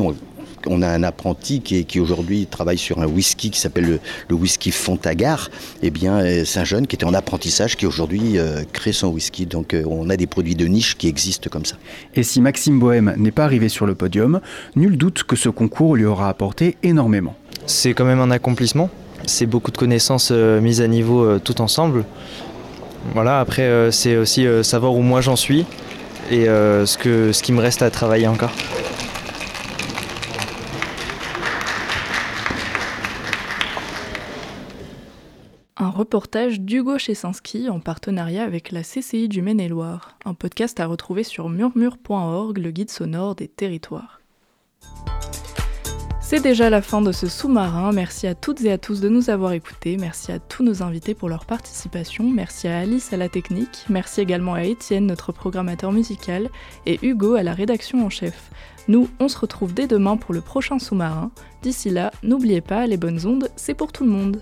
On 0.67 0.81
a 0.81 0.87
un 0.87 1.03
apprenti 1.03 1.61
qui, 1.61 1.99
aujourd'hui 1.99 2.47
travaille 2.47 2.77
sur 2.77 2.99
un 3.01 3.07
whisky 3.07 3.49
qui 3.49 3.59
s'appelle 3.59 3.85
le, 3.85 3.99
le 4.29 4.35
whisky 4.35 4.71
Fontagar. 4.71 5.49
Eh 5.81 5.89
bien, 5.89 6.19
euh, 6.19 6.43
c'est 6.45 6.59
un 6.59 6.65
jeune 6.65 6.87
qui 6.87 6.95
était 6.95 7.05
en 7.05 7.13
apprentissage 7.13 7.75
qui 7.75 7.85
aujourd'hui 7.85 8.37
euh, 8.37 8.63
crée 8.71 8.93
son 8.93 9.07
whisky. 9.07 9.45
Donc, 9.45 9.73
euh, 9.73 9.83
on 9.87 10.09
a 10.09 10.17
des 10.17 10.27
produits 10.27 10.55
de 10.55 10.65
niche 10.65 10.97
qui 10.97 11.07
existent 11.07 11.49
comme 11.49 11.65
ça. 11.65 11.75
Et 12.15 12.23
si 12.23 12.41
Maxime 12.41 12.79
Bohème 12.79 13.13
n'est 13.17 13.31
pas 13.31 13.45
arrivé 13.45 13.69
sur 13.69 13.85
le 13.85 13.95
podium, 13.95 14.41
nul 14.75 14.97
doute 14.97 15.23
que 15.23 15.35
ce 15.35 15.49
concours 15.49 15.95
lui 15.95 16.05
aura 16.05 16.29
apporté 16.29 16.77
énormément. 16.83 17.35
C'est 17.65 17.93
quand 17.93 18.05
même 18.05 18.19
un 18.19 18.31
accomplissement. 18.31 18.89
C'est 19.25 19.45
beaucoup 19.45 19.71
de 19.71 19.77
connaissances 19.77 20.29
euh, 20.31 20.61
mises 20.61 20.81
à 20.81 20.87
niveau 20.87 21.23
euh, 21.23 21.39
tout 21.43 21.61
ensemble. 21.61 22.05
Voilà, 23.13 23.39
après, 23.39 23.63
euh, 23.63 23.91
c'est 23.91 24.17
aussi 24.17 24.45
euh, 24.45 24.63
savoir 24.63 24.93
où 24.93 25.01
moi 25.01 25.21
j'en 25.21 25.35
suis 25.35 25.65
et 26.31 26.47
euh, 26.47 26.85
ce, 26.85 26.97
que, 26.97 27.31
ce 27.31 27.41
qui 27.41 27.51
me 27.53 27.61
reste 27.61 27.81
à 27.81 27.89
travailler 27.89 28.27
encore. 28.27 28.51
Reportage 35.99 36.61
d'Hugo 36.61 36.97
Chesinski 36.97 37.69
en 37.69 37.81
partenariat 37.81 38.45
avec 38.45 38.71
la 38.71 38.83
CCI 38.83 39.27
du 39.27 39.41
Maine-et-Loire, 39.41 40.17
un 40.23 40.33
podcast 40.33 40.79
à 40.79 40.85
retrouver 40.85 41.25
sur 41.25 41.49
murmure.org, 41.49 42.57
le 42.57 42.71
guide 42.71 42.89
sonore 42.89 43.35
des 43.35 43.49
territoires. 43.49 44.21
C'est 46.21 46.39
déjà 46.39 46.69
la 46.69 46.81
fin 46.81 47.01
de 47.01 47.11
ce 47.11 47.27
sous-marin. 47.27 47.91
Merci 47.91 48.27
à 48.27 48.35
toutes 48.35 48.61
et 48.61 48.71
à 48.71 48.77
tous 48.77 49.01
de 49.01 49.09
nous 49.09 49.29
avoir 49.29 49.51
écoutés. 49.51 49.97
Merci 49.97 50.31
à 50.31 50.39
tous 50.39 50.63
nos 50.63 50.83
invités 50.83 51.15
pour 51.15 51.27
leur 51.27 51.45
participation. 51.45 52.29
Merci 52.29 52.69
à 52.69 52.79
Alice 52.79 53.11
à 53.11 53.17
la 53.17 53.27
technique. 53.27 53.83
Merci 53.89 54.21
également 54.21 54.53
à 54.53 54.63
Étienne, 54.63 55.05
notre 55.05 55.33
programmateur 55.33 55.91
musical, 55.91 56.49
et 56.85 56.97
Hugo 57.05 57.35
à 57.35 57.43
la 57.43 57.53
rédaction 57.53 58.05
en 58.05 58.09
chef. 58.09 58.51
Nous, 58.87 59.09
on 59.19 59.27
se 59.27 59.37
retrouve 59.37 59.73
dès 59.73 59.87
demain 59.87 60.15
pour 60.15 60.33
le 60.33 60.39
prochain 60.39 60.79
sous-marin. 60.79 61.31
D'ici 61.61 61.89
là, 61.89 62.13
n'oubliez 62.23 62.61
pas, 62.61 62.87
les 62.87 62.95
bonnes 62.95 63.25
ondes, 63.27 63.49
c'est 63.57 63.73
pour 63.73 63.91
tout 63.91 64.05
le 64.05 64.11
monde. 64.11 64.41